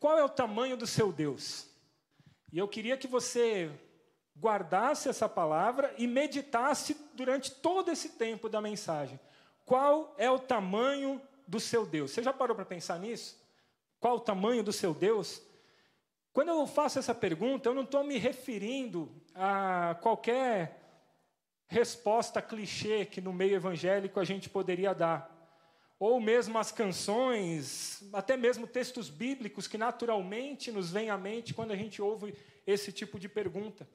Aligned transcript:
qual 0.00 0.18
é 0.18 0.24
o 0.24 0.28
tamanho 0.28 0.76
do 0.76 0.86
seu 0.86 1.12
Deus? 1.12 1.68
E 2.52 2.58
eu 2.58 2.66
queria 2.66 2.96
que 2.96 3.06
você 3.06 3.70
guardasse 4.36 5.08
essa 5.08 5.28
palavra 5.28 5.94
e 5.98 6.06
meditasse 6.06 6.96
durante 7.14 7.50
todo 7.50 7.90
esse 7.90 8.08
tempo 8.10 8.48
da 8.48 8.62
mensagem. 8.62 9.20
Qual 9.66 10.14
é 10.16 10.30
o 10.30 10.38
tamanho 10.38 11.20
do 11.46 11.60
seu 11.60 11.84
Deus? 11.84 12.10
Você 12.10 12.22
já 12.22 12.32
parou 12.32 12.56
para 12.56 12.64
pensar 12.64 12.98
nisso? 12.98 13.38
Qual 14.00 14.16
o 14.16 14.20
tamanho 14.20 14.62
do 14.62 14.72
seu 14.72 14.94
Deus? 14.94 15.42
Quando 16.32 16.48
eu 16.48 16.66
faço 16.66 16.98
essa 16.98 17.14
pergunta, 17.14 17.68
eu 17.68 17.74
não 17.74 17.82
estou 17.82 18.02
me 18.02 18.16
referindo 18.16 19.12
a 19.34 19.96
qualquer 20.00 20.80
resposta 21.68 22.40
clichê 22.40 23.04
que 23.04 23.20
no 23.20 23.32
meio 23.32 23.56
evangélico 23.56 24.18
a 24.18 24.24
gente 24.24 24.48
poderia 24.48 24.94
dar. 24.94 25.39
Ou 26.00 26.18
mesmo 26.18 26.58
as 26.58 26.72
canções, 26.72 28.02
até 28.14 28.34
mesmo 28.34 28.66
textos 28.66 29.10
bíblicos 29.10 29.68
que 29.68 29.76
naturalmente 29.76 30.72
nos 30.72 30.90
vêm 30.90 31.10
à 31.10 31.18
mente 31.18 31.52
quando 31.52 31.72
a 31.72 31.76
gente 31.76 32.00
ouve 32.00 32.34
esse 32.66 32.90
tipo 32.90 33.20
de 33.20 33.28
pergunta. 33.28 33.86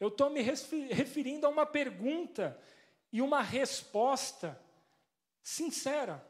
Eu 0.00 0.08
estou 0.08 0.28
me 0.28 0.42
referindo 0.42 1.46
a 1.46 1.48
uma 1.48 1.64
pergunta 1.64 2.60
e 3.12 3.22
uma 3.22 3.42
resposta 3.42 4.60
sincera, 5.40 6.26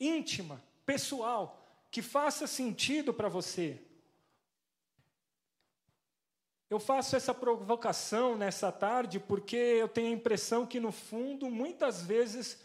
íntima, 0.00 0.60
pessoal, 0.84 1.64
que 1.88 2.02
faça 2.02 2.48
sentido 2.48 3.14
para 3.14 3.28
você. 3.28 3.80
Eu 6.68 6.80
faço 6.80 7.14
essa 7.14 7.32
provocação 7.32 8.36
nessa 8.36 8.72
tarde 8.72 9.20
porque 9.20 9.56
eu 9.56 9.86
tenho 9.86 10.08
a 10.08 10.18
impressão 10.18 10.66
que, 10.66 10.80
no 10.80 10.90
fundo, 10.90 11.48
muitas 11.48 12.02
vezes 12.02 12.58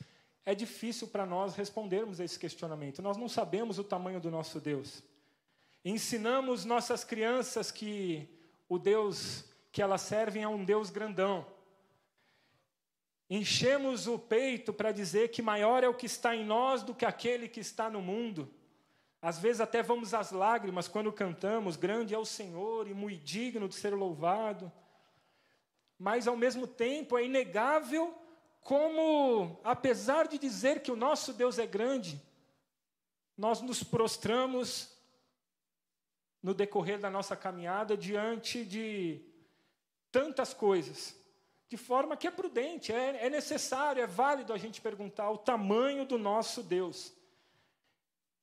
é 0.45 0.55
difícil 0.55 1.07
para 1.07 1.25
nós 1.25 1.55
respondermos 1.55 2.19
a 2.19 2.25
esse 2.25 2.39
questionamento. 2.39 3.01
Nós 3.01 3.17
não 3.17 3.29
sabemos 3.29 3.77
o 3.77 3.83
tamanho 3.83 4.19
do 4.19 4.31
nosso 4.31 4.59
Deus. 4.59 5.03
Ensinamos 5.85 6.65
nossas 6.65 7.03
crianças 7.03 7.71
que 7.71 8.27
o 8.67 8.77
Deus 8.77 9.45
que 9.71 9.81
elas 9.81 10.01
servem 10.01 10.43
é 10.43 10.47
um 10.47 10.65
Deus 10.65 10.89
grandão. 10.89 11.45
Enchemos 13.29 14.07
o 14.07 14.19
peito 14.19 14.73
para 14.73 14.91
dizer 14.91 15.29
que 15.29 15.41
maior 15.41 15.83
é 15.83 15.87
o 15.87 15.93
que 15.93 16.05
está 16.05 16.35
em 16.35 16.43
nós 16.43 16.83
do 16.83 16.93
que 16.93 17.05
aquele 17.05 17.47
que 17.47 17.61
está 17.61 17.89
no 17.89 18.01
mundo. 18.01 18.53
Às 19.21 19.39
vezes 19.39 19.61
até 19.61 19.81
vamos 19.81 20.13
às 20.13 20.31
lágrimas 20.31 20.89
quando 20.89 21.13
cantamos: 21.13 21.77
Grande 21.77 22.13
é 22.13 22.17
o 22.17 22.25
Senhor 22.25 22.89
e 22.89 22.93
muito 22.93 23.23
digno 23.23 23.69
de 23.69 23.75
ser 23.75 23.93
louvado. 23.93 24.69
Mas 25.97 26.27
ao 26.27 26.35
mesmo 26.35 26.67
tempo 26.67 27.17
é 27.17 27.23
inegável 27.23 28.13
como, 28.61 29.59
apesar 29.63 30.27
de 30.27 30.37
dizer 30.37 30.81
que 30.81 30.91
o 30.91 30.95
nosso 30.95 31.33
Deus 31.33 31.59
é 31.59 31.65
grande, 31.65 32.21
nós 33.37 33.61
nos 33.61 33.83
prostramos 33.83 34.89
no 36.41 36.53
decorrer 36.53 36.99
da 36.99 37.09
nossa 37.09 37.35
caminhada 37.35 37.97
diante 37.97 38.63
de 38.63 39.21
tantas 40.11 40.53
coisas, 40.53 41.15
de 41.67 41.77
forma 41.77 42.17
que 42.17 42.27
é 42.27 42.31
prudente, 42.31 42.91
é, 42.91 43.25
é 43.25 43.29
necessário, 43.29 44.01
é 44.01 44.07
válido 44.07 44.53
a 44.53 44.57
gente 44.57 44.81
perguntar 44.81 45.29
o 45.29 45.37
tamanho 45.37 46.05
do 46.05 46.17
nosso 46.17 46.61
Deus. 46.61 47.13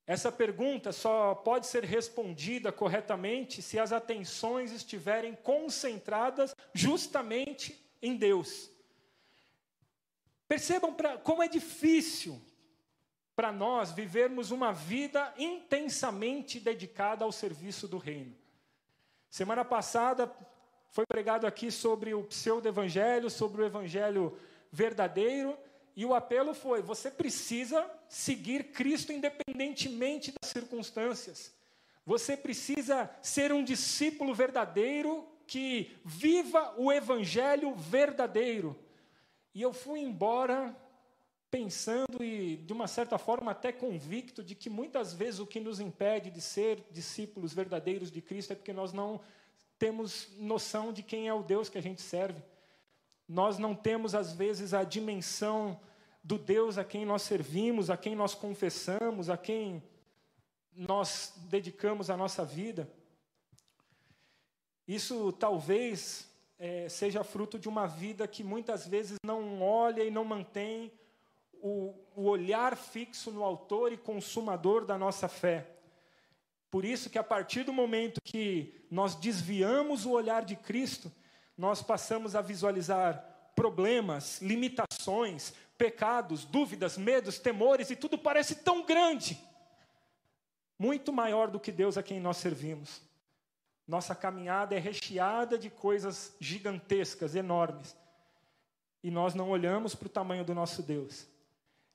Essa 0.06 0.32
pergunta 0.32 0.90
só 0.90 1.34
pode 1.34 1.66
ser 1.66 1.84
respondida 1.84 2.72
corretamente 2.72 3.60
se 3.60 3.78
as 3.78 3.92
atenções 3.92 4.72
estiverem 4.72 5.34
concentradas 5.34 6.56
justamente 6.72 7.78
em 8.00 8.16
Deus. 8.16 8.70
Percebam 10.48 10.94
pra, 10.94 11.18
como 11.18 11.42
é 11.42 11.48
difícil 11.48 12.40
para 13.36 13.52
nós 13.52 13.92
vivermos 13.92 14.50
uma 14.50 14.72
vida 14.72 15.32
intensamente 15.38 16.58
dedicada 16.58 17.24
ao 17.24 17.30
serviço 17.30 17.86
do 17.86 17.98
reino. 17.98 18.34
Semana 19.30 19.64
passada 19.64 20.34
foi 20.90 21.04
pregado 21.06 21.46
aqui 21.46 21.70
sobre 21.70 22.14
o 22.14 22.24
pseudo-evangelho, 22.24 23.28
sobre 23.28 23.62
o 23.62 23.64
evangelho 23.64 24.36
verdadeiro, 24.72 25.56
e 25.94 26.04
o 26.06 26.14
apelo 26.14 26.54
foi: 26.54 26.80
você 26.80 27.10
precisa 27.10 27.88
seguir 28.08 28.72
Cristo 28.72 29.12
independentemente 29.12 30.32
das 30.40 30.50
circunstâncias. 30.50 31.52
Você 32.06 32.36
precisa 32.36 33.10
ser 33.20 33.52
um 33.52 33.62
discípulo 33.62 34.34
verdadeiro 34.34 35.28
que 35.46 35.94
viva 36.04 36.74
o 36.78 36.90
evangelho 36.90 37.74
verdadeiro. 37.74 38.78
E 39.54 39.62
eu 39.62 39.72
fui 39.72 40.00
embora 40.00 40.76
pensando 41.50 42.22
e, 42.22 42.56
de 42.58 42.72
uma 42.72 42.86
certa 42.86 43.16
forma, 43.16 43.52
até 43.52 43.72
convicto 43.72 44.42
de 44.42 44.54
que 44.54 44.68
muitas 44.68 45.14
vezes 45.14 45.40
o 45.40 45.46
que 45.46 45.60
nos 45.60 45.80
impede 45.80 46.30
de 46.30 46.40
ser 46.40 46.84
discípulos 46.90 47.54
verdadeiros 47.54 48.10
de 48.10 48.20
Cristo 48.20 48.52
é 48.52 48.56
porque 48.56 48.72
nós 48.72 48.92
não 48.92 49.20
temos 49.78 50.28
noção 50.38 50.92
de 50.92 51.02
quem 51.02 51.28
é 51.28 51.32
o 51.32 51.42
Deus 51.42 51.68
que 51.68 51.78
a 51.78 51.82
gente 51.82 52.02
serve. 52.02 52.42
Nós 53.26 53.58
não 53.58 53.74
temos, 53.74 54.14
às 54.14 54.32
vezes, 54.32 54.74
a 54.74 54.84
dimensão 54.84 55.80
do 56.22 56.38
Deus 56.38 56.76
a 56.76 56.84
quem 56.84 57.06
nós 57.06 57.22
servimos, 57.22 57.90
a 57.90 57.96
quem 57.96 58.14
nós 58.14 58.34
confessamos, 58.34 59.30
a 59.30 59.36
quem 59.36 59.82
nós 60.74 61.32
dedicamos 61.48 62.10
a 62.10 62.16
nossa 62.16 62.44
vida. 62.44 62.90
Isso 64.86 65.32
talvez 65.32 66.27
é, 66.58 66.88
seja 66.88 67.22
fruto 67.22 67.58
de 67.58 67.68
uma 67.68 67.86
vida 67.86 68.26
que 68.26 68.42
muitas 68.42 68.86
vezes 68.86 69.16
não 69.24 69.62
olha 69.62 70.02
e 70.02 70.10
não 70.10 70.24
mantém 70.24 70.92
o, 71.60 71.94
o 72.16 72.24
olhar 72.24 72.76
fixo 72.76 73.30
no 73.30 73.44
autor 73.44 73.92
e 73.92 73.96
consumador 73.96 74.84
da 74.84 74.98
nossa 74.98 75.28
fé. 75.28 75.66
Por 76.70 76.84
isso 76.84 77.08
que 77.08 77.18
a 77.18 77.24
partir 77.24 77.62
do 77.62 77.72
momento 77.72 78.20
que 78.22 78.74
nós 78.90 79.14
desviamos 79.14 80.04
o 80.04 80.10
olhar 80.10 80.44
de 80.44 80.56
Cristo, 80.56 81.10
nós 81.56 81.82
passamos 81.82 82.34
a 82.34 82.40
visualizar 82.40 83.24
problemas, 83.54 84.40
limitações, 84.42 85.52
pecados, 85.76 86.44
dúvidas, 86.44 86.98
medos, 86.98 87.38
temores 87.38 87.90
e 87.90 87.96
tudo 87.96 88.18
parece 88.18 88.56
tão 88.56 88.84
grande, 88.84 89.38
muito 90.78 91.12
maior 91.12 91.50
do 91.50 91.58
que 91.58 91.72
Deus 91.72 91.96
a 91.96 92.02
quem 92.02 92.20
nós 92.20 92.36
servimos. 92.36 93.07
Nossa 93.88 94.14
caminhada 94.14 94.76
é 94.76 94.78
recheada 94.78 95.56
de 95.56 95.70
coisas 95.70 96.36
gigantescas, 96.38 97.34
enormes, 97.34 97.96
e 99.02 99.10
nós 99.10 99.34
não 99.34 99.48
olhamos 99.48 99.94
para 99.94 100.06
o 100.06 100.10
tamanho 100.10 100.44
do 100.44 100.54
nosso 100.54 100.82
Deus. 100.82 101.26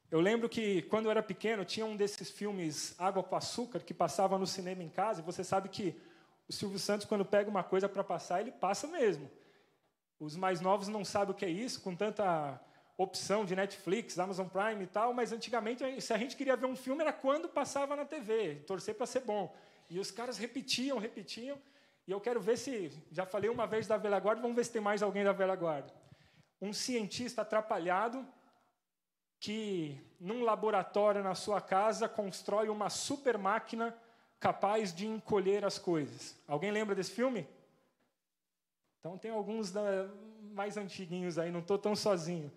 Eu 0.09 0.19
lembro 0.19 0.49
que 0.49 0.81
quando 0.83 1.05
eu 1.05 1.11
era 1.11 1.21
pequeno, 1.21 1.63
tinha 1.63 1.85
um 1.85 1.95
desses 1.95 2.31
filmes 2.31 2.95
Água 2.99 3.21
com 3.21 3.35
Açúcar 3.35 3.79
que 3.79 3.93
passava 3.93 4.39
no 4.39 4.47
cinema 4.47 4.81
em 4.81 4.89
casa, 4.89 5.21
e 5.21 5.23
você 5.23 5.43
sabe 5.43 5.69
que 5.69 5.95
o 6.47 6.51
Silvio 6.51 6.79
Santos, 6.79 7.05
quando 7.05 7.23
pega 7.23 7.47
uma 7.47 7.63
coisa 7.63 7.87
para 7.87 8.03
passar, 8.03 8.41
ele 8.41 8.51
passa 8.51 8.87
mesmo. 8.87 9.29
Os 10.19 10.35
mais 10.35 10.61
novos 10.61 10.87
não 10.87 11.05
sabem 11.05 11.31
o 11.31 11.37
que 11.37 11.45
é 11.45 11.49
isso, 11.49 11.79
com 11.81 11.95
tanta 11.95 12.59
opção 12.97 13.45
de 13.45 13.55
Netflix, 13.55 14.17
Amazon 14.17 14.47
Prime 14.47 14.83
e 14.83 14.87
tal, 14.87 15.13
mas 15.13 15.31
antigamente, 15.31 15.83
se 16.01 16.11
a 16.11 16.17
gente 16.17 16.35
queria 16.35 16.55
ver 16.55 16.65
um 16.65 16.75
filme, 16.75 17.01
era 17.01 17.13
quando 17.13 17.47
passava 17.47 17.95
na 17.95 18.03
TV, 18.05 18.63
torcer 18.65 18.95
para 18.95 19.05
ser 19.05 19.19
bom. 19.19 19.55
E 19.89 19.99
os 19.99 20.09
caras 20.09 20.39
repetiam, 20.39 20.97
repetiam, 20.97 21.57
e 22.07 22.11
eu 22.11 22.19
quero 22.19 22.41
ver 22.41 22.57
se, 22.57 22.91
já 23.11 23.25
falei 23.25 23.49
uma 23.49 23.65
vez 23.65 23.87
da 23.87 23.97
velha 23.97 24.19
guarda, 24.19 24.41
vamos 24.41 24.55
ver 24.55 24.65
se 24.65 24.71
tem 24.71 24.81
mais 24.81 25.01
alguém 25.01 25.23
da 25.23 25.31
velha 25.31 25.55
guarda. 25.55 25.93
Um 26.61 26.73
cientista 26.73 27.41
atrapalhado 27.41 28.25
que 29.39 29.99
num 30.19 30.43
laboratório 30.43 31.23
na 31.23 31.35
sua 31.35 31.59
casa 31.59 32.07
constrói 32.07 32.69
uma 32.69 32.89
super 32.89 33.37
máquina 33.37 33.95
capaz 34.39 34.93
de 34.93 35.07
encolher 35.07 35.63
as 35.65 35.77
coisas. 35.77 36.35
Alguém 36.47 36.71
lembra 36.71 36.95
desse 36.95 37.11
filme? 37.11 37.47
Então 38.99 39.17
tem 39.17 39.31
alguns 39.31 39.71
da, 39.71 39.81
mais 40.53 40.77
antiguinhos 40.77 41.37
aí, 41.37 41.51
não 41.51 41.59
estou 41.59 41.77
tão 41.77 41.95
sozinho. 41.95 42.51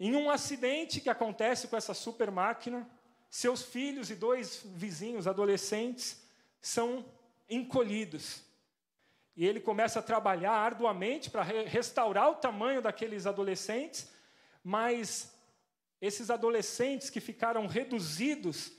Em 0.00 0.14
um 0.14 0.30
acidente 0.30 1.00
que 1.00 1.10
acontece 1.10 1.68
com 1.68 1.76
essa 1.76 1.92
super 1.92 2.30
máquina, 2.30 2.88
seus 3.28 3.62
filhos 3.62 4.10
e 4.10 4.14
dois 4.14 4.62
vizinhos 4.64 5.26
adolescentes 5.26 6.22
são 6.60 7.04
encolhidos. 7.48 8.42
E 9.36 9.46
ele 9.46 9.60
começa 9.60 10.00
a 10.00 10.02
trabalhar 10.02 10.52
arduamente 10.52 11.30
para 11.30 11.42
restaurar 11.42 12.30
o 12.30 12.34
tamanho 12.34 12.82
daqueles 12.82 13.26
adolescentes, 13.26 14.10
mas 14.64 15.32
esses 16.00 16.30
adolescentes 16.30 17.08
que 17.08 17.20
ficaram 17.20 17.66
reduzidos 17.66 18.72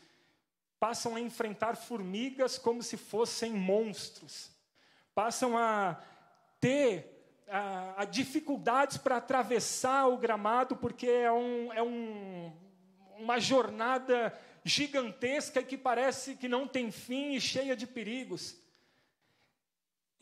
passam 0.80 1.16
a 1.16 1.20
enfrentar 1.20 1.76
formigas 1.76 2.58
como 2.58 2.82
se 2.82 2.98
fossem 2.98 3.54
monstros, 3.54 4.52
passam 5.14 5.58
a 5.58 6.02
ter 6.60 7.20
a, 7.50 8.02
a 8.02 8.06
dificuldades 8.06 8.98
para 8.98 9.18
atravessar 9.18 10.08
o 10.08 10.18
gramado, 10.18 10.76
porque 10.76 11.08
é, 11.08 11.32
um, 11.32 11.74
é 11.74 11.82
um, 11.82 12.52
uma 13.18 13.40
jornada 13.40 14.38
gigantesca 14.70 15.62
que 15.62 15.78
parece 15.78 16.36
que 16.36 16.48
não 16.48 16.68
tem 16.68 16.92
fim 16.92 17.34
e 17.34 17.42
cheia 17.42 17.76
de 17.76 17.86
perigos. 17.86 18.56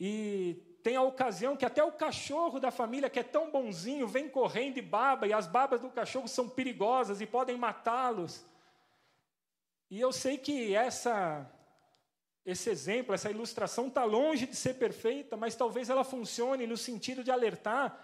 E 0.00 0.60
tem 0.82 0.96
a 0.96 1.02
ocasião 1.02 1.56
que 1.56 1.66
até 1.66 1.84
o 1.84 1.92
cachorro 1.92 2.58
da 2.58 2.70
família, 2.70 3.10
que 3.10 3.20
é 3.20 3.22
tão 3.22 3.50
bonzinho, 3.50 4.08
vem 4.08 4.28
correndo 4.28 4.78
e 4.78 4.82
baba, 4.82 5.26
e 5.26 5.32
as 5.32 5.46
babas 5.46 5.80
do 5.80 5.90
cachorro 5.90 6.26
são 6.26 6.48
perigosas 6.48 7.20
e 7.20 7.26
podem 7.26 7.56
matá-los. 7.56 8.44
E 9.90 10.00
eu 10.00 10.12
sei 10.12 10.38
que 10.38 10.74
essa 10.74 11.48
esse 12.44 12.70
exemplo, 12.70 13.14
essa 13.14 13.30
ilustração 13.30 13.88
está 13.88 14.04
longe 14.04 14.46
de 14.46 14.56
ser 14.56 14.74
perfeita, 14.74 15.36
mas 15.36 15.54
talvez 15.54 15.90
ela 15.90 16.02
funcione 16.02 16.66
no 16.66 16.78
sentido 16.78 17.22
de 17.22 17.30
alertar 17.30 18.02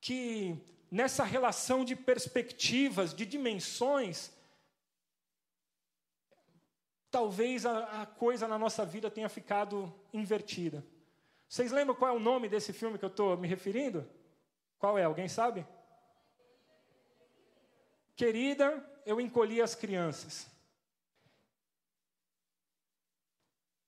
que 0.00 0.56
nessa 0.90 1.22
relação 1.22 1.84
de 1.84 1.94
perspectivas, 1.94 3.12
de 3.12 3.26
dimensões, 3.26 4.32
talvez 7.10 7.64
a, 7.64 8.02
a, 8.02 8.06
coisa 8.06 8.46
na 8.46 8.58
nossa 8.58 8.84
vida 8.84 9.10
tenha 9.10 9.28
ficado 9.28 9.92
invertida. 10.12 10.84
Vocês 11.48 11.72
lembram 11.72 11.94
qual 11.94 12.14
é 12.14 12.16
o 12.16 12.20
nome 12.20 12.48
desse 12.48 12.72
filme 12.72 12.98
que 12.98 13.04
eu 13.04 13.08
estou 13.08 13.36
me 13.36 13.48
referindo? 13.48 14.08
Qual 14.78 14.98
é? 14.98 15.04
Alguém 15.04 15.28
sabe? 15.28 15.66
Querida, 18.14 18.84
eu 19.06 19.20
encolhi 19.20 19.62
as 19.62 19.74
crianças. 19.74 20.46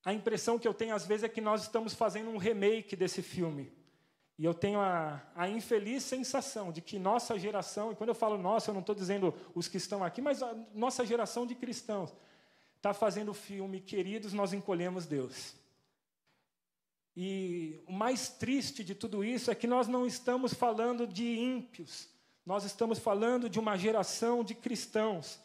A 0.04 0.14
impressão 0.14 0.58
que 0.58 0.66
eu 0.66 0.72
tenho 0.72 0.94
às 0.94 1.04
vezes 1.06 1.24
é 1.24 1.28
que 1.28 1.40
nós 1.40 1.62
estamos 1.62 1.92
fazendo 1.92 2.30
um 2.30 2.38
remake 2.38 2.96
desse 2.96 3.22
filme. 3.22 3.70
E 4.38 4.44
eu 4.46 4.54
tenho 4.54 4.80
a, 4.80 5.22
a 5.34 5.46
infeliz 5.50 6.02
sensação 6.02 6.72
de 6.72 6.80
que 6.80 6.98
nossa 6.98 7.38
geração, 7.38 7.92
e 7.92 7.94
quando 7.94 8.08
eu 8.08 8.14
falo 8.14 8.38
nossa, 8.38 8.70
eu 8.70 8.72
não 8.72 8.80
estou 8.80 8.94
dizendo 8.94 9.34
os 9.54 9.68
que 9.68 9.76
estão 9.76 10.02
aqui, 10.02 10.22
mas 10.22 10.42
a 10.42 10.54
nossa 10.74 11.04
geração 11.04 11.46
de 11.46 11.54
cristãos, 11.54 12.14
está 12.80 12.94
fazendo 12.94 13.32
o 13.32 13.34
filme 13.34 13.78
Queridos, 13.78 14.32
Nós 14.32 14.54
Encolhemos 14.54 15.04
Deus. 15.04 15.54
E 17.14 17.78
o 17.86 17.92
mais 17.92 18.30
triste 18.30 18.82
de 18.82 18.94
tudo 18.94 19.22
isso 19.22 19.50
é 19.50 19.54
que 19.54 19.66
nós 19.66 19.86
não 19.86 20.06
estamos 20.06 20.54
falando 20.54 21.06
de 21.06 21.38
ímpios, 21.38 22.08
nós 22.44 22.64
estamos 22.64 22.98
falando 22.98 23.50
de 23.50 23.60
uma 23.60 23.76
geração 23.76 24.42
de 24.42 24.54
cristãos, 24.54 25.38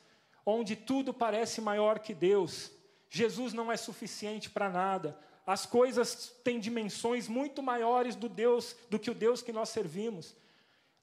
onde 0.46 0.78
tudo 0.78 1.14
parece 1.14 1.60
maior 1.60 2.00
que 2.00 2.14
Deus, 2.14 2.72
Jesus 3.10 3.52
não 3.52 3.70
é 3.70 3.76
suficiente 3.76 4.50
para 4.50 4.70
nada. 4.70 5.20
As 5.46 5.66
coisas 5.66 6.34
têm 6.42 6.58
dimensões 6.58 7.28
muito 7.28 7.62
maiores 7.62 8.16
do 8.16 8.30
Deus 8.30 8.78
do 8.90 8.98
que 8.98 9.12
o 9.12 9.16
Deus 9.16 9.42
que 9.42 9.52
nós 9.52 9.68
servimos. 9.68 10.34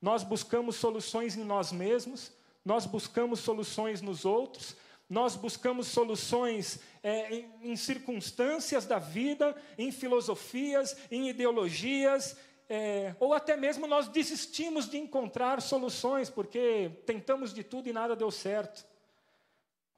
Nós 0.00 0.22
buscamos 0.22 0.76
soluções 0.76 1.36
em 1.36 1.44
nós 1.44 1.72
mesmos, 1.72 2.32
nós 2.64 2.86
buscamos 2.86 3.40
soluções 3.40 4.00
nos 4.00 4.24
outros, 4.24 4.74
nós 5.08 5.36
buscamos 5.36 5.88
soluções 5.88 6.80
é, 7.02 7.34
em, 7.34 7.72
em, 7.72 7.76
circunstâncias 7.76 8.86
da 8.86 8.98
vida, 8.98 9.54
em 9.76 9.92
filosofias, 9.92 10.96
em 11.10 11.28
ideologias, 11.28 12.36
é, 12.68 13.14
ou 13.20 13.34
até 13.34 13.56
mesmo 13.56 13.86
nós 13.86 14.08
desistimos 14.08 14.88
de 14.88 14.96
encontrar 14.96 15.60
soluções 15.60 16.30
porque 16.30 16.90
tentamos 17.04 17.52
de 17.52 17.62
tudo 17.62 17.88
e 17.88 17.92
nada 17.92 18.16
deu 18.16 18.30
certo. 18.30 18.86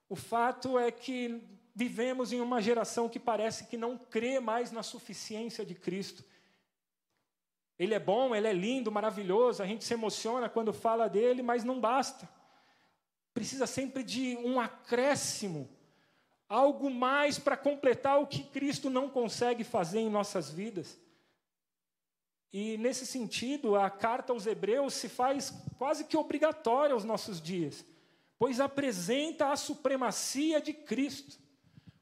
O 0.09 0.17
fato 0.17 0.79
é 0.79 0.91
que 0.91 1.41
vivemos 1.75 2.33
em 2.33 2.41
uma 2.41 2.61
geração 2.61 3.09
que 3.09 3.19
parece 3.19 3.67
que 3.67 3.77
não 3.77 3.99
crê 3.99 4.39
mais 4.41 4.71
na 4.71 4.83
suficiência 4.83 5.65
de 5.65 5.75
Cristo. 5.75 6.25
Ele 7.79 7.95
é 7.95 7.99
bom, 7.99 8.35
ele 8.35 8.47
é 8.47 8.53
lindo, 8.53 8.93
maravilhoso, 8.93 9.63
a 9.63 9.67
gente 9.67 9.85
se 9.85 9.93
emociona 9.93 10.49
quando 10.49 10.73
fala 10.73 11.09
dele, 11.09 11.43
mas 11.43 11.65
não 11.65 11.81
basta. 11.81 12.29
Precisa 13.35 13.67
sempre 13.67 14.05
de 14.05 14.37
um 14.37 14.61
acréscimo, 14.61 15.69
algo 16.49 16.89
mais 16.89 17.39
para 17.39 17.57
completar 17.57 18.21
o 18.21 18.27
que 18.29 18.45
Cristo 18.45 18.89
não 18.89 19.11
consegue 19.11 19.65
fazer 19.65 19.99
em 19.99 20.09
nossas 20.09 20.49
vidas. 20.51 20.97
E 22.53 22.79
nesse 22.79 23.05
sentido, 23.05 23.75
a 23.75 23.91
carta 23.91 24.33
aos 24.33 24.47
Hebreus 24.47 24.95
se 24.95 25.09
faz 25.09 25.53
quase 25.77 26.05
que 26.05 26.17
obrigatória 26.17 26.95
aos 26.95 27.03
nossos 27.03 27.43
dias, 27.43 27.85
pois 28.39 28.61
apresenta 28.61 29.51
a 29.51 29.57
supremacia 29.57 30.61
de 30.61 30.73
Cristo. 30.73 31.37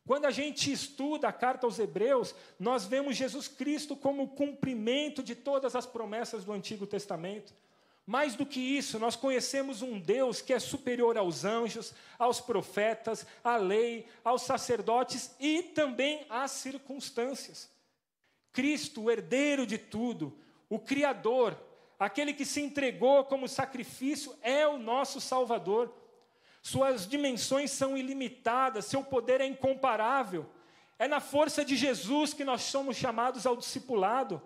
Quando 0.07 0.27
a 0.27 0.31
gente 0.31 0.71
estuda 0.71 1.29
a 1.29 1.33
carta 1.33 1.67
aos 1.67 1.79
Hebreus, 1.79 2.35
nós 2.59 2.85
vemos 2.85 3.17
Jesus 3.17 3.49
Cristo 3.49 3.97
como 3.97 4.25
o 4.25 4.29
cumprimento 4.29 5.23
de 5.23 5.35
todas 5.35 5.75
as 5.75 5.87
promessas 5.87 6.45
do 6.45 6.53
Antigo 6.53 6.87
Testamento. 6.87 7.55
Mais 8.05 8.35
do 8.35 8.45
que 8.45 8.61
isso, 8.61 8.99
nós 8.99 9.15
conhecemos 9.15 9.81
um 9.81 9.99
Deus 10.01 10.41
que 10.41 10.53
é 10.53 10.59
superior 10.59 11.17
aos 11.17 11.45
anjos, 11.45 11.95
aos 12.19 12.41
profetas, 12.41 13.25
à 13.45 13.57
lei, 13.57 14.07
aos 14.25 14.43
sacerdotes 14.43 15.35
e 15.39 15.63
também 15.63 16.27
às 16.29 16.51
circunstâncias. 16.51 17.71
Cristo, 18.53 19.03
o 19.03 19.11
herdeiro 19.11 19.65
de 19.65 19.79
tudo, 19.79 20.37
o 20.69 20.79
Criador, 20.79 21.57
aquele 21.99 22.33
que 22.33 22.45
se 22.45 22.61
entregou 22.61 23.25
como 23.25 23.49
sacrifício, 23.49 24.37
é 24.43 24.67
o 24.67 24.79
nosso 24.79 25.21
Salvador. 25.21 25.95
Suas 26.61 27.07
dimensões 27.07 27.71
são 27.71 27.97
ilimitadas, 27.97 28.87
seu 28.87 29.03
poder 29.03 29.41
é 29.41 29.47
incomparável. 29.47 30.47
É 30.99 31.09
na 31.09 31.21
força 31.21 31.65
de 31.65 31.77
Jesus 31.77 32.35
que 32.35 32.45
nós 32.45 32.63
somos 32.63 32.97
chamados 32.97 33.47
ao 33.47 33.57
discipulado. 33.57 34.43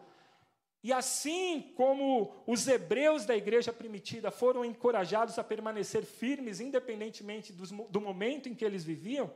E 0.86 0.92
assim 0.92 1.72
como 1.74 2.32
os 2.46 2.68
hebreus 2.68 3.26
da 3.26 3.36
igreja 3.36 3.72
primitiva 3.72 4.30
foram 4.30 4.64
encorajados 4.64 5.36
a 5.36 5.42
permanecer 5.42 6.04
firmes, 6.04 6.60
independentemente 6.60 7.52
do 7.52 8.00
momento 8.00 8.48
em 8.48 8.54
que 8.54 8.64
eles 8.64 8.84
viviam, 8.84 9.28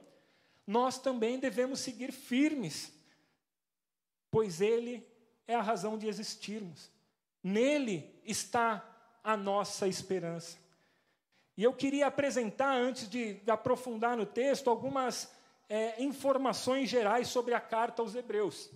nós 0.65 0.97
também 0.97 1.41
devemos 1.41 1.81
seguir 1.81 2.13
firmes, 2.13 2.93
pois 4.31 4.61
Ele 4.61 5.05
é 5.45 5.57
a 5.57 5.61
razão 5.61 5.99
de 5.99 6.07
existirmos. 6.07 6.89
Nele 7.43 8.09
está 8.25 8.89
a 9.25 9.37
nossa 9.37 9.89
esperança. 9.89 10.57
E 11.57 11.65
eu 11.65 11.73
queria 11.73 12.07
apresentar, 12.07 12.77
antes 12.77 13.11
de, 13.11 13.41
aprofundar 13.49 14.17
no 14.17 14.25
texto, 14.25 14.71
algumas 14.71 15.29
é, 15.69 16.01
informações 16.01 16.89
gerais 16.89 17.27
sobre 17.27 17.55
a 17.55 17.61
carta 17.61 18.03
aos 18.03 18.15
Hebreus. 18.15 18.71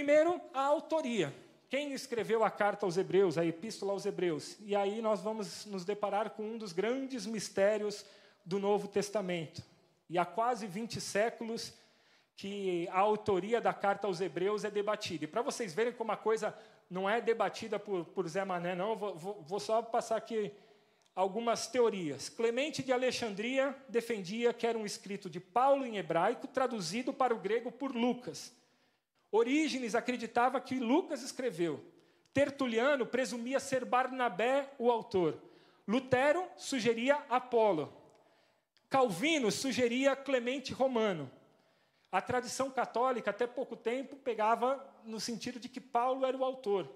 Primeiro, 0.00 0.40
a 0.54 0.62
autoria. 0.62 1.30
Quem 1.68 1.92
escreveu 1.92 2.42
a 2.42 2.50
carta 2.50 2.86
aos 2.86 2.96
Hebreus, 2.96 3.36
a 3.36 3.44
epístola 3.44 3.92
aos 3.92 4.06
Hebreus? 4.06 4.56
E 4.60 4.74
aí 4.74 5.02
nós 5.02 5.20
vamos 5.20 5.66
nos 5.66 5.84
deparar 5.84 6.30
com 6.30 6.42
um 6.42 6.56
dos 6.56 6.72
grandes 6.72 7.26
mistérios 7.26 8.06
do 8.42 8.58
Novo 8.58 8.88
Testamento. 8.88 9.62
E 10.08 10.16
há 10.16 10.24
quase 10.24 10.66
20 10.66 10.98
séculos 11.02 11.74
que 12.34 12.88
a 12.90 12.98
autoria 12.98 13.60
da 13.60 13.74
carta 13.74 14.06
aos 14.06 14.22
Hebreus 14.22 14.64
é 14.64 14.70
debatida. 14.70 15.24
E 15.24 15.28
para 15.28 15.42
vocês 15.42 15.74
verem 15.74 15.92
como 15.92 16.12
a 16.12 16.16
coisa 16.16 16.56
não 16.88 17.08
é 17.08 17.20
debatida 17.20 17.78
por, 17.78 18.06
por 18.06 18.26
Zé 18.26 18.42
Mané, 18.42 18.74
não, 18.74 18.96
vou, 18.96 19.14
vou, 19.14 19.42
vou 19.42 19.60
só 19.60 19.82
passar 19.82 20.16
aqui 20.16 20.50
algumas 21.14 21.66
teorias. 21.66 22.30
Clemente 22.30 22.82
de 22.82 22.90
Alexandria 22.90 23.76
defendia 23.86 24.54
que 24.54 24.66
era 24.66 24.78
um 24.78 24.86
escrito 24.86 25.28
de 25.28 25.40
Paulo 25.40 25.84
em 25.84 25.98
hebraico, 25.98 26.46
traduzido 26.46 27.12
para 27.12 27.34
o 27.34 27.38
grego 27.38 27.70
por 27.70 27.94
Lucas. 27.94 28.58
Orígenes 29.32 29.94
acreditava 29.94 30.60
que 30.60 30.78
Lucas 30.78 31.22
escreveu. 31.22 31.84
Tertuliano 32.32 33.06
presumia 33.06 33.60
ser 33.60 33.84
Barnabé 33.84 34.72
o 34.78 34.90
autor. 34.90 35.40
Lutero 35.86 36.46
sugeria 36.56 37.16
Apolo. 37.28 37.92
Calvino 38.88 39.50
sugeria 39.50 40.16
Clemente 40.16 40.72
Romano. 40.72 41.30
A 42.10 42.20
tradição 42.20 42.70
católica, 42.70 43.30
até 43.30 43.46
pouco 43.46 43.76
tempo, 43.76 44.16
pegava 44.16 44.84
no 45.04 45.20
sentido 45.20 45.60
de 45.60 45.68
que 45.68 45.80
Paulo 45.80 46.26
era 46.26 46.36
o 46.36 46.44
autor. 46.44 46.92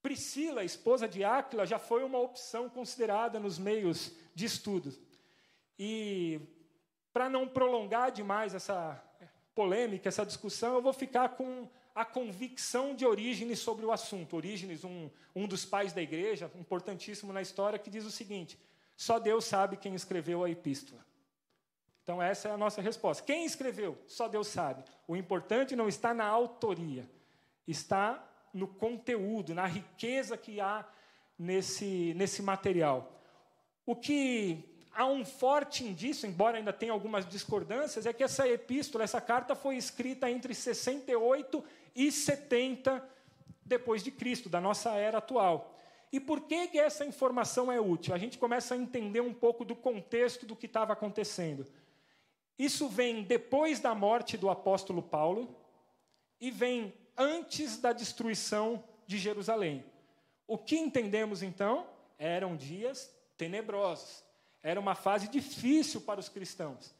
Priscila, 0.00 0.62
esposa 0.62 1.08
de 1.08 1.24
Áquila, 1.24 1.66
já 1.66 1.78
foi 1.78 2.04
uma 2.04 2.18
opção 2.18 2.68
considerada 2.68 3.40
nos 3.40 3.58
meios 3.58 4.12
de 4.32 4.44
estudo. 4.44 4.96
E, 5.76 6.40
para 7.12 7.28
não 7.28 7.48
prolongar 7.48 8.12
demais 8.12 8.54
essa 8.54 9.02
polêmica, 9.58 10.08
essa 10.08 10.24
discussão, 10.24 10.76
eu 10.76 10.80
vou 10.80 10.92
ficar 10.92 11.30
com 11.30 11.68
a 11.92 12.04
convicção 12.04 12.94
de 12.94 13.04
Orígenes 13.04 13.58
sobre 13.58 13.84
o 13.84 13.90
assunto. 13.90 14.36
Orígenes, 14.36 14.84
um, 14.84 15.10
um 15.34 15.48
dos 15.48 15.64
pais 15.64 15.92
da 15.92 16.00
igreja, 16.00 16.48
importantíssimo 16.54 17.32
na 17.32 17.42
história, 17.42 17.76
que 17.76 17.90
diz 17.90 18.04
o 18.04 18.10
seguinte: 18.12 18.56
só 18.96 19.18
Deus 19.18 19.44
sabe 19.44 19.76
quem 19.76 19.96
escreveu 19.96 20.44
a 20.44 20.48
epístola. 20.48 21.04
Então, 22.04 22.22
essa 22.22 22.48
é 22.48 22.52
a 22.52 22.56
nossa 22.56 22.80
resposta. 22.80 23.24
Quem 23.24 23.44
escreveu? 23.44 23.98
Só 24.06 24.28
Deus 24.28 24.46
sabe. 24.46 24.84
O 25.08 25.16
importante 25.16 25.74
não 25.74 25.88
está 25.88 26.14
na 26.14 26.26
autoria, 26.26 27.10
está 27.66 28.24
no 28.54 28.68
conteúdo, 28.68 29.56
na 29.56 29.66
riqueza 29.66 30.36
que 30.36 30.60
há 30.60 30.86
nesse, 31.36 32.14
nesse 32.14 32.42
material. 32.42 33.20
O 33.84 33.96
que 33.96 34.77
há 34.98 35.06
um 35.06 35.24
forte 35.24 35.84
indício, 35.84 36.28
embora 36.28 36.58
ainda 36.58 36.72
tenha 36.72 36.92
algumas 36.92 37.24
discordâncias, 37.24 38.04
é 38.04 38.12
que 38.12 38.24
essa 38.24 38.48
epístola, 38.48 39.04
essa 39.04 39.20
carta 39.20 39.54
foi 39.54 39.76
escrita 39.76 40.28
entre 40.28 40.52
68 40.52 41.64
e 41.94 42.10
70 42.10 43.08
depois 43.64 44.02
de 44.02 44.10
Cristo, 44.10 44.48
da 44.48 44.60
nossa 44.60 44.90
era 44.94 45.18
atual. 45.18 45.72
E 46.10 46.18
por 46.18 46.40
que, 46.40 46.66
que 46.66 46.80
essa 46.80 47.06
informação 47.06 47.70
é 47.70 47.80
útil? 47.80 48.12
A 48.12 48.18
gente 48.18 48.38
começa 48.38 48.74
a 48.74 48.76
entender 48.76 49.20
um 49.20 49.32
pouco 49.32 49.64
do 49.64 49.76
contexto 49.76 50.44
do 50.44 50.56
que 50.56 50.66
estava 50.66 50.94
acontecendo. 50.94 51.64
Isso 52.58 52.88
vem 52.88 53.22
depois 53.22 53.78
da 53.78 53.94
morte 53.94 54.36
do 54.36 54.50
apóstolo 54.50 55.00
Paulo 55.00 55.56
e 56.40 56.50
vem 56.50 56.92
antes 57.16 57.78
da 57.78 57.92
destruição 57.92 58.82
de 59.06 59.16
Jerusalém. 59.16 59.84
O 60.44 60.58
que 60.58 60.76
entendemos 60.76 61.40
então? 61.40 61.86
Eram 62.18 62.56
dias 62.56 63.14
tenebrosos. 63.36 64.26
Era 64.62 64.78
uma 64.78 64.94
fase 64.94 65.28
difícil 65.28 66.00
para 66.00 66.20
os 66.20 66.28
cristãos. 66.28 66.94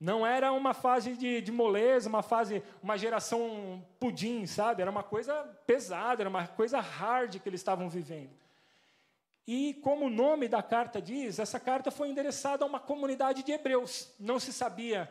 Não 0.00 0.26
era 0.26 0.52
uma 0.52 0.74
fase 0.74 1.16
de, 1.16 1.40
de 1.40 1.52
moleza, 1.52 2.08
uma 2.08 2.22
fase, 2.22 2.62
uma 2.82 2.98
geração 2.98 3.82
pudim, 3.98 4.44
sabe? 4.44 4.82
Era 4.82 4.90
uma 4.90 5.02
coisa 5.02 5.34
pesada, 5.66 6.22
era 6.22 6.28
uma 6.28 6.46
coisa 6.46 6.80
hard 6.80 7.38
que 7.38 7.48
eles 7.48 7.60
estavam 7.60 7.88
vivendo. 7.88 8.30
E 9.46 9.74
como 9.82 10.06
o 10.06 10.10
nome 10.10 10.48
da 10.48 10.62
carta 10.62 11.00
diz, 11.00 11.38
essa 11.38 11.60
carta 11.60 11.90
foi 11.90 12.08
endereçada 12.08 12.64
a 12.64 12.68
uma 12.68 12.80
comunidade 12.80 13.42
de 13.42 13.52
hebreus. 13.52 14.12
Não 14.18 14.40
se 14.40 14.52
sabia, 14.52 15.10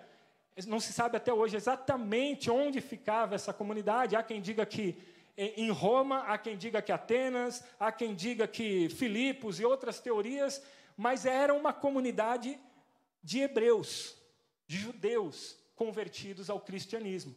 não 0.68 0.80
se 0.80 0.92
sabe 0.92 1.18
até 1.18 1.34
hoje 1.34 1.56
exatamente 1.56 2.52
onde 2.52 2.82
ficava 2.82 3.36
essa 3.36 3.54
comunidade. 3.54 4.16
Há 4.16 4.24
quem 4.24 4.42
diga 4.42 4.66
que 4.66 4.98
em 5.36 5.72
Roma, 5.72 6.20
há 6.28 6.38
quem 6.38 6.56
diga 6.56 6.82
que 6.82 6.92
Atenas, 6.92 7.64
há 7.80 7.92
quem 7.92 8.14
diga 8.14 8.48
que 8.48 8.90
Filipos 8.90 9.60
e 9.60 9.66
outras 9.66 10.00
teorias, 10.00 10.62
mas 10.98 11.26
era 11.26 11.54
uma 11.54 11.74
comunidade 11.74 12.60
de 13.22 13.40
hebreus 13.40 14.16
de 14.68 14.78
judeus 14.78 15.58
convertidos 15.76 16.50
ao 16.50 16.60
cristianismo. 16.60 17.36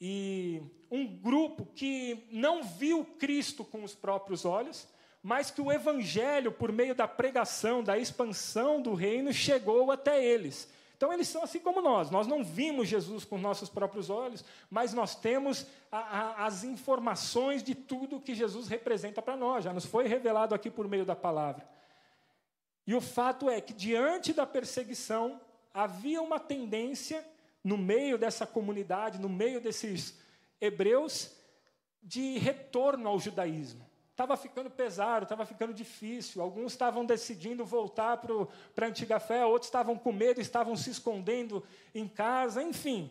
E 0.00 0.62
um 0.90 1.06
grupo 1.06 1.66
que 1.74 2.26
não 2.30 2.62
viu 2.62 3.04
Cristo 3.18 3.64
com 3.64 3.84
os 3.84 3.94
próprios 3.94 4.44
olhos, 4.44 4.88
mas 5.22 5.50
que 5.50 5.60
o 5.60 5.72
evangelho, 5.72 6.52
por 6.52 6.70
meio 6.72 6.94
da 6.94 7.08
pregação, 7.08 7.82
da 7.82 7.98
expansão 7.98 8.80
do 8.80 8.94
reino, 8.94 9.32
chegou 9.32 9.90
até 9.90 10.22
eles. 10.24 10.68
Então, 10.96 11.12
eles 11.12 11.28
são 11.28 11.42
assim 11.42 11.58
como 11.58 11.82
nós. 11.82 12.10
Nós 12.10 12.26
não 12.26 12.44
vimos 12.44 12.88
Jesus 12.88 13.24
com 13.24 13.36
nossos 13.36 13.68
próprios 13.68 14.10
olhos, 14.10 14.44
mas 14.70 14.92
nós 14.92 15.14
temos 15.14 15.66
a, 15.90 15.98
a, 15.98 16.46
as 16.46 16.64
informações 16.64 17.62
de 17.62 17.74
tudo 17.74 18.20
que 18.20 18.34
Jesus 18.34 18.68
representa 18.68 19.20
para 19.20 19.36
nós. 19.36 19.64
Já 19.64 19.72
nos 19.72 19.84
foi 19.84 20.06
revelado 20.06 20.54
aqui 20.54 20.70
por 20.70 20.86
meio 20.86 21.04
da 21.04 21.16
palavra. 21.16 21.66
E 22.86 22.94
o 22.94 23.00
fato 23.00 23.48
é 23.48 23.60
que, 23.60 23.72
diante 23.72 24.32
da 24.32 24.46
perseguição, 24.46 25.40
havia 25.72 26.20
uma 26.20 26.38
tendência 26.38 27.26
no 27.62 27.78
meio 27.78 28.18
dessa 28.18 28.46
comunidade, 28.46 29.18
no 29.18 29.28
meio 29.28 29.60
desses 29.60 30.18
hebreus, 30.60 31.30
de 32.02 32.36
retorno 32.38 33.08
ao 33.08 33.18
judaísmo. 33.18 33.84
Estava 34.10 34.36
ficando 34.36 34.70
pesado, 34.70 35.24
estava 35.24 35.44
ficando 35.44 35.74
difícil. 35.74 36.40
Alguns 36.40 36.72
estavam 36.72 37.04
decidindo 37.04 37.64
voltar 37.64 38.18
para 38.18 38.86
a 38.86 38.88
antiga 38.88 39.18
fé, 39.18 39.44
outros 39.44 39.66
estavam 39.66 39.98
com 39.98 40.12
medo, 40.12 40.40
estavam 40.40 40.76
se 40.76 40.90
escondendo 40.90 41.64
em 41.94 42.06
casa, 42.06 42.62
enfim. 42.62 43.10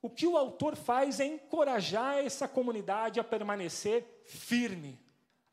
O 0.00 0.08
que 0.08 0.26
o 0.26 0.36
autor 0.36 0.74
faz 0.74 1.20
é 1.20 1.26
encorajar 1.26 2.18
essa 2.18 2.48
comunidade 2.48 3.20
a 3.20 3.24
permanecer 3.24 4.22
firme, 4.24 4.98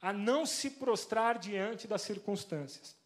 a 0.02 0.14
não 0.14 0.46
se 0.46 0.70
prostrar 0.70 1.38
diante 1.38 1.88
das 1.88 2.04
circunstâncias. 2.04 2.99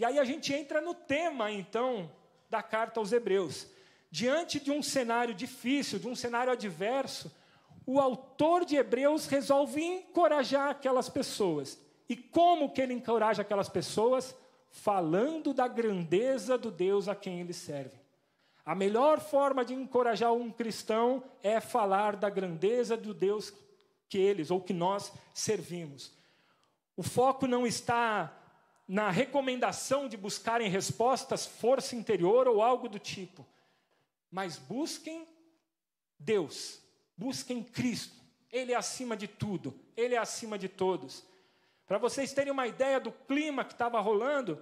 E 0.00 0.04
aí 0.06 0.18
a 0.18 0.24
gente 0.24 0.50
entra 0.54 0.80
no 0.80 0.94
tema, 0.94 1.52
então, 1.52 2.10
da 2.48 2.62
carta 2.62 2.98
aos 2.98 3.12
Hebreus. 3.12 3.66
Diante 4.10 4.58
de 4.58 4.70
um 4.70 4.82
cenário 4.82 5.34
difícil, 5.34 5.98
de 5.98 6.08
um 6.08 6.16
cenário 6.16 6.50
adverso, 6.50 7.30
o 7.84 8.00
autor 8.00 8.64
de 8.64 8.76
Hebreus 8.76 9.26
resolve 9.26 9.82
encorajar 9.82 10.70
aquelas 10.70 11.10
pessoas. 11.10 11.78
E 12.08 12.16
como 12.16 12.72
que 12.72 12.80
ele 12.80 12.94
encoraja 12.94 13.42
aquelas 13.42 13.68
pessoas? 13.68 14.34
Falando 14.70 15.52
da 15.52 15.68
grandeza 15.68 16.56
do 16.56 16.70
Deus 16.70 17.06
a 17.06 17.14
quem 17.14 17.40
ele 17.40 17.52
serve. 17.52 18.00
A 18.64 18.74
melhor 18.74 19.20
forma 19.20 19.66
de 19.66 19.74
encorajar 19.74 20.32
um 20.32 20.50
cristão 20.50 21.22
é 21.42 21.60
falar 21.60 22.16
da 22.16 22.30
grandeza 22.30 22.96
do 22.96 23.12
Deus 23.12 23.52
que 24.08 24.16
eles 24.16 24.50
ou 24.50 24.62
que 24.62 24.72
nós 24.72 25.12
servimos. 25.34 26.10
O 26.96 27.02
foco 27.02 27.46
não 27.46 27.66
está 27.66 28.39
na 28.90 29.08
recomendação 29.08 30.08
de 30.08 30.16
buscarem 30.16 30.68
respostas, 30.68 31.46
força 31.46 31.94
interior 31.94 32.48
ou 32.48 32.60
algo 32.60 32.88
do 32.88 32.98
tipo. 32.98 33.46
Mas 34.28 34.58
busquem 34.58 35.28
Deus, 36.18 36.80
busquem 37.16 37.62
Cristo. 37.62 38.16
Ele 38.50 38.72
é 38.72 38.74
acima 38.74 39.16
de 39.16 39.28
tudo, 39.28 39.78
ele 39.96 40.16
é 40.16 40.18
acima 40.18 40.58
de 40.58 40.68
todos. 40.68 41.24
Para 41.86 41.98
vocês 41.98 42.32
terem 42.32 42.52
uma 42.52 42.66
ideia 42.66 42.98
do 42.98 43.12
clima 43.12 43.64
que 43.64 43.74
estava 43.74 44.00
rolando, 44.00 44.60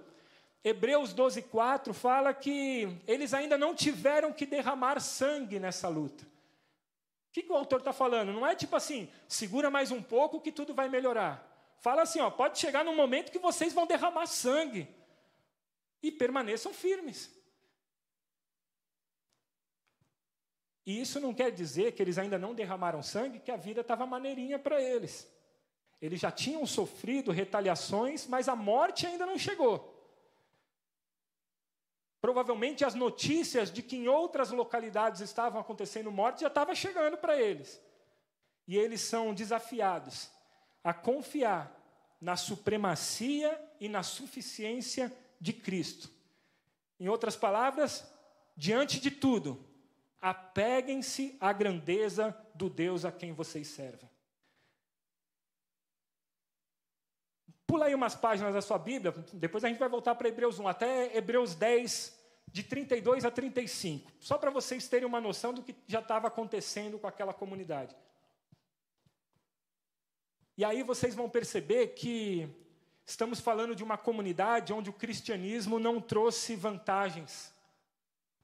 Hebreus 0.63 1.11
12:4 1.11 1.91
fala 1.91 2.31
que 2.31 2.87
eles 3.07 3.33
ainda 3.33 3.57
não 3.57 3.73
tiveram 3.73 4.31
que 4.31 4.45
derramar 4.45 4.99
sangue 4.99 5.57
nessa 5.59 5.87
luta. 5.87 6.23
O 6.23 7.31
que, 7.31 7.41
que 7.41 7.51
o 7.51 7.55
autor 7.55 7.79
está 7.79 7.91
falando? 7.91 8.31
Não 8.31 8.45
é 8.45 8.53
tipo 8.53 8.75
assim, 8.75 9.09
segura 9.27 9.71
mais 9.71 9.89
um 9.89 10.03
pouco 10.03 10.39
que 10.39 10.51
tudo 10.51 10.71
vai 10.71 10.87
melhorar 10.87 11.48
fala 11.81 12.03
assim: 12.03 12.19
ó, 12.19 12.29
pode 12.29 12.59
chegar 12.59 12.83
num 12.83 12.95
momento 12.95 13.31
que 13.31 13.39
vocês 13.39 13.73
vão 13.73 13.87
derramar 13.87 14.27
sangue. 14.27 14.87
E 16.01 16.11
permaneçam 16.11 16.73
firmes. 16.73 17.29
E 20.85 21.01
isso 21.01 21.19
não 21.19 21.33
quer 21.33 21.51
dizer 21.51 21.91
que 21.91 22.01
eles 22.01 22.17
ainda 22.17 22.39
não 22.39 22.55
derramaram 22.55 23.03
sangue, 23.03 23.39
que 23.39 23.51
a 23.51 23.57
vida 23.57 23.81
estava 23.81 24.05
maneirinha 24.05 24.57
para 24.57 24.81
eles. 24.81 25.27
Eles 26.01 26.19
já 26.21 26.31
tinham 26.31 26.65
sofrido 26.65 27.31
retaliações, 27.31 28.25
mas 28.25 28.47
a 28.47 28.55
morte 28.55 29.05
ainda 29.05 29.25
não 29.25 29.37
chegou. 29.37 29.95
Provavelmente 32.21 32.85
as 32.85 32.95
notícias 32.95 33.71
de 33.71 33.83
que 33.83 33.97
em 33.97 34.07
outras 34.07 34.51
localidades 34.51 35.21
estavam 35.21 35.59
acontecendo 35.59 36.11
mortes 36.11 36.41
já 36.41 36.47
estavam 36.47 36.73
chegando 36.73 37.17
para 37.17 37.39
eles. 37.39 37.79
E 38.65 38.77
eles 38.77 39.01
são 39.01 39.33
desafiados 39.33 40.31
a 40.83 40.93
confiar 40.93 41.75
na 42.19 42.35
supremacia 42.35 43.59
e 43.79 43.87
na 43.87 44.03
suficiência 44.03 45.13
de 45.39 45.53
Cristo. 45.53 46.09
Em 46.99 47.07
outras 47.07 47.35
palavras, 47.35 48.05
diante 48.55 48.99
de 48.99 49.09
tudo, 49.09 49.65
apeguem-se 50.21 51.37
à 51.39 51.53
grandeza 51.53 52.35
do 52.53 52.69
Deus 52.69 53.05
a 53.05 53.11
quem 53.11 53.31
vocês 53.33 53.67
servem. 53.67 54.09
Pula 57.65 57.85
aí 57.85 57.95
umas 57.95 58.15
páginas 58.15 58.53
da 58.53 58.61
sua 58.61 58.79
Bíblia, 58.79 59.13
depois 59.33 59.63
a 59.63 59.69
gente 59.69 59.77
vai 59.77 59.87
voltar 59.87 60.15
para 60.15 60.27
Hebreus 60.27 60.59
1, 60.59 60.67
até 60.67 61.15
Hebreus 61.15 61.53
10, 61.55 62.19
de 62.51 62.63
32 62.63 63.25
a 63.25 63.31
35, 63.31 64.11
só 64.19 64.37
para 64.37 64.49
vocês 64.49 64.87
terem 64.87 65.07
uma 65.07 65.21
noção 65.21 65.53
do 65.53 65.61
que 65.61 65.75
já 65.87 65.99
estava 65.99 66.27
acontecendo 66.27 66.97
com 66.97 67.07
aquela 67.07 67.33
comunidade. 67.33 67.95
E 70.59 70.65
aí 70.65 70.83
vocês 70.83 71.15
vão 71.15 71.29
perceber 71.29 71.93
que 71.95 72.45
estamos 73.05 73.39
falando 73.39 73.73
de 73.73 73.81
uma 73.81 73.97
comunidade 73.97 74.73
onde 74.73 74.89
o 74.89 74.93
cristianismo 74.93 75.79
não 75.79 76.01
trouxe 76.01 76.53
vantagens 76.53 77.53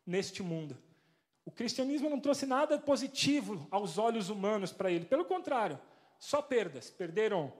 neste 0.07 0.41
mundo. 0.41 0.77
O 1.43 1.51
cristianismo 1.51 2.09
não 2.09 2.17
trouxe 2.17 2.45
nada 2.45 2.79
positivo 2.79 3.67
aos 3.69 3.97
olhos 3.97 4.29
humanos 4.29 4.71
para 4.71 4.89
ele. 4.89 5.03
Pelo 5.03 5.25
contrário, 5.25 5.77
só 6.17 6.41
perdas. 6.41 6.89
Perderam 6.89 7.51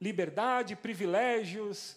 liberdade, 0.00 0.74
privilégios, 0.74 1.96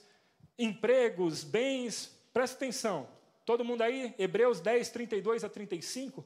empregos, 0.56 1.44
bens. 1.44 2.16
Presta 2.32 2.58
atenção. 2.58 3.08
Todo 3.44 3.66
mundo 3.66 3.82
aí? 3.82 4.14
Hebreus 4.20 4.60
10, 4.60 4.88
32 4.90 5.44
a 5.44 5.50
35. 5.50 6.24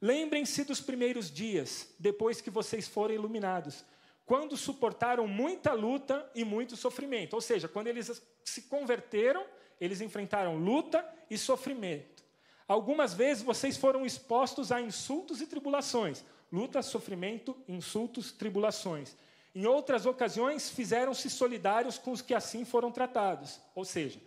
Lembrem-se 0.00 0.64
dos 0.64 0.80
primeiros 0.80 1.30
dias, 1.30 1.94
depois 1.98 2.40
que 2.40 2.48
vocês 2.48 2.88
forem 2.88 3.16
iluminados 3.16 3.84
quando 4.30 4.56
suportaram 4.56 5.26
muita 5.26 5.72
luta 5.72 6.30
e 6.36 6.44
muito 6.44 6.76
sofrimento. 6.76 7.34
Ou 7.34 7.40
seja, 7.40 7.66
quando 7.66 7.88
eles 7.88 8.22
se 8.44 8.62
converteram, 8.62 9.44
eles 9.80 10.00
enfrentaram 10.00 10.56
luta 10.56 11.04
e 11.28 11.36
sofrimento. 11.36 12.22
Algumas 12.68 13.12
vezes 13.12 13.42
vocês 13.42 13.76
foram 13.76 14.06
expostos 14.06 14.70
a 14.70 14.80
insultos 14.80 15.40
e 15.40 15.48
tribulações. 15.48 16.22
Luta, 16.52 16.80
sofrimento, 16.80 17.56
insultos, 17.66 18.30
tribulações. 18.30 19.16
Em 19.52 19.66
outras 19.66 20.06
ocasiões, 20.06 20.70
fizeram-se 20.70 21.28
solidários 21.28 21.98
com 21.98 22.12
os 22.12 22.22
que 22.22 22.32
assim 22.32 22.64
foram 22.64 22.92
tratados. 22.92 23.60
Ou 23.74 23.84
seja, 23.84 24.20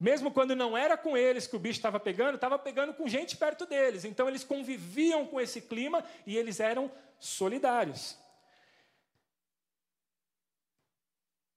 mesmo 0.00 0.30
quando 0.30 0.56
não 0.56 0.74
era 0.74 0.96
com 0.96 1.18
eles 1.18 1.46
que 1.46 1.54
o 1.54 1.58
bicho 1.58 1.78
estava 1.78 2.00
pegando, 2.00 2.36
estava 2.36 2.58
pegando 2.58 2.94
com 2.94 3.06
gente 3.06 3.36
perto 3.36 3.66
deles. 3.66 4.06
Então, 4.06 4.26
eles 4.26 4.42
conviviam 4.42 5.26
com 5.26 5.38
esse 5.38 5.60
clima 5.60 6.02
e 6.26 6.34
eles 6.34 6.60
eram 6.60 6.90
solidários. 7.18 8.16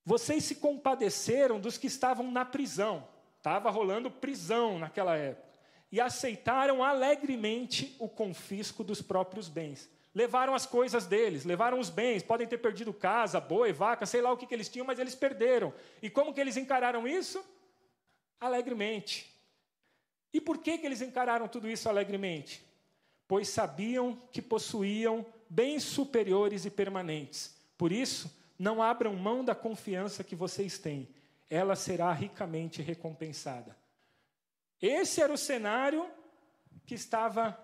Vocês 0.05 0.43
se 0.43 0.55
compadeceram 0.55 1.60
dos 1.60 1.77
que 1.77 1.88
estavam 1.88 2.31
na 2.31 2.43
prisão, 2.43 3.08
estava 3.38 3.70
rolando 3.70 4.10
prisão 4.10 4.79
naquela 4.79 5.15
época, 5.15 5.48
e 5.91 6.01
aceitaram 6.01 6.84
alegremente 6.84 7.96
o 8.00 8.08
confisco 8.08 8.84
dos 8.84 9.01
próprios 9.01 9.48
bens. 9.48 9.89
Levaram 10.13 10.53
as 10.53 10.65
coisas 10.65 11.05
deles, 11.05 11.46
levaram 11.46 11.79
os 11.79 11.89
bens, 11.89 12.22
podem 12.24 12.48
ter 12.48 12.58
perdido 12.58 12.93
casa, 12.93 13.39
boi, 13.39 13.72
vaca, 13.72 14.05
sei 14.05 14.22
lá 14.22 14.31
o 14.31 14.38
que, 14.38 14.46
que 14.46 14.53
eles 14.53 14.67
tinham, 14.67 14.86
mas 14.86 15.00
eles 15.00 15.15
perderam. 15.15 15.74
E 16.01 16.10
como 16.10 16.34
que 16.34 16.41
eles 16.41 16.58
encararam 16.58 17.08
isso? 17.08 17.43
Alegremente. 18.39 19.31
E 20.34 20.41
por 20.41 20.58
que, 20.58 20.77
que 20.77 20.86
eles 20.86 21.01
encararam 21.01 21.48
tudo 21.48 21.70
isso 21.70 21.88
alegremente? 21.88 22.65
Pois 23.27 23.48
sabiam 23.50 24.17
que 24.31 24.41
possuíam 24.41 25.25
bens 25.50 25.84
superiores 25.84 26.65
e 26.65 26.70
permanentes. 26.70 27.55
Por 27.77 27.91
isso, 27.91 28.29
não 28.62 28.80
abram 28.80 29.15
mão 29.15 29.44
da 29.44 29.56
confiança 29.56 30.24
que 30.24 30.36
vocês 30.36 30.77
têm, 30.77 31.10
ela 31.50 31.75
será 31.75 32.13
ricamente 32.13 32.80
recompensada. 32.80 33.75
Esse 34.80 35.20
era 35.20 35.34
o 35.34 35.38
cenário 35.38 36.08
que 36.86 36.94
estava 36.94 37.58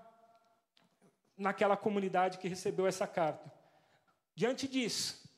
naquela 1.37 1.77
comunidade 1.77 2.39
que 2.39 2.47
recebeu 2.47 2.87
essa 2.87 3.05
carta. 3.05 3.53
Diante 4.33 4.67
disso, 4.67 5.29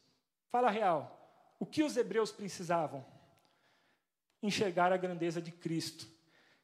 fala 0.48 0.70
real, 0.70 1.54
o 1.60 1.66
que 1.66 1.84
os 1.84 1.98
hebreus 1.98 2.32
precisavam? 2.32 3.06
Enxergar 4.42 4.94
a 4.94 4.98
grandeza 4.98 5.42
de 5.42 5.52
Cristo. 5.52 6.08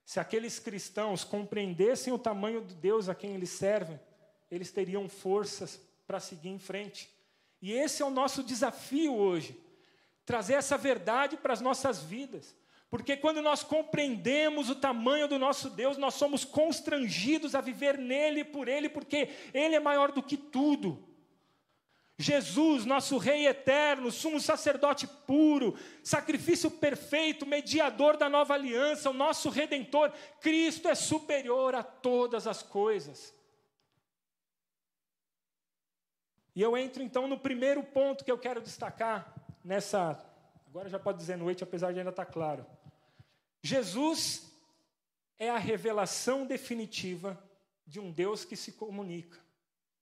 Se 0.06 0.22
aqueles 0.22 0.58
cristãos 0.58 1.26
compreendessem 1.26 2.14
o 2.14 2.20
tamanho 2.20 2.64
de 2.64 2.74
Deus 2.74 3.10
a 3.10 3.16
quem 3.16 3.34
eles 3.34 3.50
servem, 3.50 4.00
eles 4.50 4.72
teriam 4.72 5.10
forças 5.10 5.82
para 6.08 6.22
seguir 6.22 6.48
em 6.48 6.60
frente. 6.60 7.14
E 7.66 7.74
esse 7.74 8.04
é 8.04 8.06
o 8.06 8.12
nosso 8.12 8.44
desafio 8.44 9.16
hoje 9.16 9.60
trazer 10.24 10.54
essa 10.54 10.78
verdade 10.78 11.36
para 11.36 11.52
as 11.52 11.62
nossas 11.62 12.00
vidas. 12.00 12.56
Porque 12.92 13.18
quando 13.18 13.42
nós 13.42 13.64
compreendemos 13.64 14.70
o 14.70 14.76
tamanho 14.76 15.28
do 15.28 15.40
nosso 15.40 15.72
Deus, 15.72 15.98
nós 15.98 16.14
somos 16.14 16.46
constrangidos 16.46 17.56
a 17.56 17.62
viver 17.62 17.98
nele 17.98 18.42
e 18.42 18.44
por 18.44 18.68
ele, 18.68 18.88
porque 18.88 19.30
ele 19.52 19.74
é 19.74 19.80
maior 19.80 20.12
do 20.12 20.22
que 20.22 20.38
tudo. 20.38 21.04
Jesus, 22.20 22.86
nosso 22.86 23.18
Rei 23.18 23.48
eterno, 23.48 24.12
sumo 24.12 24.40
sacerdote 24.40 25.08
puro, 25.26 25.76
sacrifício 26.04 26.70
perfeito, 26.70 27.48
mediador 27.48 28.16
da 28.16 28.30
nova 28.30 28.54
aliança, 28.54 29.10
o 29.10 29.14
nosso 29.14 29.50
redentor, 29.50 30.14
Cristo 30.40 30.88
é 30.88 30.94
superior 30.94 31.74
a 31.74 31.82
todas 31.82 32.46
as 32.46 32.62
coisas. 32.62 33.35
E 36.56 36.62
eu 36.62 36.78
entro 36.78 37.04
então 37.04 37.28
no 37.28 37.38
primeiro 37.38 37.84
ponto 37.84 38.24
que 38.24 38.32
eu 38.32 38.38
quero 38.38 38.62
destacar 38.62 39.36
nessa. 39.64 40.18
Agora 40.68 40.88
já 40.88 40.98
pode 40.98 41.18
dizer 41.18 41.36
noite, 41.36 41.64
apesar 41.64 41.92
de 41.92 42.00
ainda 42.00 42.12
estar 42.12 42.26
claro. 42.26 42.66
Jesus 43.62 44.50
é 45.38 45.50
a 45.50 45.58
revelação 45.58 46.46
definitiva 46.46 47.38
de 47.86 48.00
um 48.00 48.12
Deus 48.12 48.46
que 48.46 48.56
se 48.56 48.72
comunica. 48.72 49.40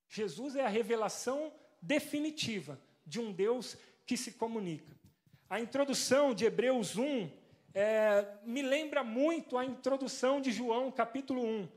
Jesus 0.07 0.55
é 0.55 0.63
a 0.63 0.69
revelação 0.69 1.51
definitiva 1.81 2.79
de 3.05 3.19
um 3.19 3.31
Deus 3.31 3.75
que 4.05 4.15
se 4.15 4.33
comunica. 4.33 4.95
A 5.49 5.59
introdução 5.59 6.33
de 6.33 6.45
Hebreus 6.45 6.97
1 6.97 7.29
é, 7.73 8.27
me 8.43 8.61
lembra 8.61 9.03
muito 9.03 9.57
a 9.57 9.65
introdução 9.65 10.39
de 10.39 10.51
João, 10.51 10.91
capítulo 10.91 11.43
1. 11.43 11.67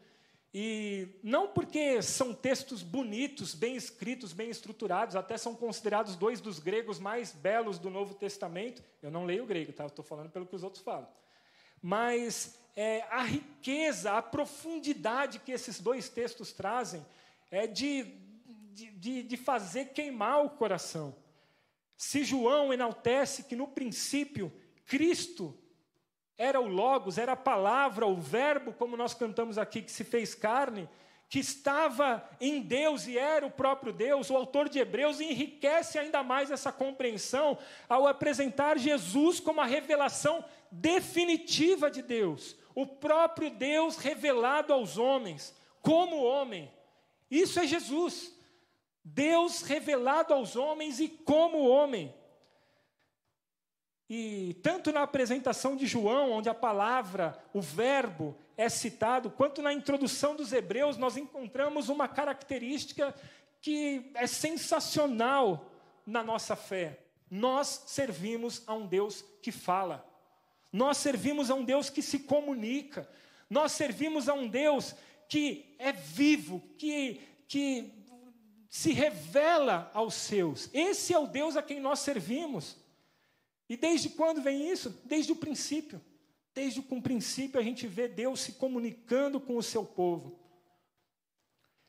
E 0.54 1.08
não 1.22 1.48
porque 1.48 2.00
são 2.00 2.32
textos 2.32 2.82
bonitos, 2.82 3.54
bem 3.54 3.76
escritos, 3.76 4.32
bem 4.32 4.48
estruturados, 4.48 5.14
até 5.14 5.36
são 5.36 5.54
considerados 5.54 6.16
dois 6.16 6.40
dos 6.40 6.58
gregos 6.58 6.98
mais 6.98 7.32
belos 7.32 7.78
do 7.78 7.90
Novo 7.90 8.14
Testamento. 8.14 8.82
Eu 9.02 9.10
não 9.10 9.24
leio 9.24 9.44
grego, 9.44 9.72
tá? 9.72 9.86
Estou 9.86 10.04
falando 10.04 10.30
pelo 10.30 10.46
que 10.46 10.56
os 10.56 10.62
outros 10.62 10.82
falam. 10.82 11.08
Mas 11.82 12.58
é, 12.74 13.02
a 13.10 13.22
riqueza, 13.22 14.12
a 14.12 14.22
profundidade 14.22 15.40
que 15.40 15.52
esses 15.52 15.80
dois 15.80 16.08
textos 16.08 16.52
trazem 16.52 17.04
é 17.50 17.66
de, 17.66 18.04
de, 18.72 19.22
de 19.22 19.36
fazer 19.36 19.86
queimar 19.86 20.44
o 20.44 20.50
coração. 20.50 21.14
Se 21.96 22.24
João 22.24 22.72
enaltece 22.72 23.44
que 23.44 23.56
no 23.56 23.68
princípio 23.68 24.52
Cristo 24.84 25.58
era 26.38 26.60
o 26.60 26.66
Logos, 26.66 27.18
era 27.18 27.32
a 27.32 27.36
palavra, 27.36 28.06
o 28.06 28.16
Verbo, 28.16 28.72
como 28.72 28.96
nós 28.96 29.14
cantamos 29.14 29.58
aqui, 29.58 29.80
que 29.82 29.90
se 29.90 30.04
fez 30.04 30.34
carne, 30.34 30.88
que 31.28 31.38
estava 31.40 32.28
em 32.40 32.60
Deus 32.60 33.06
e 33.06 33.18
era 33.18 33.44
o 33.44 33.50
próprio 33.50 33.92
Deus, 33.92 34.30
o 34.30 34.36
autor 34.36 34.68
de 34.68 34.78
Hebreus 34.78 35.20
enriquece 35.20 35.98
ainda 35.98 36.22
mais 36.22 36.50
essa 36.50 36.70
compreensão 36.70 37.58
ao 37.88 38.06
apresentar 38.06 38.78
Jesus 38.78 39.40
como 39.40 39.60
a 39.60 39.66
revelação 39.66 40.44
definitiva 40.70 41.90
de 41.90 42.02
Deus, 42.02 42.56
o 42.74 42.86
próprio 42.86 43.50
Deus 43.50 43.96
revelado 43.96 44.72
aos 44.72 44.98
homens, 44.98 45.54
como 45.82 46.22
homem. 46.22 46.70
Isso 47.30 47.58
é 47.58 47.66
Jesus. 47.66 48.32
Deus 49.02 49.62
revelado 49.62 50.34
aos 50.34 50.56
homens 50.56 51.00
e 51.00 51.08
como 51.08 51.68
homem. 51.68 52.14
E 54.08 54.54
tanto 54.62 54.92
na 54.92 55.02
apresentação 55.02 55.74
de 55.74 55.86
João, 55.86 56.30
onde 56.32 56.48
a 56.48 56.54
palavra, 56.54 57.36
o 57.52 57.60
verbo 57.60 58.36
é 58.56 58.68
citado, 58.68 59.30
quanto 59.30 59.60
na 59.60 59.72
introdução 59.72 60.36
dos 60.36 60.52
Hebreus, 60.52 60.96
nós 60.96 61.16
encontramos 61.16 61.88
uma 61.88 62.06
característica 62.06 63.14
que 63.60 64.10
é 64.14 64.26
sensacional 64.26 65.70
na 66.06 66.22
nossa 66.22 66.54
fé. 66.54 67.00
Nós 67.28 67.82
servimos 67.86 68.62
a 68.66 68.74
um 68.74 68.86
Deus 68.86 69.24
que 69.42 69.50
fala. 69.50 70.06
Nós 70.72 70.98
servimos 70.98 71.50
a 71.50 71.54
um 71.54 71.64
Deus 71.64 71.90
que 71.90 72.00
se 72.00 72.20
comunica. 72.20 73.08
Nós 73.50 73.72
servimos 73.72 74.28
a 74.28 74.34
um 74.34 74.46
Deus 74.46 74.94
que 75.28 75.74
é 75.80 75.90
vivo, 75.92 76.62
que, 76.78 77.20
que 77.48 77.92
se 78.68 78.92
revela 78.92 79.90
aos 79.92 80.14
seus. 80.14 80.70
Esse 80.72 81.12
é 81.12 81.18
o 81.18 81.26
Deus 81.26 81.56
a 81.56 81.62
quem 81.62 81.80
nós 81.80 81.98
servimos. 81.98 82.76
E 83.68 83.76
desde 83.76 84.10
quando 84.10 84.42
vem 84.42 84.70
isso? 84.70 84.90
Desde 85.04 85.32
o 85.32 85.36
princípio. 85.36 86.00
Desde 86.54 86.80
o 86.80 87.02
princípio 87.02 87.60
a 87.60 87.62
gente 87.62 87.86
vê 87.86 88.08
Deus 88.08 88.40
se 88.40 88.52
comunicando 88.52 89.40
com 89.40 89.56
o 89.56 89.62
seu 89.62 89.84
povo. 89.84 90.38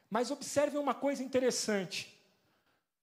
Mas 0.10 0.32
observe 0.32 0.78
uma 0.78 0.94
coisa 0.94 1.24
interessante: 1.24 2.18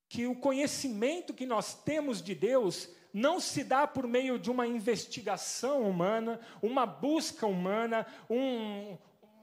que 0.08 0.26
o 0.26 0.34
conhecimento 0.34 1.32
que 1.32 1.46
nós 1.46 1.74
temos 1.74 2.22
de 2.22 2.34
Deus 2.34 2.88
não 3.12 3.38
se 3.38 3.62
dá 3.62 3.87
por 3.87 4.08
meio 4.08 4.38
de 4.38 4.50
uma 4.50 4.66
investigação 4.66 5.88
humana, 5.88 6.40
uma 6.60 6.84
busca 6.84 7.46
humana, 7.46 8.06
um, 8.28 8.98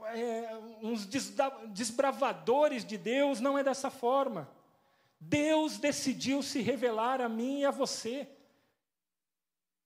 é, 0.08 0.58
uns 0.82 1.08
desbravadores 1.70 2.84
de 2.84 2.98
Deus, 2.98 3.40
não 3.40 3.58
é 3.58 3.64
dessa 3.64 3.90
forma. 3.90 4.50
Deus 5.20 5.78
decidiu 5.78 6.44
se 6.44 6.62
revelar 6.62 7.22
a 7.22 7.30
mim 7.30 7.62
e 7.62 7.66
a 7.66 7.72
você. 7.72 8.28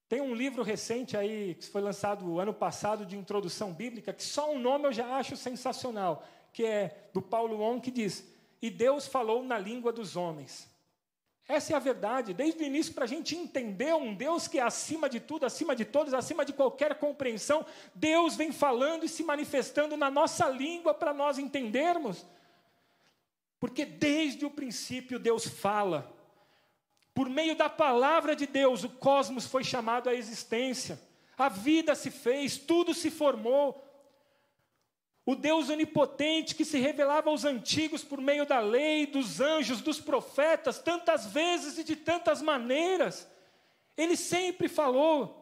Tem 0.07 0.21
um 0.21 0.35
livro 0.35 0.61
recente 0.61 1.17
aí, 1.17 1.55
que 1.55 1.67
foi 1.67 1.81
lançado 1.81 2.39
ano 2.39 2.53
passado, 2.53 3.05
de 3.05 3.17
introdução 3.17 3.73
bíblica, 3.73 4.13
que 4.13 4.23
só 4.23 4.51
o 4.51 4.55
um 4.55 4.59
nome 4.59 4.85
eu 4.85 4.93
já 4.93 5.17
acho 5.17 5.35
sensacional, 5.35 6.23
que 6.53 6.63
é 6.63 7.09
do 7.11 7.21
Paulo 7.21 7.59
On, 7.61 7.81
que 7.81 7.89
diz: 7.89 8.23
E 8.61 8.69
Deus 8.69 9.07
falou 9.07 9.43
na 9.43 9.57
língua 9.57 9.91
dos 9.91 10.15
homens. 10.15 10.69
Essa 11.47 11.73
é 11.73 11.75
a 11.75 11.79
verdade, 11.79 12.33
desde 12.33 12.63
o 12.63 12.65
início, 12.65 12.93
para 12.93 13.03
a 13.03 13.07
gente 13.07 13.35
entender 13.35 13.93
um 13.93 14.15
Deus 14.15 14.47
que 14.47 14.57
é 14.57 14.63
acima 14.63 15.07
de 15.07 15.19
tudo, 15.19 15.45
acima 15.45 15.75
de 15.75 15.85
todos, 15.85 16.13
acima 16.13 16.43
de 16.43 16.51
qualquer 16.51 16.95
compreensão, 16.95 17.63
Deus 17.93 18.35
vem 18.35 18.51
falando 18.51 19.05
e 19.05 19.09
se 19.09 19.23
manifestando 19.23 19.95
na 19.95 20.09
nossa 20.09 20.49
língua 20.49 20.91
para 20.91 21.13
nós 21.13 21.37
entendermos. 21.37 22.25
Porque 23.59 23.85
desde 23.85 24.43
o 24.45 24.49
princípio 24.49 25.19
Deus 25.19 25.47
fala. 25.47 26.14
Por 27.15 27.30
meio 27.30 27.56
da 27.56 27.69
palavra 27.69 28.36
de 28.36 28.45
Deus, 28.45 28.84
o 28.84 28.89
cosmos 28.89 29.47
foi 29.47 29.63
chamado 29.63 30.10
à 30.10 30.13
existência, 30.13 30.99
a 31.38 31.47
vida 31.47 31.95
se 31.95 32.12
fez, 32.12 32.58
tudo 32.58 32.93
se 32.93 33.10
formou. 33.10 33.82
O 35.25 35.34
Deus 35.34 35.69
onipotente 35.69 36.54
que 36.54 36.65
se 36.65 36.78
revelava 36.78 37.30
aos 37.30 37.45
antigos 37.45 38.04
por 38.04 38.19
meio 38.19 38.45
da 38.45 38.60
lei, 38.60 39.08
dos 39.08 39.39
anjos, 39.39 39.80
dos 39.80 39.99
profetas, 39.99 40.78
tantas 40.78 41.25
vezes 41.28 41.78
e 41.78 41.86
de 41.86 41.95
tantas 41.95 42.41
maneiras, 42.41 43.25
ele 43.95 44.17
sempre 44.17 44.67
falou, 44.67 45.41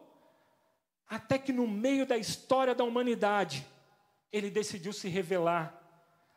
até 1.08 1.38
que 1.38 1.52
no 1.52 1.66
meio 1.66 2.06
da 2.06 2.16
história 2.16 2.72
da 2.72 2.84
humanidade, 2.84 3.66
ele 4.32 4.48
decidiu 4.48 4.92
se 4.92 5.08
revelar. 5.08 5.82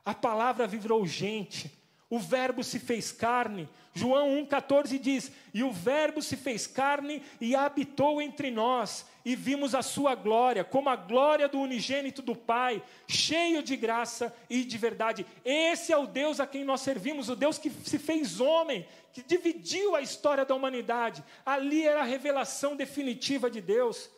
A 0.03 0.15
palavra 0.15 0.65
virou 0.65 1.05
gente, 1.05 1.76
o 2.09 2.19
Verbo 2.19 2.63
se 2.63 2.79
fez 2.79 3.11
carne. 3.11 3.67
João 3.93 4.29
1,14 4.45 4.97
diz: 4.97 5.31
E 5.53 5.61
o 5.61 5.71
Verbo 5.71 6.21
se 6.21 6.37
fez 6.37 6.65
carne 6.65 7.21
e 7.41 7.53
habitou 7.53 8.21
entre 8.21 8.49
nós, 8.49 9.05
e 9.25 9.35
vimos 9.35 9.75
a 9.75 9.81
sua 9.81 10.15
glória, 10.15 10.63
como 10.63 10.87
a 10.87 10.95
glória 10.95 11.49
do 11.49 11.59
unigênito 11.59 12.21
do 12.21 12.33
Pai, 12.33 12.81
cheio 13.07 13.61
de 13.61 13.75
graça 13.75 14.33
e 14.49 14.63
de 14.63 14.77
verdade. 14.77 15.25
Esse 15.43 15.91
é 15.91 15.97
o 15.97 16.07
Deus 16.07 16.39
a 16.39 16.47
quem 16.47 16.63
nós 16.63 16.79
servimos, 16.79 17.27
o 17.27 17.35
Deus 17.35 17.57
que 17.57 17.69
se 17.69 17.99
fez 17.99 18.39
homem, 18.39 18.87
que 19.11 19.21
dividiu 19.21 19.93
a 19.93 20.01
história 20.01 20.45
da 20.45 20.55
humanidade. 20.55 21.21
Ali 21.45 21.85
era 21.85 22.01
a 22.01 22.05
revelação 22.05 22.73
definitiva 22.73 23.51
de 23.51 23.59
Deus. 23.59 24.09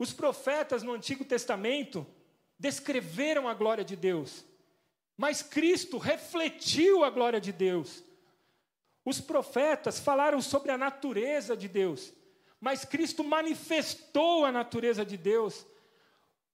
Os 0.00 0.12
profetas 0.12 0.82
no 0.82 0.92
Antigo 0.92 1.24
Testamento 1.24 2.04
descreveram 2.58 3.48
a 3.48 3.54
glória 3.54 3.84
de 3.84 3.94
Deus. 3.94 4.44
Mas 5.16 5.42
Cristo 5.42 5.98
refletiu 5.98 7.04
a 7.04 7.10
glória 7.10 7.40
de 7.40 7.52
Deus. 7.52 8.02
Os 9.04 9.20
profetas 9.20 10.00
falaram 10.00 10.40
sobre 10.40 10.72
a 10.72 10.78
natureza 10.78 11.56
de 11.56 11.68
Deus, 11.68 12.12
mas 12.58 12.84
Cristo 12.84 13.22
manifestou 13.22 14.44
a 14.44 14.50
natureza 14.50 15.04
de 15.04 15.16
Deus. 15.16 15.66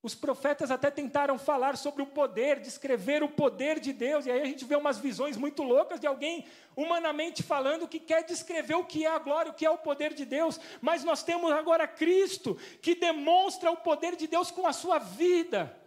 Os 0.02 0.14
profetas 0.14 0.70
até 0.70 0.90
tentaram 0.90 1.38
falar 1.38 1.76
sobre 1.76 2.02
o 2.02 2.06
poder, 2.06 2.58
descrever 2.58 3.22
o 3.22 3.28
poder 3.28 3.78
de 3.78 3.92
Deus, 3.92 4.24
e 4.24 4.30
aí 4.30 4.40
a 4.40 4.46
gente 4.46 4.64
vê 4.64 4.74
umas 4.74 4.98
visões 4.98 5.36
muito 5.36 5.62
loucas 5.62 6.00
de 6.00 6.06
alguém 6.06 6.46
humanamente 6.74 7.42
falando 7.42 7.86
que 7.86 8.00
quer 8.00 8.24
descrever 8.24 8.74
o 8.74 8.84
que 8.84 9.04
é 9.04 9.10
a 9.10 9.18
glória, 9.18 9.52
o 9.52 9.54
que 9.54 9.66
é 9.66 9.70
o 9.70 9.78
poder 9.78 10.14
de 10.14 10.24
Deus, 10.24 10.58
mas 10.80 11.04
nós 11.04 11.22
temos 11.22 11.52
agora 11.52 11.86
Cristo 11.86 12.58
que 12.80 12.94
demonstra 12.94 13.70
o 13.70 13.76
poder 13.76 14.16
de 14.16 14.26
Deus 14.26 14.50
com 14.50 14.66
a 14.66 14.72
sua 14.72 14.98
vida. 14.98 15.79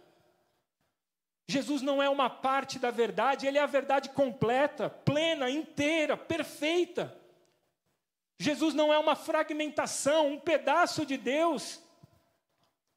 Jesus 1.46 1.82
não 1.82 2.02
é 2.02 2.08
uma 2.08 2.30
parte 2.30 2.78
da 2.78 2.90
verdade, 2.90 3.46
ele 3.46 3.58
é 3.58 3.60
a 3.60 3.66
verdade 3.66 4.08
completa, 4.10 4.88
plena, 4.88 5.50
inteira, 5.50 6.16
perfeita. 6.16 7.14
Jesus 8.38 8.74
não 8.74 8.92
é 8.92 8.98
uma 8.98 9.14
fragmentação, 9.14 10.32
um 10.32 10.40
pedaço 10.40 11.04
de 11.04 11.16
Deus, 11.16 11.80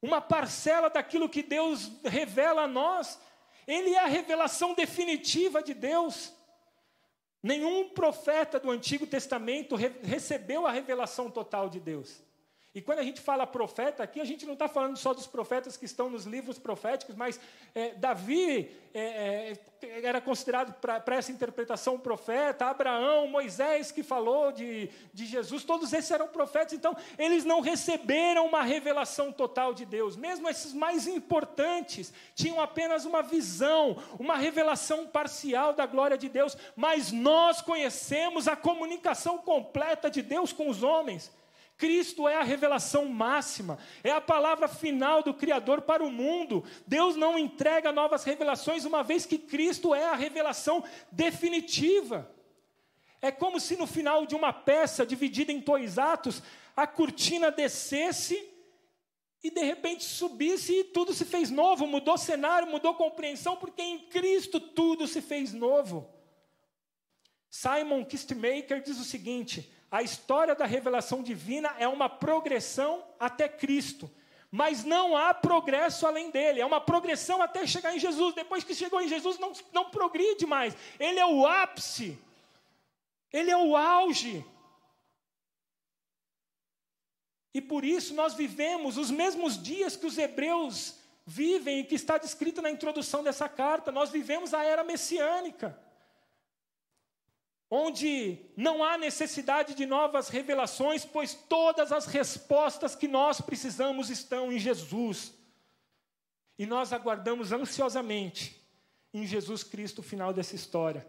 uma 0.00 0.20
parcela 0.20 0.88
daquilo 0.88 1.28
que 1.28 1.42
Deus 1.42 1.90
revela 2.04 2.62
a 2.62 2.68
nós. 2.68 3.20
Ele 3.66 3.94
é 3.94 3.98
a 3.98 4.06
revelação 4.06 4.72
definitiva 4.72 5.62
de 5.62 5.74
Deus. 5.74 6.32
Nenhum 7.42 7.90
profeta 7.90 8.58
do 8.58 8.70
Antigo 8.70 9.06
Testamento 9.06 9.76
re 9.76 9.88
recebeu 10.02 10.66
a 10.66 10.72
revelação 10.72 11.30
total 11.30 11.68
de 11.68 11.78
Deus. 11.78 12.22
E 12.78 12.80
quando 12.80 13.00
a 13.00 13.02
gente 13.02 13.20
fala 13.20 13.44
profeta 13.44 14.04
aqui, 14.04 14.20
a 14.20 14.24
gente 14.24 14.46
não 14.46 14.52
está 14.52 14.68
falando 14.68 14.96
só 14.96 15.12
dos 15.12 15.26
profetas 15.26 15.76
que 15.76 15.84
estão 15.84 16.08
nos 16.08 16.26
livros 16.26 16.60
proféticos, 16.60 17.16
mas 17.16 17.40
é, 17.74 17.92
Davi 17.94 18.70
é, 18.94 19.58
é, 19.82 20.00
era 20.06 20.20
considerado 20.20 20.72
para 20.74 21.16
essa 21.16 21.32
interpretação 21.32 21.96
um 21.96 21.98
profeta, 21.98 22.66
Abraão, 22.66 23.26
Moisés 23.26 23.90
que 23.90 24.04
falou 24.04 24.52
de, 24.52 24.88
de 25.12 25.26
Jesus, 25.26 25.64
todos 25.64 25.92
esses 25.92 26.08
eram 26.12 26.28
profetas, 26.28 26.72
então 26.72 26.96
eles 27.18 27.44
não 27.44 27.58
receberam 27.58 28.46
uma 28.46 28.62
revelação 28.62 29.32
total 29.32 29.74
de 29.74 29.84
Deus, 29.84 30.16
mesmo 30.16 30.48
esses 30.48 30.72
mais 30.72 31.08
importantes 31.08 32.12
tinham 32.36 32.60
apenas 32.60 33.04
uma 33.04 33.22
visão, 33.22 34.00
uma 34.20 34.36
revelação 34.36 35.04
parcial 35.04 35.72
da 35.72 35.84
glória 35.84 36.16
de 36.16 36.28
Deus, 36.28 36.56
mas 36.76 37.10
nós 37.10 37.60
conhecemos 37.60 38.46
a 38.46 38.54
comunicação 38.54 39.38
completa 39.38 40.08
de 40.08 40.22
Deus 40.22 40.52
com 40.52 40.68
os 40.68 40.84
homens. 40.84 41.36
Cristo 41.78 42.28
é 42.28 42.34
a 42.34 42.42
revelação 42.42 43.06
máxima, 43.06 43.78
é 44.02 44.10
a 44.10 44.20
palavra 44.20 44.66
final 44.66 45.22
do 45.22 45.32
Criador 45.32 45.82
para 45.82 46.04
o 46.04 46.10
mundo. 46.10 46.64
Deus 46.84 47.14
não 47.14 47.38
entrega 47.38 47.92
novas 47.92 48.24
revelações, 48.24 48.84
uma 48.84 49.04
vez 49.04 49.24
que 49.24 49.38
Cristo 49.38 49.94
é 49.94 50.06
a 50.06 50.16
revelação 50.16 50.84
definitiva. 51.12 52.28
É 53.22 53.30
como 53.30 53.60
se 53.60 53.76
no 53.76 53.86
final 53.86 54.26
de 54.26 54.34
uma 54.34 54.52
peça 54.52 55.06
dividida 55.06 55.52
em 55.52 55.60
dois 55.60 55.98
atos, 55.98 56.42
a 56.76 56.84
cortina 56.84 57.50
descesse 57.50 58.36
e 59.42 59.48
de 59.48 59.62
repente 59.62 60.02
subisse 60.02 60.80
e 60.80 60.84
tudo 60.84 61.14
se 61.14 61.24
fez 61.24 61.48
novo, 61.48 61.86
mudou 61.86 62.18
cenário, 62.18 62.68
mudou 62.68 62.94
compreensão, 62.94 63.56
porque 63.56 63.82
em 63.82 64.00
Cristo 64.08 64.58
tudo 64.58 65.06
se 65.06 65.22
fez 65.22 65.52
novo. 65.52 66.12
Simon 67.48 68.04
Kistemaker 68.04 68.82
diz 68.82 68.98
o 68.98 69.04
seguinte: 69.04 69.72
a 69.90 70.02
história 70.02 70.54
da 70.54 70.66
revelação 70.66 71.22
divina 71.22 71.74
é 71.78 71.88
uma 71.88 72.08
progressão 72.08 73.04
até 73.18 73.48
Cristo. 73.48 74.10
Mas 74.50 74.84
não 74.84 75.16
há 75.16 75.34
progresso 75.34 76.06
além 76.06 76.30
dele, 76.30 76.60
é 76.60 76.66
uma 76.66 76.80
progressão 76.80 77.42
até 77.42 77.66
chegar 77.66 77.94
em 77.94 77.98
Jesus. 77.98 78.34
Depois 78.34 78.64
que 78.64 78.74
chegou 78.74 79.00
em 79.00 79.08
Jesus, 79.08 79.38
não, 79.38 79.52
não 79.72 79.90
progride 79.90 80.46
mais. 80.46 80.74
Ele 80.98 81.18
é 81.18 81.26
o 81.26 81.46
ápice, 81.46 82.18
ele 83.32 83.50
é 83.50 83.56
o 83.56 83.76
auge. 83.76 84.44
E 87.52 87.60
por 87.60 87.84
isso 87.84 88.14
nós 88.14 88.34
vivemos 88.34 88.96
os 88.96 89.10
mesmos 89.10 89.62
dias 89.62 89.96
que 89.96 90.06
os 90.06 90.16
hebreus 90.16 90.96
vivem 91.26 91.80
e 91.80 91.84
que 91.84 91.94
está 91.94 92.16
descrito 92.16 92.62
na 92.62 92.70
introdução 92.70 93.22
dessa 93.22 93.48
carta. 93.48 93.92
Nós 93.92 94.10
vivemos 94.10 94.54
a 94.54 94.62
era 94.62 94.84
messiânica 94.84 95.78
onde 97.70 98.38
não 98.56 98.82
há 98.82 98.96
necessidade 98.96 99.74
de 99.74 99.84
novas 99.84 100.28
revelações, 100.28 101.04
pois 101.04 101.34
todas 101.34 101.92
as 101.92 102.06
respostas 102.06 102.94
que 102.94 103.06
nós 103.06 103.40
precisamos 103.40 104.08
estão 104.08 104.50
em 104.50 104.58
Jesus. 104.58 105.34
E 106.58 106.66
nós 106.66 106.92
aguardamos 106.92 107.52
ansiosamente 107.52 108.60
em 109.12 109.26
Jesus 109.26 109.62
Cristo 109.62 110.00
o 110.00 110.02
final 110.02 110.32
dessa 110.32 110.56
história, 110.56 111.06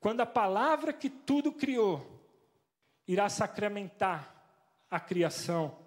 quando 0.00 0.20
a 0.20 0.26
palavra 0.26 0.92
que 0.92 1.08
tudo 1.08 1.52
criou 1.52 2.04
irá 3.06 3.28
sacramentar 3.28 4.34
a 4.90 4.98
criação. 4.98 5.78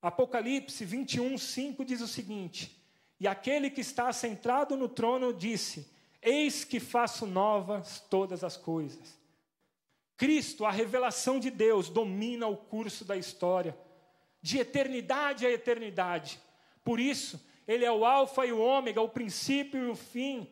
Apocalipse 0.00 0.84
21, 0.84 1.36
5 1.38 1.84
diz 1.84 2.00
o 2.00 2.08
seguinte: 2.08 2.82
E 3.20 3.26
aquele 3.26 3.70
que 3.70 3.80
está 3.80 4.12
sentado 4.12 4.76
no 4.76 4.88
trono 4.88 5.32
disse: 5.32 5.90
Eis 6.22 6.64
que 6.64 6.78
faço 6.78 7.26
novas 7.26 7.98
todas 8.08 8.44
as 8.44 8.56
coisas. 8.56 9.20
Cristo, 10.16 10.64
a 10.64 10.70
revelação 10.70 11.40
de 11.40 11.50
Deus, 11.50 11.88
domina 11.88 12.46
o 12.46 12.56
curso 12.56 13.04
da 13.04 13.16
história, 13.16 13.76
de 14.40 14.58
eternidade 14.58 15.44
a 15.44 15.50
eternidade. 15.50 16.40
Por 16.84 17.00
isso, 17.00 17.44
Ele 17.66 17.84
é 17.84 17.90
o 17.90 18.04
Alfa 18.04 18.46
e 18.46 18.52
o 18.52 18.60
Ômega, 18.60 19.00
o 19.00 19.08
princípio 19.08 19.84
e 19.84 19.90
o 19.90 19.96
fim. 19.96 20.48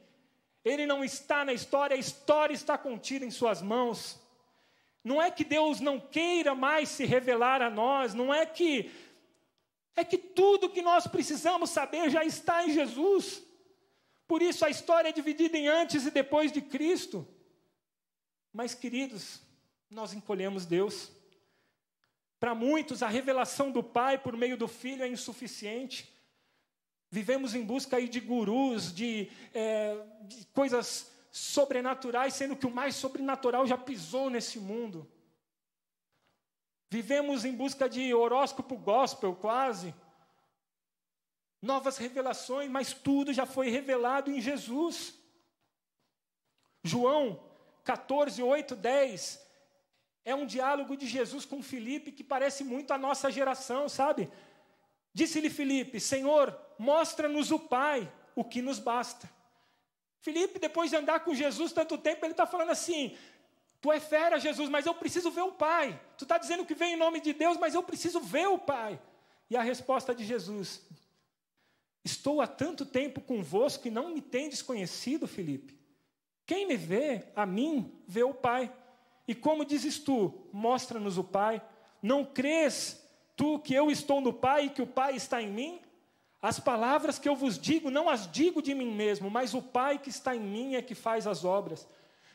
Ele 0.65 0.87
não 0.87 1.05
está 1.05 1.45
na 1.45 1.53
história, 1.53 1.95
a 1.95 2.01
história 2.01 2.53
está 2.53 2.77
contida 2.77 3.25
em 3.25 3.31
Suas 3.31 3.63
mãos. 3.63 4.21
Não 5.05 5.23
é 5.23 5.31
que 5.31 5.45
Deus 5.45 5.81
não 5.81 6.01
queira 6.01 6.53
mais 6.53 6.89
se 6.89 7.05
revelar 7.05 7.63
a 7.63 7.71
nós, 7.71 8.13
não 8.13 8.35
é 8.35 8.45
que. 8.45 8.91
É 9.97 10.05
que 10.05 10.19
tudo 10.19 10.71
que 10.71 10.83
nós 10.83 11.07
precisamos 11.07 11.71
saber 11.71 12.11
já 12.11 12.25
está 12.25 12.67
em 12.67 12.73
Jesus. 12.73 13.43
Por 14.31 14.43
isso 14.43 14.65
a 14.65 14.71
história 14.71 15.09
é 15.09 15.13
dividida 15.13 15.59
em 15.59 15.67
antes 15.67 16.07
e 16.07 16.11
depois 16.13 16.53
de 16.53 16.63
Cristo. 16.63 17.27
Mas, 18.53 18.77
queridos, 18.77 19.41
nós 19.91 20.13
encolhemos 20.13 20.65
Deus. 20.65 21.11
Para 22.39 22.55
muitos, 22.55 23.03
a 23.03 23.09
revelação 23.09 23.73
do 23.73 23.83
Pai 23.83 24.19
por 24.19 24.37
meio 24.37 24.57
do 24.57 24.69
Filho 24.69 25.03
é 25.03 25.09
insuficiente. 25.09 26.15
Vivemos 27.11 27.57
em 27.57 27.65
busca 27.65 27.97
aí 27.97 28.09
de 28.09 28.21
gurus, 28.21 28.95
de, 28.95 29.29
é, 29.53 30.01
de 30.23 30.47
coisas 30.53 31.11
sobrenaturais, 31.33 32.33
sendo 32.33 32.55
que 32.55 32.67
o 32.69 32.71
mais 32.71 32.95
sobrenatural 32.95 33.67
já 33.67 33.77
pisou 33.77 34.31
nesse 34.31 34.61
mundo. 34.61 35.11
Vivemos 36.89 37.45
em 37.45 37.53
busca 37.53 37.89
de 37.89 38.15
horóscopo 38.15 38.77
gospel, 38.77 39.35
quase 39.35 39.93
novas 41.61 41.99
revelações, 41.99 42.71
mas 42.71 42.93
tudo 42.93 43.33
já 43.33 43.47
foi 43.47 43.69
revelado 43.69 44.31
em 44.31 44.41
Jesus. 44.41 45.15
João 46.83 47.43
14, 47.85 48.43
8, 48.43 48.75
10 48.75 49.51
é 50.25 50.35
um 50.35 50.47
diálogo 50.47 50.97
de 50.97 51.07
Jesus 51.07 51.45
com 51.45 51.63
Filipe 51.63 52.13
que 52.13 52.23
parece 52.23 52.63
muito 52.65 52.93
a 52.93 52.99
nossa 52.99 53.31
geração, 53.31 53.89
sabe? 53.89 54.31
Disse-lhe 55.13 55.51
Filipe: 55.51 55.99
Senhor, 55.99 56.59
mostra-nos 56.79 57.51
o 57.51 57.59
Pai, 57.59 58.11
o 58.35 58.45
que 58.45 58.63
nos 58.63 58.79
basta. 58.79 59.29
Filipe, 60.21 60.59
depois 60.59 60.91
de 60.91 60.97
andar 60.97 61.21
com 61.21 61.35
Jesus 61.35 61.73
tanto 61.73 61.97
tempo, 61.97 62.25
ele 62.25 62.33
está 62.33 62.47
falando 62.47 62.71
assim: 62.71 63.17
Tu 63.81 63.91
é 63.91 63.99
fera, 63.99 64.39
Jesus, 64.39 64.69
mas 64.69 64.87
eu 64.87 64.95
preciso 64.95 65.31
ver 65.31 65.43
o 65.43 65.53
Pai. 65.53 65.99
Tu 66.17 66.25
está 66.25 66.37
dizendo 66.37 66.67
que 66.67 66.75
vem 66.75 66.95
em 66.95 66.99
nome 66.99 67.21
de 67.21 67.33
Deus, 67.33 67.57
mas 67.57 67.75
eu 67.75 67.83
preciso 67.83 68.21
ver 68.21 68.47
o 68.49 68.59
Pai. 68.59 69.01
E 69.49 69.57
a 69.57 69.63
resposta 69.63 70.15
de 70.15 70.25
Jesus: 70.25 70.83
Estou 72.05 72.41
há 72.41 72.47
tanto 72.47 72.87
tempo 72.87 73.21
convosco 73.21 73.87
e 73.87 73.91
não 73.91 74.15
me 74.15 74.21
tendes 74.21 74.63
conhecido, 74.63 75.27
Filipe. 75.27 75.79
Quem 76.47 76.67
me 76.67 76.77
vê, 76.77 77.27
a 77.37 77.45
mim, 77.45 77.93
vê 78.07 78.23
o 78.23 78.35
Pai. 78.35 78.73
E 79.29 79.35
como 79.35 79.65
dizes 79.65 79.99
tu, 79.99 80.49
mostra-nos 80.53 81.19
o 81.19 81.25
Pai. 81.25 81.63
Não 82.03 82.25
crês 82.25 83.07
tu 83.37 83.59
que 83.59 83.75
eu 83.75 83.91
estou 83.91 84.21
no 84.21 84.33
Pai 84.33 84.67
e 84.67 84.71
que 84.71 84.83
o 84.83 84.87
Pai 84.87 85.15
está 85.15 85.41
em 85.41 85.49
mim? 85.49 85.81
As 86.43 86.59
palavras 86.59 87.19
que 87.19 87.29
eu 87.29 87.37
vos 87.37 87.59
digo, 87.59 87.91
não 87.91 88.09
as 88.09 88.31
digo 88.31 88.63
de 88.63 88.75
mim 88.75 88.91
mesmo, 88.93 89.31
mas 89.31 89.53
o 89.53 89.61
Pai 89.61 89.99
que 89.99 90.09
está 90.09 90.35
em 90.35 90.41
mim 90.41 90.75
é 90.75 90.83
que 90.83 90.95
faz 90.95 91.27
as 91.27 91.45
obras. 91.45 91.87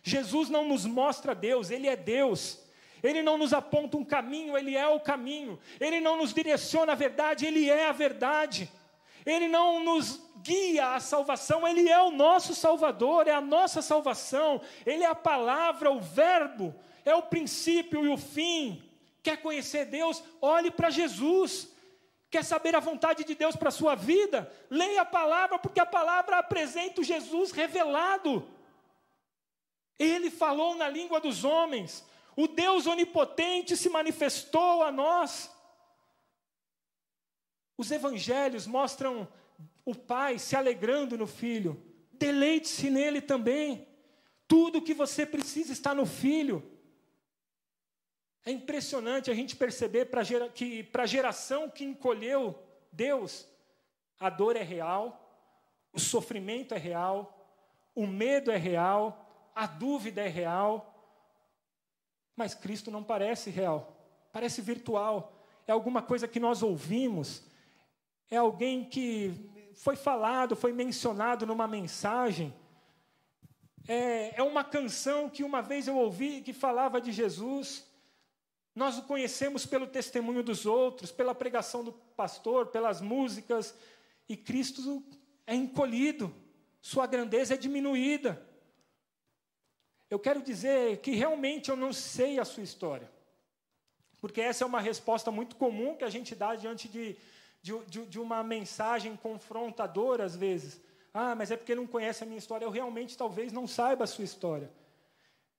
Jesus 0.04 0.48
não 0.50 0.68
nos 0.68 0.86
mostra 0.86 1.34
Deus, 1.34 1.72
Ele 1.72 1.88
é 1.88 1.96
Deus. 1.96 2.64
Ele 3.02 3.22
não 3.22 3.38
nos 3.38 3.54
aponta 3.54 3.98
um 3.98 4.06
caminho, 4.06 4.58
Ele 4.58 4.76
é 4.76 4.88
o 4.88 5.00
caminho. 5.00 5.60
Ele 5.80 6.00
não 6.00 6.18
nos 6.18 6.34
direciona 6.34 6.92
a 6.92 6.96
verdade, 6.96 7.46
Ele 7.46 7.68
é 7.68 7.88
a 7.88 7.92
verdade. 7.92 8.72
Ele 9.26 9.48
não 9.48 9.84
nos 9.84 10.22
guia 10.38 10.94
à 10.94 11.00
salvação, 11.00 11.68
Ele 11.68 11.90
é 11.90 12.00
o 12.02 12.12
nosso 12.12 12.54
Salvador, 12.54 13.28
é 13.28 13.32
a 13.32 13.42
nossa 13.42 13.82
salvação, 13.82 14.62
Ele 14.86 15.04
é 15.04 15.08
a 15.08 15.16
palavra, 15.16 15.92
o 15.92 16.00
Verbo, 16.00 16.76
é 17.04 17.16
o 17.16 17.24
princípio 17.24 18.06
e 18.06 18.10
o 18.10 18.18
fim. 18.18 18.84
Quer 19.24 19.38
conhecer 19.42 19.86
Deus? 19.86 20.24
Olhe 20.40 20.70
para 20.70 20.92
Jesus. 20.92 21.74
Quer 22.30 22.44
saber 22.44 22.76
a 22.76 22.80
vontade 22.80 23.24
de 23.24 23.34
Deus 23.34 23.56
para 23.56 23.70
a 23.70 23.72
sua 23.72 23.96
vida? 23.96 24.52
Leia 24.70 25.02
a 25.02 25.06
palavra, 25.06 25.58
porque 25.58 25.80
a 25.80 25.86
palavra 25.86 26.38
apresenta 26.38 27.02
o 27.02 27.04
Jesus 27.04 27.52
revelado. 27.52 28.48
Ele 29.98 30.30
falou 30.30 30.76
na 30.76 30.90
língua 30.90 31.20
dos 31.20 31.44
homens, 31.44 32.06
o 32.36 32.48
Deus 32.48 32.86
onipotente 32.86 33.78
se 33.78 33.90
manifestou 33.90 34.84
a 34.84 34.92
nós. 34.92 35.50
Os 37.78 37.92
evangelhos 37.92 38.66
mostram 38.66 39.28
o 39.84 39.94
pai 39.94 40.40
se 40.40 40.56
alegrando 40.56 41.18
no 41.18 41.28
filho. 41.28 41.82
Deleite-se 42.14 42.90
nele 42.90 43.22
também. 43.22 43.88
Tudo 44.48 44.82
que 44.82 44.94
você 44.94 45.26
precisa 45.26 45.74
está 45.74 45.94
no 45.94 46.06
filho. 46.06 46.64
É 48.46 48.52
impressionante 48.52 49.32
a 49.32 49.34
gente 49.34 49.56
perceber 49.56 50.06
pra 50.06 50.24
gera, 50.24 50.50
que 50.50 50.84
para 50.84 51.04
a 51.04 51.08
geração 51.08 51.70
que 51.70 51.84
encolheu 51.84 52.58
Deus, 52.92 53.48
a 54.20 54.30
dor 54.30 54.56
é 54.56 54.62
real, 54.62 55.22
o 55.92 56.00
sofrimento 56.00 56.74
é 56.74 56.78
real, 56.78 57.32
o 57.96 58.06
medo 58.06 58.52
é 58.52 58.58
real, 58.58 59.52
a 59.56 59.66
dúvida 59.66 60.22
é 60.22 60.28
real, 60.28 60.92
mas 62.36 62.54
Cristo 62.54 62.92
não 62.92 63.04
parece 63.04 63.50
real, 63.50 63.98
parece 64.32 64.62
virtual, 64.62 65.34
é 65.66 65.72
alguma 65.72 66.02
coisa 66.02 66.28
que 66.28 66.40
nós 66.40 66.62
ouvimos, 66.62 67.44
é 68.30 68.38
alguém 68.38 68.84
que 68.86 69.34
foi 69.76 69.96
falado, 69.96 70.56
foi 70.56 70.72
mencionado 70.72 71.46
numa 71.46 71.68
mensagem. 71.68 72.54
É, 73.88 74.40
é 74.40 74.44
uma 74.44 74.64
canção 74.64 75.30
que 75.30 75.44
uma 75.44 75.62
vez 75.62 75.88
eu 75.88 75.98
ouvi 75.98 76.42
que 76.42 76.54
falava 76.54 77.00
de 77.00 77.12
Jesus. 77.12 77.86
Nós 78.74 78.98
o 78.98 79.04
conhecemos 79.04 79.66
pelo 79.66 79.88
testemunho 79.88 80.44
dos 80.44 80.66
outros, 80.66 81.12
pela 81.12 81.36
pregação 81.36 81.84
do 81.84 81.92
pastor, 81.92 82.68
pelas 82.68 83.00
músicas, 83.00 83.76
e 84.28 84.36
Cristo 84.36 85.04
é 85.46 85.54
encolhido, 85.54 86.34
sua 86.82 87.06
grandeza 87.06 87.54
é 87.54 87.58
diminuída. 87.58 88.42
Eu 90.10 90.20
quero 90.20 90.42
dizer 90.42 90.98
que 90.98 91.12
realmente 91.12 91.70
eu 91.70 91.76
não 91.76 91.94
sei 91.94 92.40
a 92.40 92.46
sua 92.46 92.64
história, 92.64 93.10
porque 94.20 94.42
essa 94.42 94.64
é 94.64 94.68
uma 94.68 94.82
resposta 94.82 95.32
muito 95.32 95.56
comum 95.56 95.96
que 95.96 96.04
a 96.04 96.10
gente 96.10 96.36
dá 96.36 96.56
diante 96.56 96.88
de 96.88 97.16
de, 97.66 97.74
de, 97.88 98.06
de 98.06 98.20
uma 98.20 98.44
mensagem 98.44 99.16
confrontadora 99.16 100.24
às 100.24 100.36
vezes. 100.36 100.80
Ah, 101.12 101.34
mas 101.34 101.50
é 101.50 101.58
porque 101.58 101.74
não 101.74 101.88
conhece 101.88 102.24
a 102.24 102.26
minha 102.28 102.38
história. 102.38 102.64
Eu 102.64 102.70
realmente 102.70 103.18
talvez 103.18 103.52
não 103.52 103.66
saiba 103.66 104.04
a 104.04 104.08
sua 104.08 104.24
história. 104.24 104.72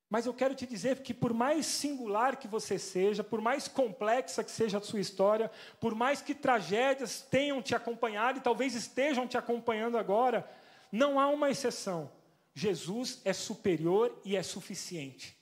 Mas 0.09 0.25
eu 0.25 0.33
quero 0.33 0.55
te 0.55 0.65
dizer 0.65 1.03
que, 1.03 1.13
por 1.13 1.35
mais 1.35 1.67
singular 1.67 2.37
que 2.37 2.47
você 2.47 2.79
seja, 2.79 3.25
por 3.25 3.41
mais 3.41 3.67
complexa 3.67 4.45
que 4.45 4.53
seja 4.53 4.79
a 4.79 4.81
sua 4.81 5.01
história, 5.01 5.51
por 5.81 5.97
mais 5.97 6.23
que 6.23 6.33
tragédias 6.33 7.23
tenham 7.23 7.61
te 7.61 7.75
acompanhado 7.75 8.39
e 8.39 8.43
talvez 8.43 8.77
estejam 8.77 9.27
te 9.27 9.37
acompanhando 9.37 9.99
agora, 9.99 10.49
não 10.93 11.19
há 11.19 11.27
uma 11.27 11.51
exceção. 11.51 12.09
Jesus 12.55 13.21
é 13.25 13.33
superior 13.33 14.17
e 14.25 14.37
é 14.37 14.45
suficiente. 14.45 15.37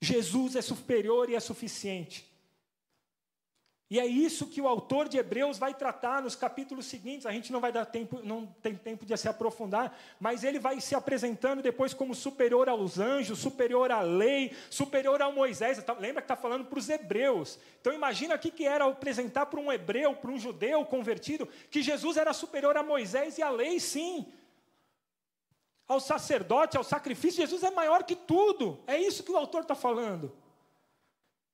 Jesus 0.00 0.54
é 0.54 0.62
superior 0.62 1.28
e 1.28 1.34
é 1.34 1.40
suficiente. 1.40 2.29
E 3.90 3.98
é 3.98 4.06
isso 4.06 4.46
que 4.46 4.60
o 4.60 4.68
autor 4.68 5.08
de 5.08 5.18
Hebreus 5.18 5.58
vai 5.58 5.74
tratar 5.74 6.22
nos 6.22 6.36
capítulos 6.36 6.86
seguintes. 6.86 7.26
A 7.26 7.32
gente 7.32 7.50
não 7.50 7.58
vai 7.58 7.72
dar 7.72 7.84
tempo, 7.84 8.20
não 8.22 8.46
tem 8.46 8.76
tempo 8.76 9.04
de 9.04 9.16
se 9.16 9.28
aprofundar, 9.28 9.98
mas 10.20 10.44
ele 10.44 10.60
vai 10.60 10.80
se 10.80 10.94
apresentando 10.94 11.60
depois 11.60 11.92
como 11.92 12.14
superior 12.14 12.68
aos 12.68 13.00
anjos, 13.00 13.40
superior 13.40 13.90
à 13.90 14.00
lei, 14.00 14.52
superior 14.70 15.20
a 15.20 15.32
Moisés. 15.32 15.84
Lembra 15.98 16.22
que 16.22 16.26
está 16.26 16.36
falando 16.36 16.66
para 16.66 16.78
os 16.78 16.88
hebreus. 16.88 17.58
Então 17.80 17.92
imagina 17.92 18.36
o 18.36 18.38
que 18.38 18.64
era 18.64 18.86
apresentar 18.86 19.46
para 19.46 19.58
um 19.58 19.72
hebreu, 19.72 20.14
para 20.14 20.30
um 20.30 20.38
judeu 20.38 20.84
convertido, 20.84 21.48
que 21.68 21.82
Jesus 21.82 22.16
era 22.16 22.32
superior 22.32 22.76
a 22.76 22.84
Moisés 22.84 23.38
e 23.38 23.42
à 23.42 23.50
lei, 23.50 23.80
sim. 23.80 24.24
Ao 25.88 25.98
sacerdote, 25.98 26.76
ao 26.76 26.84
sacrifício, 26.84 27.40
Jesus 27.40 27.64
é 27.64 27.72
maior 27.72 28.04
que 28.04 28.14
tudo. 28.14 28.78
É 28.86 28.96
isso 28.96 29.24
que 29.24 29.32
o 29.32 29.36
autor 29.36 29.62
está 29.62 29.74
falando. 29.74 30.32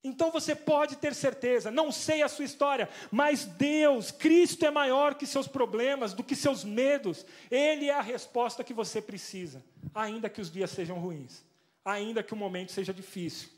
Então 0.06 0.30
você 0.30 0.54
pode 0.54 0.94
ter 0.94 1.12
certeza, 1.16 1.68
não 1.68 1.90
sei 1.90 2.22
a 2.22 2.28
sua 2.28 2.44
história, 2.44 2.88
mas 3.10 3.44
Deus, 3.44 4.12
Cristo 4.12 4.64
é 4.64 4.70
maior 4.70 5.16
que 5.16 5.26
seus 5.26 5.48
problemas, 5.48 6.12
do 6.12 6.22
que 6.22 6.36
seus 6.36 6.62
medos. 6.62 7.26
Ele 7.50 7.86
é 7.86 7.94
a 7.94 8.00
resposta 8.00 8.62
que 8.62 8.72
você 8.72 9.02
precisa, 9.02 9.64
ainda 9.92 10.30
que 10.30 10.40
os 10.40 10.48
dias 10.48 10.70
sejam 10.70 11.00
ruins, 11.00 11.42
ainda 11.84 12.22
que 12.22 12.32
o 12.32 12.36
momento 12.36 12.70
seja 12.70 12.94
difícil. 12.94 13.48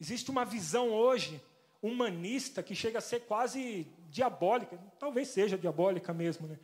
Existe 0.00 0.30
uma 0.30 0.46
visão 0.46 0.88
hoje 0.88 1.38
humanista 1.82 2.62
que 2.62 2.74
chega 2.74 2.96
a 2.96 3.02
ser 3.02 3.20
quase 3.20 3.86
diabólica, 4.08 4.78
talvez 4.98 5.28
seja 5.28 5.58
diabólica 5.58 6.14
mesmo, 6.14 6.48
né? 6.48 6.58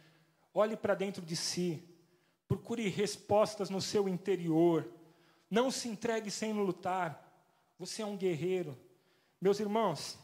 Olhe 0.54 0.74
para 0.74 0.94
dentro 0.94 1.20
de 1.20 1.36
si, 1.36 1.84
procure 2.48 2.88
respostas 2.88 3.68
no 3.68 3.82
seu 3.82 4.08
interior, 4.08 4.90
não 5.50 5.70
se 5.70 5.86
entregue 5.86 6.30
sem 6.30 6.54
lutar. 6.54 7.29
Você 7.80 8.02
é 8.02 8.06
um 8.06 8.14
guerreiro. 8.14 8.76
Meus 9.40 9.58
irmãos, 9.58 10.18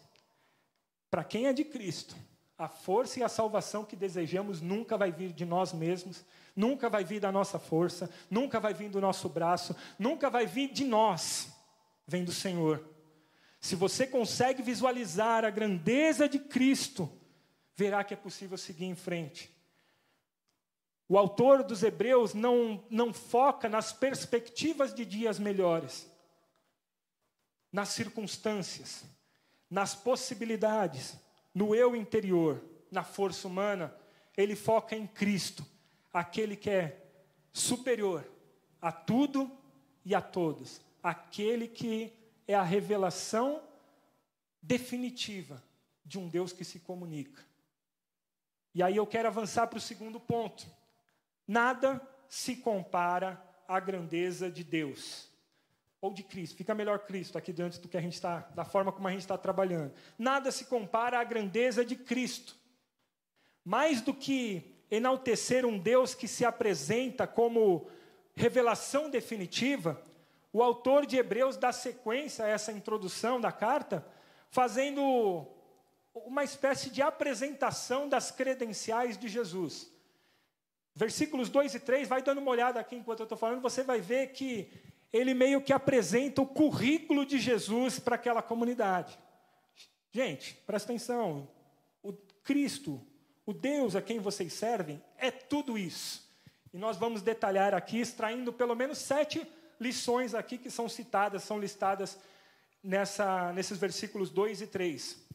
para 1.11 1.25
quem 1.25 1.47
é 1.47 1.55
de 1.55 1.65
Cristo, 1.65 2.15
a 2.59 2.69
força 2.69 3.19
e 3.19 3.23
a 3.23 3.31
salvação 3.31 3.83
que 3.83 3.97
desejamos 3.97 4.61
nunca 4.61 4.99
vai 4.99 5.11
vir 5.11 5.33
de 5.33 5.47
nós 5.47 5.73
mesmos, 5.73 6.23
nunca 6.55 6.91
vai 6.91 7.03
vir 7.03 7.19
da 7.19 7.33
nossa 7.33 7.59
força, 7.59 8.11
nunca 8.29 8.61
vai 8.61 8.75
vir 8.75 8.91
do 8.91 9.01
nosso 9.01 9.27
braço, 9.31 9.75
nunca 9.99 10.29
vai 10.29 10.45
vir 10.45 10.71
de 10.71 10.85
nós, 10.85 11.49
vem 12.07 12.27
do 12.27 12.31
Senhor. 12.31 12.87
Se 13.59 13.75
você 13.75 14.07
consegue 14.07 14.63
visualizar 14.63 15.43
a 15.43 15.49
grandeza 15.49 16.29
de 16.29 16.39
Cristo, 16.39 17.11
verá 17.75 18.05
que 18.05 18.13
é 18.13 18.19
possível 18.19 18.59
seguir 18.59 18.85
em 18.85 18.95
frente. 18.95 19.51
O 21.09 21.17
autor 21.17 21.65
dos 21.65 21.83
Hebreus 21.83 22.35
não, 22.35 22.85
não 22.91 23.15
foca 23.15 23.67
nas 23.67 23.95
perspectivas 23.95 24.93
de 24.93 25.07
dias 25.07 25.39
melhores 25.39 26.15
nas 27.77 27.91
circunstâncias, 27.91 29.05
nas 29.69 29.95
possibilidades, 29.95 31.15
no 31.55 31.75
eu 31.75 31.95
interior, 31.95 32.65
na 32.91 33.05
força 33.05 33.47
humana, 33.47 33.95
ele 34.35 34.57
foca 34.57 34.97
em 34.97 35.07
Cristo, 35.07 35.63
aquele 36.11 36.57
que 36.57 36.71
é 36.71 37.07
superior 37.53 38.27
a 38.81 38.91
tudo 38.91 39.55
e 40.07 40.15
a 40.15 40.23
todos, 40.23 40.81
aquele 41.03 41.69
que 41.69 42.15
é 42.49 42.55
a 42.55 42.63
revelação 42.63 43.63
definitiva 44.63 45.63
de 46.03 46.19
um 46.19 46.31
Deus 46.31 46.55
que 46.55 46.65
se 46.65 46.81
comunica. 46.81 47.45
E 48.75 48.83
aí 48.83 48.97
eu 48.97 49.07
quero 49.07 49.29
avançar 49.29 49.67
para 49.67 49.77
o 49.77 49.83
segundo 49.83 50.19
ponto. 50.19 50.67
Nada 51.47 52.01
se 52.27 52.57
compara 52.57 53.39
à 53.69 53.79
grandeza 53.79 54.51
de 54.51 54.65
Deus 54.65 55.36
ou 56.01 56.13
de 56.13 56.23
Cristo. 56.23 56.57
Fica 56.57 56.75
melhor 56.75 57.01
Cristo 57.01 57.39
aqui 57.39 57.53
diante 57.53 57.81
do 57.81 57.89
que 57.89 57.97
a 57.97 58.01
gente 58.01 58.15
está, 58.15 58.41
da 58.55 58.65
forma 58.65 58.93
como 58.93 59.09
a 59.09 59.11
gente 59.11 59.21
está 59.21 59.37
trabalhando. 59.37 59.93
Nada 60.19 60.51
se 60.51 60.67
compara 60.67 61.19
à 61.19 61.25
grandeza 61.25 61.85
de 61.85 61.97
Cristo. 61.97 62.57
Mais 63.65 64.01
do 64.01 64.15
que 64.15 64.75
enaltecer 64.91 65.67
um 65.67 65.79
Deus 65.79 66.15
que 66.15 66.29
se 66.29 66.45
apresenta 66.45 67.27
como 67.27 67.89
revelação 68.35 69.11
definitiva, 69.11 70.01
o 70.53 70.63
autor 70.63 71.07
de 71.07 71.17
Hebreus 71.17 71.57
dá 71.57 71.73
sequência 71.73 72.45
a 72.45 72.49
essa 72.49 72.73
introdução 72.73 73.41
da 73.41 73.51
carta, 73.51 74.07
fazendo 74.51 75.47
uma 76.15 76.45
espécie 76.45 76.89
de 76.89 77.03
apresentação 77.03 78.09
das 78.09 78.31
credenciais 78.31 79.19
de 79.19 79.29
Jesus. 79.29 79.91
Versículos 80.95 81.51
2 81.51 81.75
e 81.75 81.81
3, 81.81 82.09
vai 82.09 82.23
dando 82.23 82.39
uma 82.39 82.51
olhada 82.51 82.81
aqui 82.81 82.97
enquanto 82.97 83.21
eu 83.21 83.25
estou 83.25 83.37
falando, 83.37 83.61
você 83.61 83.83
vai 83.83 84.01
ver 84.01 84.29
que 84.29 84.71
ele 85.17 85.35
meio 85.35 85.61
que 85.61 85.73
apresenta 85.73 86.43
o 86.43 86.47
currículo 86.47 87.25
de 87.25 87.39
Jesus 87.39 87.99
para 87.99 88.17
aquela 88.17 88.43
comunidade. 88.43 89.19
Gente, 90.11 90.55
presta 90.67 90.93
atenção. 90.93 91.49
O 92.03 92.13
Cristo, 92.43 93.05
o 93.45 93.53
Deus 93.53 93.95
a 93.95 94.03
quem 94.03 94.19
vocês 94.19 94.53
servem, 94.53 95.03
é 95.17 95.31
tudo 95.31 95.77
isso. 95.79 96.27
E 96.73 96.79
nós 96.79 96.97
vamos 96.97 97.23
detalhar 97.23 97.75
aqui, 97.75 98.01
extraindo 98.01 98.53
pelo 98.53 98.75
menos 98.75 98.99
sete 98.99 99.47
lições 99.81 100.35
aqui 100.35 100.59
que 100.59 100.71
são 100.71 100.89
citadas, 100.89 101.43
são 101.43 101.59
listadas 101.59 102.19
nessa, 102.83 103.53
nesses 103.53 103.79
versículos 103.79 104.31
2 104.31 104.63
e 104.63 104.67
3. 104.67 105.27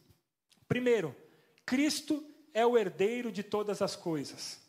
Primeiro, 0.68 1.14
Cristo 1.64 2.24
é 2.54 2.66
o 2.66 2.76
herdeiro 2.76 3.30
de 3.30 3.42
todas 3.42 3.82
as 3.82 3.94
coisas. 3.94 4.60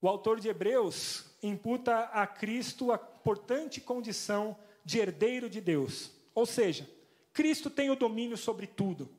O 0.00 0.08
autor 0.08 0.40
de 0.40 0.48
Hebreus 0.48 1.31
imputa 1.42 2.04
a 2.12 2.26
Cristo 2.26 2.92
a 2.92 2.94
importante 2.94 3.80
condição 3.80 4.56
de 4.84 4.98
herdeiro 4.98 5.48
de 5.48 5.60
Deus. 5.60 6.10
Ou 6.34 6.46
seja, 6.46 6.88
Cristo 7.32 7.70
tem 7.70 7.90
o 7.90 7.96
domínio 7.96 8.36
sobre 8.36 8.66
tudo. 8.66 9.10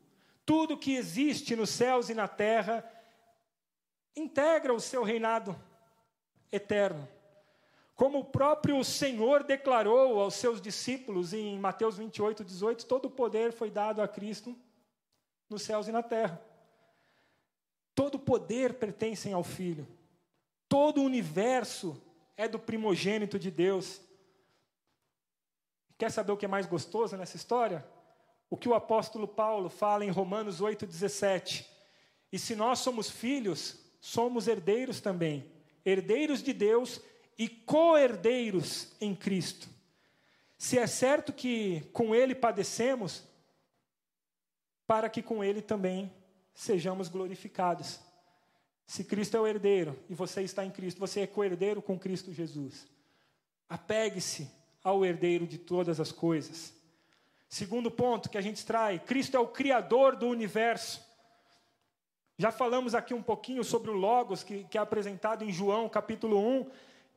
Tudo 0.45 0.77
que 0.77 0.95
existe 0.95 1.55
nos 1.55 1.69
céus 1.69 2.09
e 2.09 2.13
na 2.13 2.27
terra 2.27 2.83
integra 4.15 4.73
o 4.73 4.79
seu 4.79 5.03
reinado 5.03 5.55
eterno. 6.51 7.07
Como 7.95 8.19
o 8.19 8.25
próprio 8.25 8.83
Senhor 8.83 9.43
declarou 9.43 10.19
aos 10.19 10.33
seus 10.33 10.61
discípulos 10.61 11.33
em 11.33 11.57
Mateus 11.59 11.97
28, 11.97 12.43
18: 12.43 12.85
todo 12.85 13.05
o 13.05 13.11
poder 13.11 13.53
foi 13.53 13.69
dado 13.69 14.01
a 14.01 14.07
Cristo 14.07 14.55
nos 15.49 15.61
céus 15.61 15.87
e 15.87 15.91
na 15.91 16.03
terra. 16.03 16.41
Todo 17.95 18.15
o 18.15 18.19
poder 18.19 18.73
pertence 18.73 19.31
ao 19.31 19.43
Filho. 19.43 19.87
Todo 20.67 21.01
o 21.01 21.05
universo 21.05 22.01
é 22.35 22.47
do 22.47 22.59
primogênito 22.59 23.37
de 23.37 23.51
Deus. 23.51 24.01
Quer 25.97 26.11
saber 26.11 26.31
o 26.31 26.37
que 26.37 26.45
é 26.45 26.47
mais 26.49 26.65
gostoso 26.65 27.15
nessa 27.15 27.37
história? 27.37 27.85
O 28.49 28.57
que 28.57 28.67
o 28.67 28.73
apóstolo 28.73 29.27
Paulo 29.27 29.69
fala 29.69 30.05
em 30.05 30.09
Romanos 30.09 30.61
8,17. 30.61 31.65
E 32.31 32.39
se 32.39 32.55
nós 32.55 32.79
somos 32.79 33.09
filhos, 33.09 33.79
somos 33.99 34.47
herdeiros 34.47 34.99
também, 34.99 35.51
herdeiros 35.85 36.41
de 36.41 36.51
Deus 36.51 36.99
e 37.37 37.47
co-herdeiros 37.47 38.91
em 38.99 39.15
Cristo. 39.15 39.69
Se 40.57 40.77
é 40.77 40.87
certo 40.87 41.31
que 41.31 41.81
com 41.93 42.15
Ele 42.15 42.33
padecemos, 42.33 43.23
para 44.87 45.09
que 45.09 45.21
com 45.21 45.43
Ele 45.43 45.61
também 45.61 46.11
sejamos 46.53 47.07
glorificados. 47.09 47.99
Se 48.85 49.03
Cristo 49.03 49.37
é 49.37 49.39
o 49.39 49.47
herdeiro 49.47 49.97
e 50.09 50.13
você 50.13 50.41
está 50.41 50.65
em 50.65 50.71
Cristo, 50.71 50.99
você 50.99 51.21
é 51.21 51.27
co-herdeiro 51.27 51.81
com 51.81 51.97
Cristo 51.97 52.31
Jesus. 52.31 52.85
Apegue-se 53.69 54.49
ao 54.83 55.05
herdeiro 55.05 55.47
de 55.47 55.57
todas 55.57 55.99
as 55.99 56.11
coisas. 56.11 56.73
Segundo 57.47 57.89
ponto 57.89 58.29
que 58.29 58.37
a 58.37 58.41
gente 58.41 58.57
extrai: 58.57 58.99
Cristo 58.99 59.37
é 59.37 59.39
o 59.39 59.47
Criador 59.47 60.15
do 60.15 60.27
universo. 60.27 61.01
Já 62.37 62.51
falamos 62.51 62.95
aqui 62.95 63.13
um 63.13 63.21
pouquinho 63.21 63.63
sobre 63.63 63.91
o 63.91 63.93
Logos, 63.93 64.43
que, 64.43 64.63
que 64.65 64.77
é 64.77 64.81
apresentado 64.81 65.43
em 65.43 65.51
João 65.51 65.87
capítulo 65.87 66.37
1, 66.39 66.69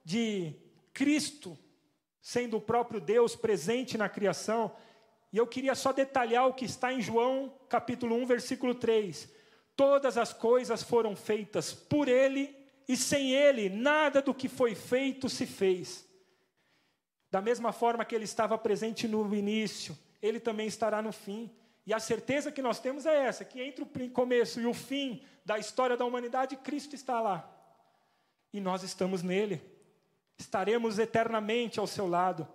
de 0.05 0.55
Cristo 0.93 1.59
sendo 2.27 2.57
o 2.57 2.61
próprio 2.61 3.01
Deus 3.01 3.37
presente 3.37 3.97
na 3.97 4.09
criação. 4.09 4.75
E 5.33 5.37
eu 5.37 5.47
queria 5.47 5.77
só 5.77 5.93
detalhar 5.93 6.49
o 6.49 6.55
que 6.55 6.65
está 6.65 6.93
em 6.93 7.01
João 7.01 7.55
capítulo 7.69 8.17
1, 8.17 8.27
versículo 8.27 8.75
3. 8.75 9.33
Todas 9.77 10.17
as 10.17 10.33
coisas 10.33 10.83
foram 10.83 11.15
feitas 11.15 11.75
por 11.75 12.09
Ele, 12.09 12.57
e 12.89 12.97
sem 12.97 13.33
Ele, 13.33 13.69
nada 13.69 14.23
do 14.23 14.33
que 14.33 14.49
foi 14.49 14.75
feito 14.75 15.29
se 15.29 15.47
fez. 15.47 16.07
Da 17.31 17.43
mesma 17.43 17.73
forma 17.73 18.05
que 18.05 18.15
Ele 18.15 18.25
estava 18.25 18.57
presente 18.57 19.07
no 19.07 19.35
início, 19.35 19.97
Ele 20.23 20.41
também 20.41 20.67
estará 20.67 21.03
no 21.03 21.13
fim. 21.13 21.51
E 21.87 21.93
a 21.93 22.01
certeza 22.01 22.51
que 22.51 22.63
nós 22.63 22.81
temos 22.81 23.05
é 23.05 23.27
essa: 23.27 23.45
que 23.45 23.61
entre 23.61 23.85
o 23.85 24.11
começo 24.11 24.61
e 24.61 24.67
o 24.67 24.73
fim 24.73 25.23
da 25.45 25.59
história 25.59 25.97
da 25.97 26.05
humanidade, 26.05 26.57
Cristo 26.57 26.95
está 26.95 27.21
lá. 27.21 27.49
E 28.53 28.61
nós 28.61 28.83
estamos 28.83 29.23
nele. 29.23 29.63
Estaremos 30.39 30.99
eternamente 30.99 31.79
ao 31.79 31.87
seu 31.87 32.09
lado. 32.09 32.49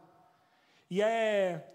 E 0.90 1.02
é. 1.02 1.68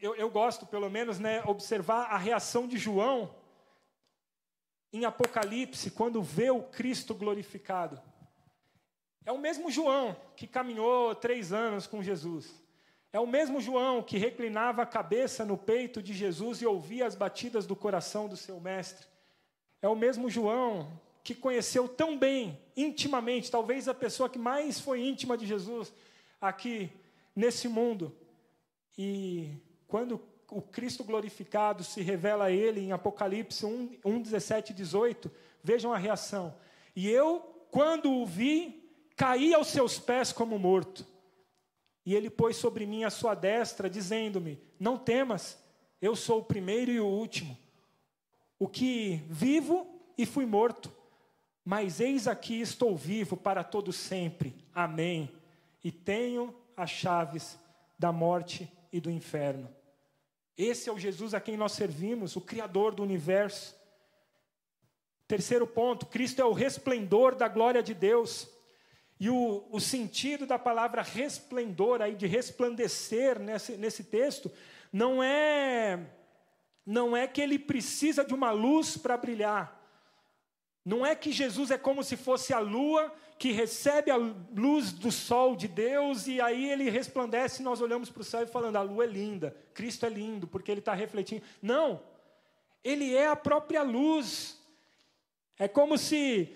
Eu, 0.00 0.14
eu 0.14 0.30
gosto, 0.30 0.64
pelo 0.64 0.88
menos, 0.88 1.18
né, 1.18 1.42
observar 1.44 2.04
a 2.04 2.16
reação 2.16 2.68
de 2.68 2.78
João 2.78 3.34
em 4.92 5.04
Apocalipse, 5.04 5.90
quando 5.90 6.22
vê 6.22 6.50
o 6.50 6.62
Cristo 6.62 7.14
glorificado. 7.14 8.00
É 9.24 9.32
o 9.32 9.38
mesmo 9.38 9.70
João 9.70 10.16
que 10.34 10.46
caminhou 10.46 11.14
três 11.14 11.52
anos 11.52 11.86
com 11.86 12.02
Jesus. 12.02 12.50
É 13.12 13.20
o 13.20 13.26
mesmo 13.26 13.60
João 13.60 14.02
que 14.02 14.18
reclinava 14.18 14.82
a 14.82 14.86
cabeça 14.86 15.44
no 15.44 15.56
peito 15.56 16.02
de 16.02 16.12
Jesus 16.12 16.60
e 16.60 16.66
ouvia 16.66 17.06
as 17.06 17.14
batidas 17.14 17.66
do 17.66 17.76
coração 17.76 18.28
do 18.28 18.36
seu 18.36 18.60
mestre. 18.60 19.06
É 19.80 19.88
o 19.88 19.96
mesmo 19.96 20.28
João 20.28 20.90
que 21.22 21.34
conheceu 21.34 21.86
tão 21.86 22.16
bem, 22.18 22.58
intimamente, 22.74 23.50
talvez 23.50 23.86
a 23.86 23.94
pessoa 23.94 24.30
que 24.30 24.38
mais 24.38 24.80
foi 24.80 25.06
íntima 25.06 25.36
de 25.36 25.46
Jesus 25.46 25.92
aqui 26.40 26.90
nesse 27.36 27.68
mundo. 27.68 28.16
E 28.96 29.50
quando 29.86 30.18
o 30.50 30.62
Cristo 30.62 31.04
glorificado 31.04 31.84
se 31.84 32.00
revela 32.00 32.46
a 32.46 32.50
ele 32.50 32.80
em 32.80 32.92
Apocalipse 32.92 33.66
1, 33.66 33.98
1 34.04 34.22
17 34.22 34.72
e 34.72 34.74
18, 34.74 35.30
vejam 35.62 35.92
a 35.92 35.98
reação. 35.98 36.54
E 36.96 37.08
eu, 37.08 37.40
quando 37.70 38.10
o 38.10 38.24
vi, 38.24 38.90
caí 39.14 39.52
aos 39.52 39.68
seus 39.68 39.98
pés 39.98 40.32
como 40.32 40.58
morto. 40.58 41.06
E 42.04 42.14
ele 42.14 42.30
pôs 42.30 42.56
sobre 42.56 42.86
mim 42.86 43.04
a 43.04 43.10
sua 43.10 43.34
destra, 43.34 43.90
dizendo-me: 43.90 44.58
Não 44.80 44.96
temas, 44.96 45.58
eu 46.00 46.16
sou 46.16 46.40
o 46.40 46.44
primeiro 46.44 46.90
e 46.90 46.98
o 46.98 47.06
último, 47.06 47.56
o 48.58 48.66
que 48.66 49.22
vivo 49.28 49.86
e 50.16 50.24
fui 50.24 50.46
morto. 50.46 50.90
Mas 51.64 52.00
eis 52.00 52.26
aqui 52.26 52.60
estou 52.62 52.96
vivo 52.96 53.36
para 53.36 53.62
todo 53.62 53.92
sempre. 53.92 54.56
Amém. 54.74 55.30
E 55.84 55.92
tenho 55.92 56.54
as 56.74 56.88
chaves 56.88 57.58
da 57.98 58.10
morte 58.10 58.72
e 58.90 59.00
do 59.00 59.10
inferno. 59.10 59.68
Esse 60.58 60.90
é 60.90 60.92
o 60.92 60.98
Jesus 60.98 61.34
a 61.34 61.40
quem 61.40 61.56
nós 61.56 61.70
servimos, 61.70 62.34
o 62.34 62.40
Criador 62.40 62.92
do 62.92 63.04
universo. 63.04 63.76
Terceiro 65.28 65.68
ponto: 65.68 66.06
Cristo 66.06 66.42
é 66.42 66.44
o 66.44 66.52
resplendor 66.52 67.36
da 67.36 67.46
glória 67.46 67.80
de 67.80 67.94
Deus. 67.94 68.48
E 69.20 69.30
o, 69.30 69.64
o 69.70 69.80
sentido 69.80 70.46
da 70.46 70.58
palavra 70.58 71.00
resplendor, 71.00 72.02
aí, 72.02 72.14
de 72.14 72.26
resplandecer 72.26 73.38
nesse, 73.38 73.76
nesse 73.76 74.04
texto, 74.04 74.50
não 74.92 75.22
é, 75.22 76.00
não 76.84 77.16
é 77.16 77.26
que 77.26 77.40
ele 77.40 77.58
precisa 77.58 78.24
de 78.24 78.34
uma 78.34 78.50
luz 78.50 78.96
para 78.96 79.16
brilhar. 79.16 79.76
Não 80.84 81.04
é 81.04 81.14
que 81.14 81.30
Jesus 81.30 81.70
é 81.70 81.78
como 81.78 82.02
se 82.02 82.16
fosse 82.16 82.52
a 82.52 82.58
lua 82.58 83.12
que 83.38 83.52
recebe 83.52 84.10
a 84.10 84.16
luz 84.16 84.92
do 84.92 85.12
sol 85.12 85.54
de 85.54 85.68
Deus 85.68 86.26
e 86.26 86.40
aí 86.40 86.70
ele 86.70 86.90
resplandece 86.90 87.62
e 87.62 87.64
nós 87.64 87.80
olhamos 87.80 88.10
para 88.10 88.20
o 88.20 88.24
céu 88.24 88.42
e 88.42 88.46
falando: 88.46 88.76
a 88.76 88.82
lua 88.82 89.04
é 89.04 89.06
linda, 89.06 89.56
Cristo 89.72 90.04
é 90.04 90.08
lindo, 90.08 90.46
porque 90.46 90.70
ele 90.70 90.80
está 90.80 90.92
refletindo. 90.92 91.42
Não, 91.62 92.02
ele 92.82 93.14
é 93.14 93.28
a 93.28 93.36
própria 93.36 93.82
luz. 93.82 94.58
É 95.58 95.68
como 95.68 95.96
se 95.96 96.54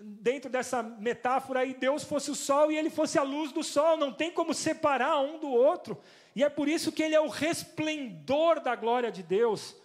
dentro 0.00 0.48
dessa 0.48 0.82
metáfora 0.82 1.60
aí, 1.60 1.74
Deus 1.74 2.04
fosse 2.04 2.30
o 2.30 2.34
sol 2.34 2.70
e 2.70 2.76
ele 2.76 2.90
fosse 2.90 3.18
a 3.18 3.22
luz 3.22 3.50
do 3.50 3.62
sol, 3.62 3.96
não 3.96 4.12
tem 4.12 4.30
como 4.30 4.54
separar 4.54 5.20
um 5.20 5.38
do 5.38 5.48
outro. 5.48 5.98
E 6.36 6.44
é 6.44 6.48
por 6.48 6.68
isso 6.68 6.92
que 6.92 7.02
ele 7.02 7.14
é 7.14 7.20
o 7.20 7.28
resplendor 7.28 8.60
da 8.60 8.76
glória 8.76 9.10
de 9.10 9.22
Deus. 9.22 9.76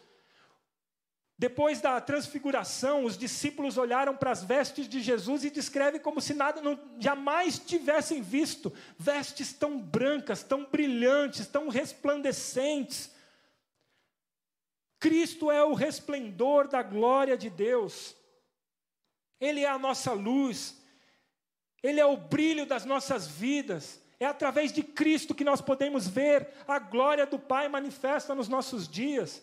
Depois 1.39 1.79
da 1.79 2.01
transfiguração, 2.01 3.05
os 3.05 3.17
discípulos 3.17 3.77
olharam 3.77 4.13
para 4.13 4.29
as 4.29 4.43
vestes 4.43 4.89
de 4.89 4.99
Jesus 4.99 5.45
e 5.45 5.49
descrevem 5.49 6.01
como 6.01 6.19
se 6.19 6.33
nada 6.33 6.61
não, 6.61 6.77
jamais 6.99 7.57
tivessem 7.57 8.21
visto 8.21 8.73
vestes 8.97 9.53
tão 9.53 9.79
brancas, 9.79 10.43
tão 10.43 10.65
brilhantes, 10.65 11.47
tão 11.47 11.69
resplandecentes. 11.69 13.09
Cristo 14.99 15.49
é 15.49 15.63
o 15.63 15.73
resplendor 15.73 16.67
da 16.67 16.83
glória 16.83 17.37
de 17.37 17.49
Deus. 17.49 18.13
Ele 19.39 19.61
é 19.61 19.69
a 19.69 19.79
nossa 19.79 20.11
luz, 20.11 20.75
Ele 21.81 22.01
é 22.01 22.05
o 22.05 22.17
brilho 22.17 22.65
das 22.65 22.83
nossas 22.83 23.25
vidas. 23.25 24.01
É 24.19 24.25
através 24.25 24.73
de 24.73 24.83
Cristo 24.83 25.33
que 25.33 25.45
nós 25.45 25.61
podemos 25.61 26.05
ver 26.05 26.49
a 26.67 26.79
glória 26.79 27.25
do 27.25 27.39
Pai 27.39 27.69
manifesta 27.69 28.35
nos 28.35 28.49
nossos 28.49 28.89
dias. 28.89 29.41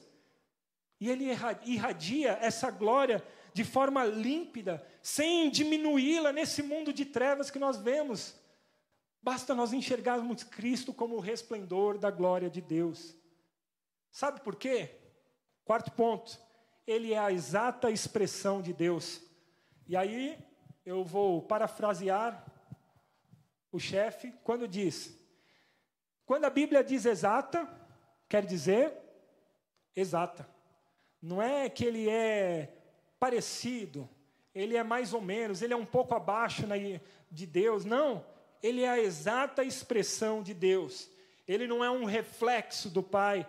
E 1.01 1.11
Ele 1.11 1.31
irradia 1.65 2.39
essa 2.41 2.71
glória 2.71 3.25
de 3.53 3.65
forma 3.65 4.05
límpida, 4.05 4.87
sem 5.03 5.51
diminuí-la 5.51 6.33
nesse 6.33 6.63
mundo 6.63 6.93
de 6.93 7.05
trevas 7.05 7.51
que 7.51 7.59
nós 7.59 7.79
vemos. 7.79 8.35
Basta 9.23 9.55
nós 9.55 9.73
enxergarmos 9.73 10.45
Cristo 10.45 10.93
como 10.93 11.17
o 11.17 11.21
resplendor 11.21 11.99
da 11.99 12.11
glória 12.11 12.49
de 12.49 12.61
Deus. 12.61 13.17
Sabe 14.11 14.41
por 14.41 14.57
quê? 14.57 14.95
Quarto 15.65 15.91
ponto. 15.93 16.39
Ele 16.87 17.13
é 17.13 17.19
a 17.19 17.33
exata 17.33 17.91
expressão 17.91 18.63
de 18.63 18.73
Deus. 18.73 19.21
E 19.87 19.97
aí 19.97 20.39
eu 20.85 21.05
vou 21.05 21.43
parafrasear 21.43 22.45
o 23.73 23.79
chefe 23.79 24.33
quando 24.45 24.69
diz: 24.69 25.19
quando 26.25 26.45
a 26.45 26.51
Bíblia 26.51 26.85
diz 26.85 27.05
exata, 27.05 27.69
quer 28.29 28.45
dizer 28.45 28.93
exata. 29.95 30.56
Não 31.23 31.41
é 31.41 31.69
que 31.69 31.85
ele 31.85 32.09
é 32.09 32.73
parecido, 33.19 34.09
ele 34.55 34.77
é 34.77 34.83
mais 34.83 35.13
ou 35.13 35.21
menos, 35.21 35.63
ele 35.63 35.73
é 35.73 35.77
um 35.77 35.87
pouco 35.87 36.15
abaixo 36.15 36.65
de 37.31 37.47
Deus. 37.47 37.85
Não, 37.85 38.25
ele 38.63 38.83
é 38.83 38.89
a 38.89 39.01
exata 39.01 39.65
expressão 39.65 40.43
de 40.43 40.55
Deus. 40.55 41.11
Ele 41.47 41.67
não 41.67 41.85
é 41.85 41.91
um 41.91 42.05
reflexo 42.05 42.91
do 42.91 43.03
Pai, 43.03 43.47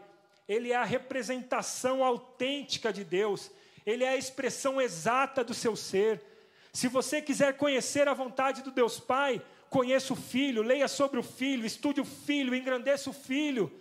ele 0.48 0.72
é 0.72 0.76
a 0.76 0.84
representação 0.84 2.04
autêntica 2.04 2.94
de 2.94 3.04
Deus 3.04 3.52
ele 3.88 4.04
é 4.04 4.10
a 4.10 4.18
expressão 4.18 4.82
exata 4.82 5.46
do 5.46 5.54
seu 5.54 5.74
ser. 5.74 6.22
Se 6.74 6.90
você 6.90 7.22
quiser 7.22 7.56
conhecer 7.56 8.06
a 8.06 8.14
vontade 8.14 8.62
do 8.62 8.70
Deus 8.70 9.00
Pai, 9.00 9.42
conheça 9.70 10.12
o 10.12 10.16
Filho, 10.18 10.62
leia 10.62 10.90
sobre 10.90 11.18
o 11.18 11.24
Filho, 11.24 11.66
estude 11.66 12.02
o 12.02 12.06
Filho, 12.06 12.54
engrandeça 12.54 13.10
o 13.10 13.14
Filho. 13.14 13.72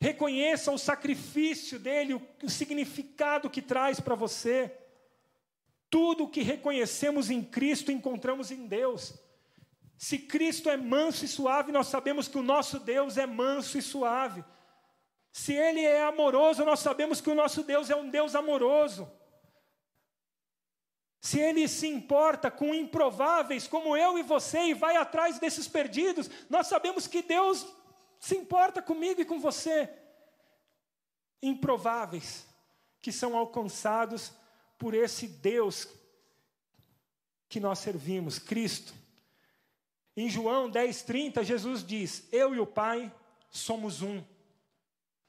Reconheça 0.00 0.72
o 0.72 0.78
sacrifício 0.78 1.78
dele, 1.78 2.14
o, 2.14 2.22
o 2.42 2.48
significado 2.48 3.50
que 3.50 3.60
traz 3.60 4.00
para 4.00 4.14
você. 4.14 4.74
Tudo 5.90 6.28
que 6.28 6.40
reconhecemos 6.40 7.30
em 7.30 7.42
Cristo 7.42 7.92
encontramos 7.92 8.50
em 8.50 8.66
Deus. 8.66 9.14
Se 9.98 10.16
Cristo 10.16 10.70
é 10.70 10.76
manso 10.78 11.26
e 11.26 11.28
suave, 11.28 11.70
nós 11.70 11.88
sabemos 11.88 12.26
que 12.26 12.38
o 12.38 12.42
nosso 12.42 12.78
Deus 12.78 13.18
é 13.18 13.26
manso 13.26 13.76
e 13.76 13.82
suave. 13.82 14.42
Se 15.30 15.52
Ele 15.52 15.80
é 15.82 16.02
amoroso, 16.02 16.64
nós 16.64 16.80
sabemos 16.80 17.20
que 17.20 17.28
o 17.28 17.34
nosso 17.34 17.62
Deus 17.62 17.90
é 17.90 17.94
um 17.96 18.08
Deus 18.08 18.34
amoroso. 18.34 19.10
Se 21.20 21.38
Ele 21.38 21.68
se 21.68 21.86
importa 21.86 22.50
com 22.50 22.74
improváveis 22.74 23.68
como 23.68 23.94
eu 23.94 24.18
e 24.18 24.22
você 24.22 24.68
e 24.68 24.74
vai 24.74 24.96
atrás 24.96 25.38
desses 25.38 25.68
perdidos, 25.68 26.30
nós 26.48 26.66
sabemos 26.66 27.06
que 27.06 27.20
Deus 27.20 27.66
se 28.20 28.36
importa 28.36 28.82
comigo 28.82 29.22
e 29.22 29.24
com 29.24 29.40
você. 29.40 29.88
Improváveis 31.42 32.46
que 33.00 33.10
são 33.10 33.34
alcançados 33.34 34.30
por 34.78 34.92
esse 34.92 35.26
Deus 35.26 35.88
que 37.48 37.58
nós 37.58 37.78
servimos, 37.78 38.38
Cristo. 38.38 38.94
Em 40.14 40.28
João 40.28 40.70
10,30, 40.70 41.42
Jesus 41.42 41.82
diz: 41.82 42.28
Eu 42.30 42.54
e 42.54 42.60
o 42.60 42.66
Pai 42.66 43.12
somos 43.48 44.02
um. 44.02 44.22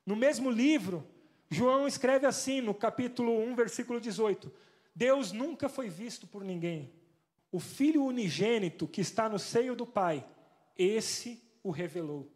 No 0.05 0.15
mesmo 0.15 0.49
livro, 0.51 1.07
João 1.49 1.87
escreve 1.87 2.27
assim, 2.27 2.59
no 2.59 2.73
capítulo 2.73 3.39
1, 3.39 3.55
versículo 3.55 4.01
18: 4.01 4.51
Deus 4.93 5.31
nunca 5.31 5.69
foi 5.69 5.89
visto 5.89 6.27
por 6.27 6.43
ninguém. 6.43 6.91
O 7.49 7.59
Filho 7.59 8.03
unigênito 8.03 8.85
que 8.85 8.99
está 8.99 9.29
no 9.29 9.39
seio 9.39 9.75
do 9.75 9.85
Pai, 9.85 10.27
esse 10.77 11.41
o 11.63 11.71
revelou. 11.71 12.29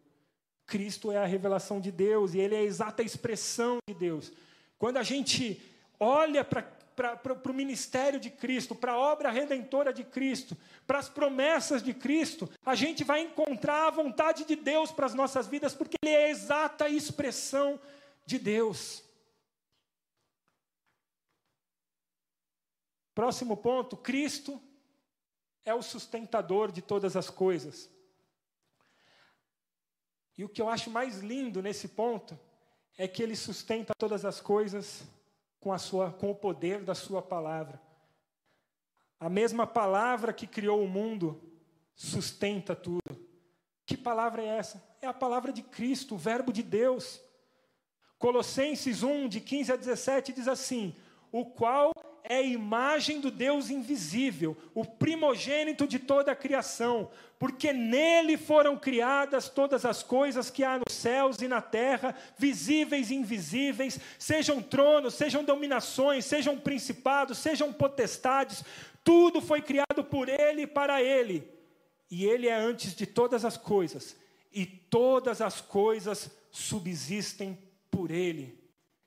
Cristo 0.66 1.12
é 1.12 1.16
a 1.16 1.26
revelação 1.26 1.80
de 1.80 1.92
Deus 1.92 2.34
e 2.34 2.40
ele 2.40 2.54
é 2.54 2.58
a 2.58 2.64
exata 2.64 3.02
expressão 3.02 3.78
de 3.88 3.94
Deus. 3.94 4.32
Quando 4.78 4.96
a 4.96 5.02
gente 5.02 5.62
olha 5.98 6.44
para 6.44 7.50
o 7.50 7.54
ministério 7.54 8.18
de 8.18 8.30
Cristo, 8.30 8.74
para 8.74 8.92
a 8.92 8.98
obra 8.98 9.30
redentora 9.30 9.92
de 9.92 10.02
Cristo, 10.02 10.56
para 10.86 10.98
as 10.98 11.08
promessas 11.08 11.82
de 11.82 11.94
Cristo, 11.94 12.50
a 12.64 12.74
gente 12.74 13.04
vai 13.04 13.20
encontrar 13.20 13.86
a 13.86 13.90
vontade 13.90 14.44
de 14.44 14.56
Deus 14.56 14.90
para 14.90 15.06
as 15.06 15.14
nossas 15.14 15.46
vidas, 15.46 15.74
porque 15.74 15.96
Ele 16.02 16.12
é 16.12 16.26
a 16.26 16.30
exata 16.30 16.88
expressão 16.88 17.80
de 18.24 18.38
Deus. 18.38 19.04
Próximo 23.14 23.56
ponto: 23.56 23.96
Cristo 23.96 24.60
é 25.64 25.72
o 25.72 25.82
sustentador 25.82 26.70
de 26.70 26.82
todas 26.82 27.16
as 27.16 27.30
coisas. 27.30 27.88
E 30.36 30.44
o 30.44 30.48
que 30.48 30.60
eu 30.60 30.68
acho 30.68 30.90
mais 30.90 31.20
lindo 31.20 31.62
nesse 31.62 31.88
ponto 31.88 32.38
é 32.98 33.08
que 33.08 33.22
ele 33.22 33.36
sustenta 33.36 33.92
todas 33.98 34.24
as 34.24 34.40
coisas 34.40 35.04
com, 35.60 35.72
a 35.72 35.78
sua, 35.78 36.10
com 36.10 36.30
o 36.30 36.34
poder 36.34 36.82
da 36.82 36.94
sua 36.94 37.22
palavra. 37.22 37.80
A 39.18 39.28
mesma 39.28 39.66
palavra 39.66 40.32
que 40.32 40.46
criou 40.46 40.82
o 40.82 40.88
mundo 40.88 41.40
sustenta 41.94 42.76
tudo. 42.76 43.00
Que 43.86 43.96
palavra 43.96 44.42
é 44.42 44.46
essa? 44.46 44.82
É 45.00 45.06
a 45.06 45.14
palavra 45.14 45.52
de 45.52 45.62
Cristo, 45.62 46.14
o 46.14 46.18
Verbo 46.18 46.52
de 46.52 46.62
Deus. 46.62 47.20
Colossenses 48.18 49.02
1, 49.02 49.28
de 49.28 49.40
15 49.40 49.72
a 49.72 49.76
17, 49.76 50.32
diz 50.32 50.48
assim: 50.48 50.94
O 51.32 51.46
qual 51.46 51.92
é 52.28 52.36
a 52.36 52.42
imagem 52.42 53.20
do 53.20 53.30
Deus 53.30 53.70
invisível, 53.70 54.56
o 54.74 54.84
primogênito 54.84 55.86
de 55.86 55.98
toda 55.98 56.32
a 56.32 56.36
criação, 56.36 57.10
porque 57.38 57.72
nele 57.72 58.36
foram 58.36 58.76
criadas 58.78 59.48
todas 59.48 59.84
as 59.84 60.02
coisas 60.02 60.50
que 60.50 60.64
há 60.64 60.78
nos 60.78 60.94
céus 60.94 61.40
e 61.40 61.48
na 61.48 61.60
terra, 61.60 62.14
visíveis 62.38 63.10
e 63.10 63.14
invisíveis, 63.14 63.98
sejam 64.18 64.62
tronos, 64.62 65.14
sejam 65.14 65.44
dominações, 65.44 66.24
sejam 66.24 66.58
principados, 66.58 67.38
sejam 67.38 67.72
potestades, 67.72 68.64
tudo 69.04 69.40
foi 69.40 69.62
criado 69.62 70.02
por 70.02 70.28
ele 70.28 70.62
e 70.62 70.66
para 70.66 71.02
ele. 71.02 71.48
E 72.10 72.24
ele 72.24 72.48
é 72.48 72.54
antes 72.54 72.94
de 72.94 73.06
todas 73.06 73.44
as 73.44 73.56
coisas, 73.56 74.16
e 74.52 74.64
todas 74.64 75.40
as 75.40 75.60
coisas 75.60 76.30
subsistem 76.50 77.58
por 77.90 78.10
ele. 78.10 78.58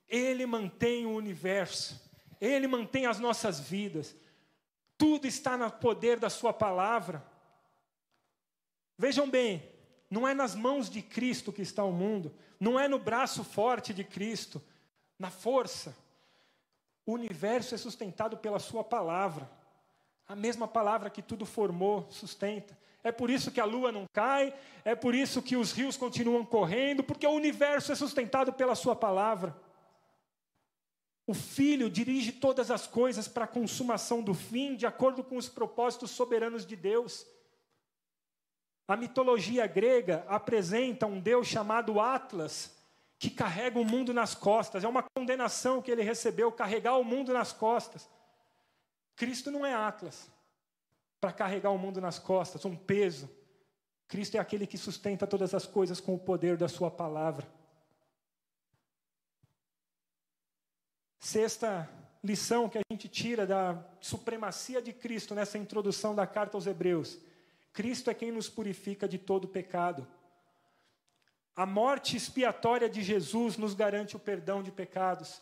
Ele 0.07 0.45
mantém 0.45 1.05
o 1.05 1.15
universo. 1.15 2.08
Ele 2.39 2.67
mantém 2.67 3.05
as 3.05 3.19
nossas 3.19 3.59
vidas. 3.59 4.15
Tudo 4.97 5.27
está 5.27 5.57
no 5.57 5.69
poder 5.71 6.19
da 6.19 6.29
Sua 6.29 6.53
palavra. 6.53 7.23
Vejam 8.97 9.29
bem, 9.29 9.63
não 10.09 10.27
é 10.27 10.33
nas 10.33 10.55
mãos 10.55 10.89
de 10.89 11.01
Cristo 11.01 11.53
que 11.53 11.61
está 11.61 11.83
o 11.83 11.91
mundo, 11.91 12.33
não 12.59 12.79
é 12.79 12.87
no 12.87 12.99
braço 12.99 13.43
forte 13.43 13.93
de 13.93 14.03
Cristo, 14.03 14.61
na 15.17 15.29
força. 15.29 15.95
O 17.05 17.13
universo 17.13 17.73
é 17.75 17.77
sustentado 17.77 18.37
pela 18.37 18.59
Sua 18.59 18.83
palavra. 18.83 19.49
A 20.27 20.35
mesma 20.35 20.67
palavra 20.67 21.09
que 21.09 21.21
tudo 21.21 21.45
formou, 21.45 22.07
sustenta. 22.11 22.77
É 23.03 23.11
por 23.11 23.29
isso 23.29 23.51
que 23.51 23.61
a 23.61 23.65
lua 23.65 23.91
não 23.91 24.05
cai, 24.11 24.53
é 24.83 24.93
por 24.93 25.15
isso 25.15 25.41
que 25.41 25.55
os 25.55 25.71
rios 25.71 25.95
continuam 25.95 26.45
correndo, 26.45 27.03
porque 27.03 27.25
o 27.25 27.31
universo 27.31 27.91
é 27.91 27.95
sustentado 27.95 28.51
pela 28.51 28.75
Sua 28.75 28.95
palavra. 28.95 29.55
O 31.29 31.33
Filho 31.35 31.91
dirige 31.91 32.31
todas 32.31 32.71
as 32.71 32.87
coisas 32.87 33.27
para 33.27 33.45
a 33.45 33.47
consumação 33.47 34.19
do 34.19 34.33
fim, 34.33 34.75
de 34.75 34.87
acordo 34.87 35.23
com 35.23 35.37
os 35.37 35.47
propósitos 35.47 36.09
soberanos 36.09 36.65
de 36.65 36.75
Deus. 36.75 37.23
A 38.87 38.97
mitologia 38.97 39.67
grega 39.67 40.25
apresenta 40.27 41.05
um 41.05 41.19
Deus 41.19 41.45
chamado 41.45 41.99
Atlas, 41.99 42.75
que 43.19 43.29
carrega 43.29 43.77
o 43.77 43.85
mundo 43.85 44.11
nas 44.11 44.33
costas. 44.33 44.83
É 44.83 44.87
uma 44.87 45.03
condenação 45.03 45.83
que 45.83 45.91
ele 45.91 46.01
recebeu, 46.01 46.51
carregar 46.51 46.97
o 46.97 47.03
mundo 47.03 47.31
nas 47.31 47.53
costas. 47.53 48.09
Cristo 49.15 49.51
não 49.51 49.63
é 49.63 49.75
Atlas 49.75 50.31
para 51.21 51.31
carregar 51.31 51.69
o 51.69 51.77
mundo 51.77 52.01
nas 52.01 52.17
costas, 52.17 52.65
um 52.65 52.75
peso. 52.75 53.29
Cristo 54.07 54.33
é 54.33 54.39
aquele 54.39 54.65
que 54.65 54.79
sustenta 54.79 55.27
todas 55.27 55.53
as 55.53 55.67
coisas 55.67 56.01
com 56.01 56.15
o 56.15 56.19
poder 56.19 56.57
da 56.57 56.67
Sua 56.67 56.89
palavra. 56.89 57.58
Sexta 61.19 61.89
lição 62.23 62.69
que 62.69 62.77
a 62.77 62.81
gente 62.89 63.09
tira 63.09 63.45
da 63.45 63.77
supremacia 63.99 64.81
de 64.81 64.93
Cristo 64.93 65.35
nessa 65.35 65.57
introdução 65.57 66.15
da 66.15 66.25
carta 66.25 66.55
aos 66.55 66.65
Hebreus: 66.65 67.19
Cristo 67.73 68.09
é 68.09 68.13
quem 68.13 68.31
nos 68.31 68.49
purifica 68.49 69.07
de 69.07 69.17
todo 69.17 69.47
pecado. 69.47 70.07
A 71.53 71.65
morte 71.65 72.15
expiatória 72.15 72.89
de 72.89 73.03
Jesus 73.03 73.57
nos 73.57 73.73
garante 73.73 74.15
o 74.15 74.19
perdão 74.19 74.63
de 74.63 74.71
pecados. 74.71 75.41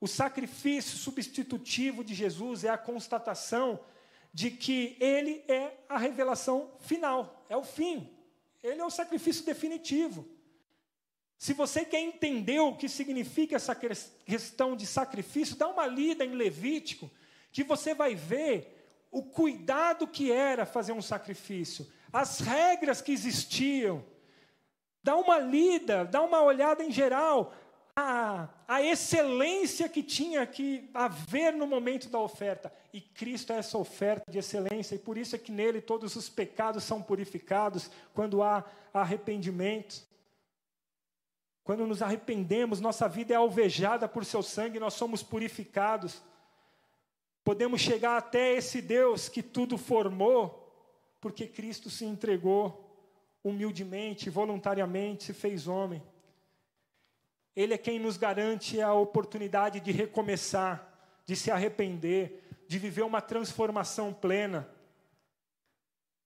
O 0.00 0.06
sacrifício 0.06 0.96
substitutivo 0.96 2.04
de 2.04 2.14
Jesus 2.14 2.62
é 2.62 2.68
a 2.68 2.78
constatação 2.78 3.80
de 4.32 4.52
que 4.52 4.96
ele 5.00 5.42
é 5.48 5.76
a 5.88 5.98
revelação 5.98 6.70
final, 6.78 7.44
é 7.48 7.56
o 7.56 7.64
fim. 7.64 8.08
Ele 8.62 8.80
é 8.80 8.84
o 8.84 8.90
sacrifício 8.90 9.44
definitivo. 9.44 10.28
Se 11.38 11.52
você 11.52 11.84
quer 11.84 12.00
entender 12.00 12.58
o 12.58 12.74
que 12.74 12.88
significa 12.88 13.54
essa 13.54 13.72
questão 13.74 14.74
de 14.74 14.84
sacrifício, 14.84 15.56
dá 15.56 15.68
uma 15.68 15.86
lida 15.86 16.24
em 16.24 16.34
Levítico, 16.34 17.08
que 17.52 17.62
você 17.62 17.94
vai 17.94 18.16
ver 18.16 18.74
o 19.08 19.22
cuidado 19.22 20.08
que 20.08 20.32
era 20.32 20.66
fazer 20.66 20.92
um 20.92 21.00
sacrifício, 21.00 21.86
as 22.12 22.40
regras 22.40 23.00
que 23.00 23.12
existiam. 23.12 24.04
Dá 25.00 25.16
uma 25.16 25.38
lida, 25.38 26.04
dá 26.04 26.20
uma 26.22 26.42
olhada 26.42 26.82
em 26.82 26.90
geral, 26.90 27.54
a, 27.94 28.48
a 28.66 28.82
excelência 28.82 29.88
que 29.88 30.02
tinha 30.02 30.44
que 30.44 30.90
haver 30.92 31.52
no 31.52 31.68
momento 31.68 32.08
da 32.08 32.18
oferta. 32.18 32.72
E 32.92 33.00
Cristo 33.00 33.52
é 33.52 33.58
essa 33.58 33.78
oferta 33.78 34.28
de 34.28 34.38
excelência, 34.38 34.96
e 34.96 34.98
por 34.98 35.16
isso 35.16 35.36
é 35.36 35.38
que 35.38 35.52
nele 35.52 35.80
todos 35.80 36.16
os 36.16 36.28
pecados 36.28 36.82
são 36.82 37.00
purificados 37.00 37.88
quando 38.12 38.42
há 38.42 38.64
arrependimento. 38.92 40.08
Quando 41.68 41.86
nos 41.86 42.00
arrependemos, 42.00 42.80
nossa 42.80 43.06
vida 43.06 43.34
é 43.34 43.36
alvejada 43.36 44.08
por 44.08 44.24
seu 44.24 44.42
sangue, 44.42 44.80
nós 44.80 44.94
somos 44.94 45.22
purificados. 45.22 46.22
Podemos 47.44 47.82
chegar 47.82 48.16
até 48.16 48.54
esse 48.54 48.80
Deus 48.80 49.28
que 49.28 49.42
tudo 49.42 49.76
formou, 49.76 50.66
porque 51.20 51.46
Cristo 51.46 51.90
se 51.90 52.06
entregou 52.06 53.06
humildemente, 53.44 54.30
voluntariamente, 54.30 55.24
se 55.24 55.34
fez 55.34 55.68
homem. 55.68 56.02
Ele 57.54 57.74
é 57.74 57.78
quem 57.78 57.98
nos 57.98 58.16
garante 58.16 58.80
a 58.80 58.94
oportunidade 58.94 59.78
de 59.78 59.92
recomeçar, 59.92 60.90
de 61.26 61.36
se 61.36 61.50
arrepender, 61.50 62.48
de 62.66 62.78
viver 62.78 63.02
uma 63.02 63.20
transformação 63.20 64.10
plena. 64.10 64.66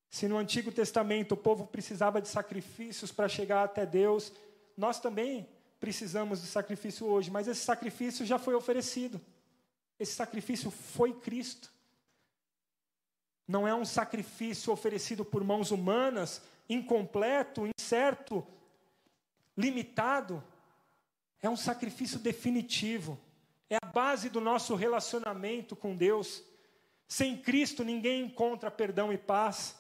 Se 0.09 0.29
no 0.29 0.39
Antigo 0.39 0.71
Testamento 0.71 1.33
o 1.33 1.37
povo 1.37 1.67
precisava 1.67 2.23
de 2.23 2.29
sacrifícios 2.29 3.11
para 3.11 3.29
chegar 3.29 3.65
até 3.65 3.85
Deus, 3.85 4.33
nós 4.77 5.01
também 5.01 5.49
precisamos 5.79 6.41
de 6.41 6.47
sacrifício 6.47 7.07
hoje, 7.07 7.31
mas 7.31 7.49
esse 7.49 7.65
sacrifício 7.65 8.25
já 8.25 8.39
foi 8.39 8.55
oferecido. 8.55 9.21
Esse 9.99 10.13
sacrifício 10.13 10.71
foi 10.71 11.13
Cristo. 11.13 11.73
Não 13.47 13.67
é 13.67 13.75
um 13.75 13.85
sacrifício 13.85 14.73
oferecido 14.73 15.25
por 15.25 15.43
mãos 15.43 15.71
humanas, 15.71 16.43
incompleto, 16.69 17.67
incerto, 17.67 18.47
limitado. 19.57 20.43
É 21.41 21.51
um 21.51 21.57
sacrifício 21.57 22.19
definitivo. 22.19 23.19
É 23.69 23.77
a 23.83 23.87
base 23.87 24.29
do 24.29 24.41
nosso 24.41 24.75
relacionamento 24.75 25.75
com 25.75 25.97
Deus. 25.97 26.43
Sem 27.09 27.37
Cristo, 27.37 27.83
ninguém 27.85 28.25
encontra 28.25 28.71
perdão 28.71 29.13
e 29.13 29.19
paz. 29.19 29.77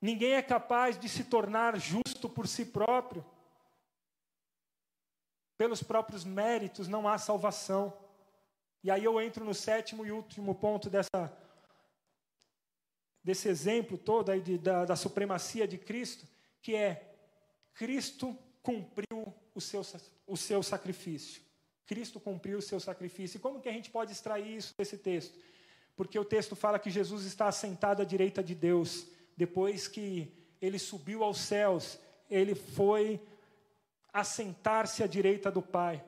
Ninguém 0.00 0.32
é 0.32 0.42
capaz 0.42 0.98
de 0.98 1.08
se 1.08 1.24
tornar 1.24 1.78
justo 1.78 2.28
por 2.28 2.46
si 2.46 2.66
próprio. 2.66 3.24
Pelos 5.56 5.82
próprios 5.82 6.24
méritos 6.24 6.88
não 6.88 7.08
há 7.08 7.16
salvação. 7.18 7.96
E 8.82 8.90
aí 8.90 9.04
eu 9.04 9.20
entro 9.20 9.44
no 9.44 9.54
sétimo 9.54 10.04
e 10.04 10.12
último 10.12 10.54
ponto 10.54 10.90
dessa, 10.90 11.32
desse 13.22 13.48
exemplo 13.48 13.96
todo 13.96 14.30
aí 14.30 14.40
de, 14.40 14.58
da, 14.58 14.84
da 14.84 14.96
supremacia 14.96 15.66
de 15.66 15.78
Cristo, 15.78 16.26
que 16.60 16.74
é 16.74 17.14
Cristo 17.74 18.36
cumpriu 18.62 19.34
o 19.54 19.60
seu, 19.60 19.82
o 20.26 20.36
seu 20.36 20.62
sacrifício. 20.62 21.42
Cristo 21.86 22.18
cumpriu 22.18 22.58
o 22.58 22.62
seu 22.62 22.80
sacrifício. 22.80 23.36
E 23.36 23.40
como 23.40 23.60
que 23.60 23.68
a 23.68 23.72
gente 23.72 23.90
pode 23.90 24.12
extrair 24.12 24.56
isso 24.56 24.74
desse 24.76 24.96
texto? 24.96 25.38
Porque 25.96 26.18
o 26.18 26.24
texto 26.24 26.56
fala 26.56 26.78
que 26.78 26.90
Jesus 26.90 27.24
está 27.24 27.46
assentado 27.46 28.02
à 28.02 28.04
direita 28.04 28.42
de 28.42 28.54
Deus. 28.54 29.06
Depois 29.36 29.86
que 29.86 30.32
ele 30.60 30.78
subiu 30.78 31.22
aos 31.22 31.38
céus, 31.38 31.98
ele 32.28 32.54
foi 32.54 33.20
assentar-se 34.14 35.02
à 35.02 35.06
direita 35.08 35.50
do 35.50 35.60
Pai. 35.60 36.02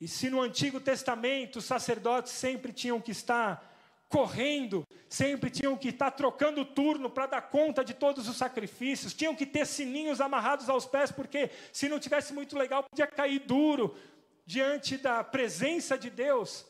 E 0.00 0.06
se 0.06 0.30
no 0.30 0.40
Antigo 0.40 0.80
Testamento 0.80 1.58
os 1.58 1.64
sacerdotes 1.64 2.32
sempre 2.32 2.72
tinham 2.72 3.00
que 3.00 3.10
estar 3.10 3.70
correndo, 4.08 4.86
sempre 5.08 5.50
tinham 5.50 5.76
que 5.76 5.88
estar 5.88 6.10
trocando 6.12 6.64
turno 6.64 7.10
para 7.10 7.26
dar 7.26 7.42
conta 7.42 7.84
de 7.84 7.94
todos 7.94 8.28
os 8.28 8.36
sacrifícios, 8.36 9.14
tinham 9.14 9.34
que 9.34 9.46
ter 9.46 9.66
sininhos 9.66 10.20
amarrados 10.20 10.68
aos 10.68 10.86
pés, 10.86 11.10
porque 11.10 11.50
se 11.72 11.88
não 11.88 11.98
tivesse 11.98 12.32
muito 12.32 12.56
legal, 12.56 12.84
podia 12.84 13.06
cair 13.06 13.40
duro 13.40 13.96
diante 14.44 14.96
da 14.96 15.24
presença 15.24 15.96
de 15.96 16.10
Deus. 16.10 16.66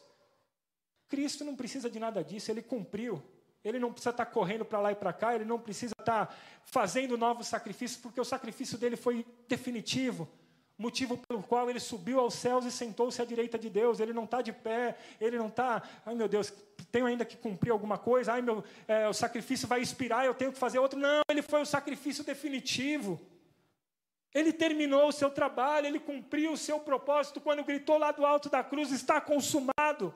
Cristo 1.08 1.44
não 1.44 1.56
precisa 1.56 1.90
de 1.90 1.98
nada 1.98 2.22
disso, 2.22 2.50
ele 2.50 2.62
cumpriu. 2.62 3.22
Ele 3.64 3.78
não 3.78 3.92
precisa 3.92 4.10
estar 4.10 4.26
correndo 4.26 4.64
para 4.64 4.80
lá 4.80 4.92
e 4.92 4.94
para 4.94 5.12
cá, 5.12 5.34
ele 5.34 5.44
não 5.44 5.58
precisa 5.58 5.94
estar 5.98 6.34
fazendo 6.64 7.16
novos 7.16 7.46
sacrifícios, 7.46 8.00
porque 8.00 8.20
o 8.20 8.24
sacrifício 8.24 8.76
dele 8.76 8.96
foi 8.96 9.24
definitivo 9.48 10.28
motivo 10.82 11.16
pelo 11.16 11.42
qual 11.42 11.70
ele 11.70 11.78
subiu 11.78 12.18
aos 12.18 12.34
céus 12.34 12.64
e 12.64 12.70
sentou-se 12.70 13.22
à 13.22 13.24
direita 13.24 13.58
de 13.58 13.70
Deus. 13.70 14.00
Ele 14.00 14.12
não 14.12 14.24
está 14.24 14.42
de 14.42 14.52
pé, 14.52 14.96
ele 15.20 15.38
não 15.38 15.46
está, 15.46 15.82
ai 16.04 16.14
meu 16.14 16.28
Deus, 16.28 16.52
tenho 16.90 17.06
ainda 17.06 17.24
que 17.24 17.36
cumprir 17.36 17.70
alguma 17.70 17.96
coisa, 17.96 18.32
ai 18.32 18.42
meu, 18.42 18.64
é, 18.88 19.08
o 19.08 19.12
sacrifício 19.12 19.68
vai 19.68 19.80
expirar, 19.80 20.24
eu 20.24 20.34
tenho 20.34 20.52
que 20.52 20.58
fazer 20.58 20.78
outro. 20.80 20.98
Não, 20.98 21.22
ele 21.30 21.40
foi 21.40 21.62
o 21.62 21.66
sacrifício 21.66 22.24
definitivo. 22.24 23.20
Ele 24.34 24.52
terminou 24.52 25.08
o 25.08 25.12
seu 25.12 25.30
trabalho, 25.30 25.86
ele 25.86 26.00
cumpriu 26.00 26.52
o 26.52 26.56
seu 26.56 26.80
propósito 26.80 27.40
quando 27.40 27.62
gritou 27.62 27.98
lá 27.98 28.10
do 28.10 28.26
alto 28.26 28.48
da 28.48 28.64
cruz: 28.64 28.90
está 28.90 29.20
consumado. 29.20 30.12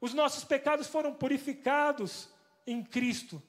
Os 0.00 0.12
nossos 0.12 0.42
pecados 0.42 0.86
foram 0.86 1.14
purificados 1.14 2.28
em 2.66 2.82
Cristo 2.82 3.42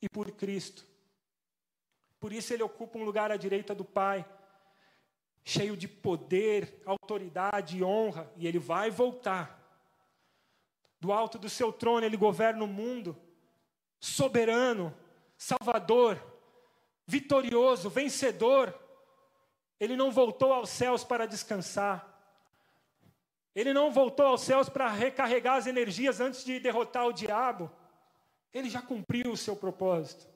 e 0.00 0.08
por 0.08 0.30
Cristo. 0.32 0.86
Por 2.18 2.32
isso 2.32 2.52
ele 2.52 2.62
ocupa 2.62 2.98
um 2.98 3.04
lugar 3.04 3.30
à 3.30 3.36
direita 3.36 3.74
do 3.74 3.84
Pai 3.84 4.24
cheio 5.44 5.76
de 5.76 5.88
poder, 5.88 6.80
autoridade 6.86 7.78
e 7.78 7.82
honra, 7.82 8.30
e 8.36 8.46
ele 8.46 8.58
vai 8.58 8.90
voltar. 8.90 9.60
Do 11.00 11.12
alto 11.12 11.38
do 11.38 11.48
seu 11.48 11.72
trono, 11.72 12.06
ele 12.06 12.16
governa 12.16 12.64
o 12.64 12.68
mundo, 12.68 13.16
soberano, 13.98 14.94
salvador, 15.36 16.22
vitorioso, 17.06 17.90
vencedor. 17.90 18.78
Ele 19.80 19.96
não 19.96 20.12
voltou 20.12 20.52
aos 20.52 20.70
céus 20.70 21.02
para 21.02 21.26
descansar. 21.26 22.08
Ele 23.54 23.72
não 23.72 23.90
voltou 23.90 24.26
aos 24.26 24.42
céus 24.42 24.68
para 24.68 24.88
recarregar 24.88 25.56
as 25.56 25.66
energias 25.66 26.20
antes 26.20 26.44
de 26.44 26.58
derrotar 26.58 27.06
o 27.06 27.12
diabo. 27.12 27.70
Ele 28.52 28.70
já 28.70 28.80
cumpriu 28.80 29.32
o 29.32 29.36
seu 29.36 29.54
propósito. 29.54 30.26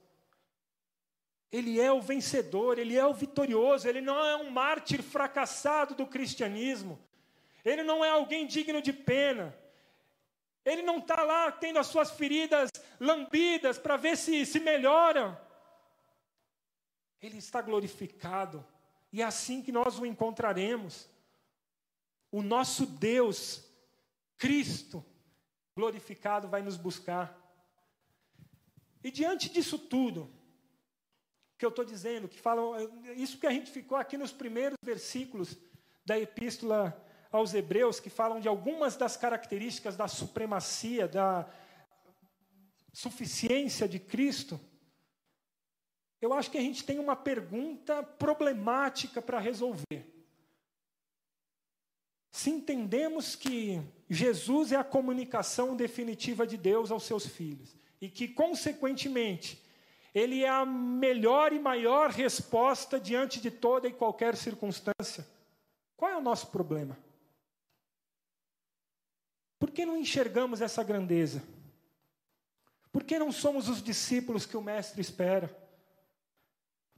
Ele 1.50 1.80
é 1.80 1.90
o 1.90 2.00
vencedor, 2.00 2.78
ele 2.78 2.96
é 2.96 3.06
o 3.06 3.14
vitorioso, 3.14 3.88
ele 3.88 4.00
não 4.00 4.22
é 4.24 4.36
um 4.36 4.50
mártir 4.50 5.02
fracassado 5.02 5.94
do 5.94 6.06
cristianismo, 6.06 6.98
ele 7.64 7.82
não 7.82 8.04
é 8.04 8.10
alguém 8.10 8.46
digno 8.46 8.82
de 8.82 8.92
pena, 8.92 9.56
ele 10.64 10.82
não 10.82 10.98
está 10.98 11.22
lá 11.22 11.50
tendo 11.52 11.78
as 11.78 11.86
suas 11.86 12.10
feridas 12.10 12.68
lambidas 12.98 13.78
para 13.78 13.96
ver 13.96 14.16
se 14.16 14.44
se 14.44 14.58
melhoram. 14.58 15.38
Ele 17.22 17.38
está 17.38 17.62
glorificado, 17.62 18.66
e 19.12 19.22
é 19.22 19.24
assim 19.24 19.62
que 19.62 19.72
nós 19.72 19.98
o 19.98 20.04
encontraremos. 20.04 21.08
O 22.30 22.42
nosso 22.42 22.86
Deus, 22.86 23.64
Cristo, 24.36 25.04
glorificado, 25.76 26.48
vai 26.48 26.62
nos 26.62 26.76
buscar. 26.76 27.36
E 29.02 29.10
diante 29.10 29.48
disso 29.48 29.78
tudo, 29.78 30.30
que 31.58 31.64
eu 31.64 31.70
estou 31.70 31.84
dizendo, 31.84 32.28
que 32.28 32.40
falam, 32.40 32.74
isso 33.14 33.38
que 33.38 33.46
a 33.46 33.52
gente 33.52 33.70
ficou 33.70 33.96
aqui 33.96 34.16
nos 34.16 34.32
primeiros 34.32 34.76
versículos 34.82 35.56
da 36.04 36.18
epístola 36.18 37.02
aos 37.30 37.54
Hebreus, 37.54 38.00
que 38.00 38.10
falam 38.10 38.40
de 38.40 38.48
algumas 38.48 38.96
das 38.96 39.16
características 39.16 39.96
da 39.96 40.08
supremacia, 40.08 41.06
da 41.06 41.48
suficiência 42.92 43.88
de 43.88 43.98
Cristo. 43.98 44.58
Eu 46.20 46.32
acho 46.32 46.50
que 46.50 46.58
a 46.58 46.62
gente 46.62 46.84
tem 46.84 46.98
uma 46.98 47.14
pergunta 47.14 48.02
problemática 48.02 49.20
para 49.20 49.38
resolver. 49.38 50.15
Se 52.36 52.50
entendemos 52.50 53.34
que 53.34 53.80
Jesus 54.10 54.70
é 54.70 54.76
a 54.76 54.84
comunicação 54.84 55.74
definitiva 55.74 56.46
de 56.46 56.58
Deus 56.58 56.90
aos 56.90 57.04
seus 57.04 57.24
filhos, 57.24 57.74
e 57.98 58.10
que, 58.10 58.28
consequentemente, 58.28 59.64
ele 60.14 60.44
é 60.44 60.48
a 60.50 60.66
melhor 60.66 61.54
e 61.54 61.58
maior 61.58 62.10
resposta 62.10 63.00
diante 63.00 63.40
de 63.40 63.50
toda 63.50 63.88
e 63.88 63.92
qualquer 63.94 64.36
circunstância. 64.36 65.26
Qual 65.96 66.10
é 66.10 66.16
o 66.18 66.20
nosso 66.20 66.48
problema? 66.48 66.98
Por 69.58 69.70
que 69.70 69.86
não 69.86 69.96
enxergamos 69.96 70.60
essa 70.60 70.84
grandeza? 70.84 71.42
Por 72.92 73.02
que 73.02 73.18
não 73.18 73.32
somos 73.32 73.66
os 73.66 73.82
discípulos 73.82 74.44
que 74.44 74.58
o 74.58 74.62
Mestre 74.62 75.00
espera? 75.00 75.56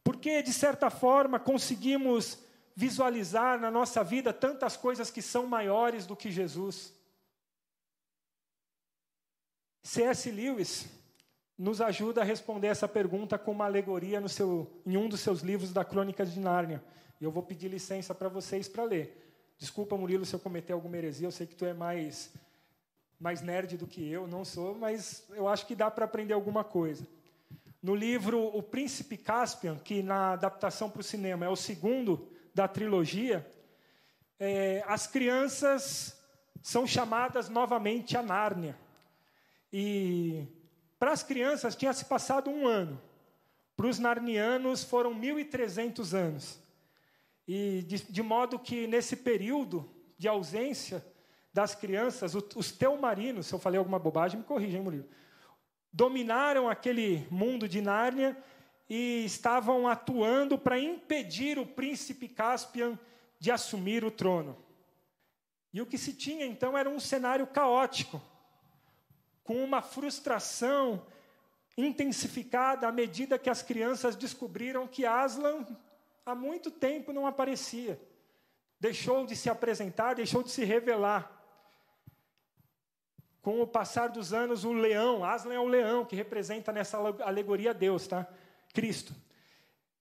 Por 0.03 0.16
que, 0.16 0.43
de 0.43 0.53
certa 0.53 0.91
forma, 0.91 1.39
conseguimos 1.39 2.48
visualizar 2.79 3.59
na 3.59 3.72
nossa 3.72 4.05
vida 4.05 4.33
tantas 4.33 4.76
coisas 4.76 5.11
que 5.11 5.20
são 5.20 5.49
maiores 5.49 6.07
do 6.07 6.14
que 6.14 6.31
Jesus? 6.31 6.93
C.S. 9.83 10.31
Lewis, 10.31 10.87
nos 11.59 11.81
ajuda 11.81 12.20
a 12.20 12.24
responder 12.24 12.68
essa 12.68 12.87
pergunta 12.87 13.37
com 13.37 13.51
uma 13.51 13.64
alegoria 13.64 14.20
no 14.20 14.29
seu, 14.29 14.70
em 14.87 14.97
um 14.97 15.09
dos 15.09 15.18
seus 15.18 15.41
livros 15.41 15.72
da 15.72 15.85
Crônicas 15.85 16.33
de 16.33 16.39
Nárnia. 16.39 16.81
E 17.20 17.24
eu 17.24 17.33
vou 17.33 17.43
pedir 17.43 17.66
licença 17.66 18.14
para 18.14 18.29
vocês 18.29 18.68
para 18.68 18.85
ler. 18.85 19.29
Desculpa, 19.59 19.97
Murilo, 19.97 20.24
se 20.24 20.37
eu 20.37 20.39
cometer 20.39 20.72
alguma 20.72 20.99
heresia, 20.99 21.26
eu 21.26 21.33
sei 21.33 21.49
que 21.49 21.57
tu 21.57 21.64
é 21.64 21.74
mais, 21.74 22.33
mais 23.18 23.43
nerd 23.43 23.76
do 23.76 23.89
que 23.89 24.09
eu, 24.09 24.29
não 24.29 24.45
sou, 24.45 24.76
mas 24.76 25.24
eu 25.31 25.49
acho 25.49 25.66
que 25.66 25.74
dá 25.74 25.91
para 25.91 26.05
aprender 26.05 26.33
alguma 26.33 26.62
coisa. 26.62 27.05
No 27.83 27.97
livro 27.97 28.57
O 28.57 28.62
Príncipe 28.62 29.16
Caspian, 29.16 29.81
que 29.81 30.01
na 30.01 30.35
adaptação 30.35 30.89
para 30.89 31.01
o 31.01 31.05
cinema 31.05 31.45
é 31.45 31.49
o 31.49 31.57
segundo 31.57 32.38
da 32.55 32.69
trilogia, 32.69 33.47
é, 34.39 34.85
as 34.87 35.07
crianças 35.07 36.17
são 36.63 36.87
chamadas 36.87 37.49
novamente 37.49 38.17
a 38.17 38.23
Nárnia. 38.23 38.79
E 39.73 40.47
para 40.99 41.13
as 41.13 41.23
crianças 41.23 41.77
tinha 41.77 41.93
se 41.93 42.05
passado 42.05 42.51
um 42.51 42.67
ano. 42.67 43.01
Para 43.77 43.87
os 43.87 43.99
narnianos 43.99 44.83
foram 44.83 45.15
1.300 45.15 46.13
anos. 46.17 46.59
E 47.47 47.83
de, 47.87 48.03
de, 48.03 48.23
modo 48.23 48.59
que 48.59 48.87
nesse 48.87 49.17
período 49.17 49.89
de 50.19 50.29
ausência 50.29 51.05
das 51.53 51.75
crianças, 51.75 52.35
os 52.35 52.73
teomarinos, 52.73 53.47
se 53.47 53.55
eu 53.55 53.59
falei 53.59 53.79
alguma 53.79 53.99
bobagem, 53.99 54.41
me 54.41 54.45
corrijam, 54.45 54.83
Murilo, 54.83 55.09
dominaram 55.93 56.69
aquele 56.69 57.27
mundo 57.31 57.69
de 57.69 57.81
Nárnia 57.81 58.37
e 58.89 59.24
estavam 59.24 59.86
atuando 59.86 60.59
para 60.59 60.78
impedir 60.78 61.59
o 61.59 61.66
príncipe 61.66 62.28
Caspian 62.28 62.99
de 63.39 63.51
assumir 63.51 64.05
o 64.05 64.11
trono. 64.11 64.57
E 65.72 65.82
o 65.82 65.86
que 65.86 65.99
se 65.99 66.14
tinha 66.14 66.47
então 66.47 66.76
era 66.76 66.89
um 66.89 66.99
cenário 66.99 67.47
caótico 67.47 68.20
com 69.45 69.62
uma 69.62 69.82
frustração 69.82 71.07
intensificada 71.76 72.89
à 72.89 72.93
medida 72.93 73.39
que 73.39 73.49
as 73.49 73.62
crianças 73.62 74.16
descobriram 74.16 74.86
que 74.86 75.07
Aslan 75.07 75.66
há 76.26 76.34
muito 76.34 76.70
tempo 76.70 77.12
não 77.12 77.26
aparecia. 77.26 78.01
Deixou 78.80 79.26
de 79.26 79.36
se 79.36 79.49
apresentar, 79.49 80.14
deixou 80.14 80.43
de 80.43 80.51
se 80.51 80.64
revelar. 80.64 81.34
Com 83.41 83.62
o 83.62 83.66
passar 83.66 84.09
dos 84.09 84.32
anos, 84.32 84.64
o 84.64 84.72
leão, 84.72 85.24
Aslan 85.24 85.55
é 85.55 85.61
o 85.61 85.66
leão 85.66 86.05
que 86.05 86.16
representa 86.16 86.72
nessa 86.72 86.99
alegoria 86.99 87.72
Deus, 87.72 88.07
tá? 88.07 88.26
Cristo. 88.73 89.14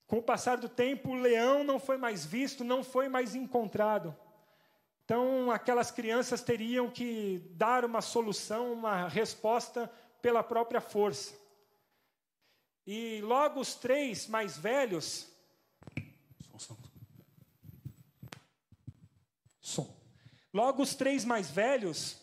Com 0.07 0.19
o 0.19 0.23
passar 0.23 0.57
do 0.57 0.69
tempo, 0.69 1.09
o 1.09 1.19
leão 1.19 1.65
não 1.65 1.79
foi 1.79 1.97
mais 1.97 2.25
visto, 2.25 2.63
não 2.63 2.81
foi 2.81 3.09
mais 3.09 3.35
encontrado. 3.35 4.15
Então, 5.03 5.51
aquelas 5.51 5.91
crianças 5.91 6.41
teriam 6.41 6.89
que 6.89 7.45
dar 7.51 7.83
uma 7.83 8.01
solução, 8.01 8.71
uma 8.71 9.07
resposta 9.09 9.91
pela 10.21 10.41
própria 10.41 10.79
força. 10.79 11.33
E 12.85 13.19
logo 13.21 13.59
os 13.59 13.75
três 13.75 14.27
mais 14.27 14.57
velhos. 14.57 15.27
Som, 16.57 16.77
som. 19.59 19.97
Logo 20.53 20.81
os 20.81 20.95
três 20.95 21.25
mais 21.25 21.49
velhos 21.49 22.21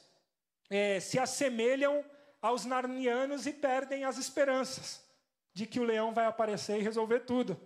é, 0.71 1.01
se 1.01 1.19
assemelham 1.19 2.03
aos 2.41 2.65
narnianos 2.65 3.47
e 3.47 3.53
perdem 3.53 4.05
as 4.05 4.17
esperanças 4.17 5.04
de 5.55 5.67
que 5.67 5.81
o 5.81 5.85
leão 5.85 6.13
vai 6.13 6.27
aparecer 6.27 6.79
e 6.79 6.83
resolver 6.83 7.21
tudo. 7.21 7.59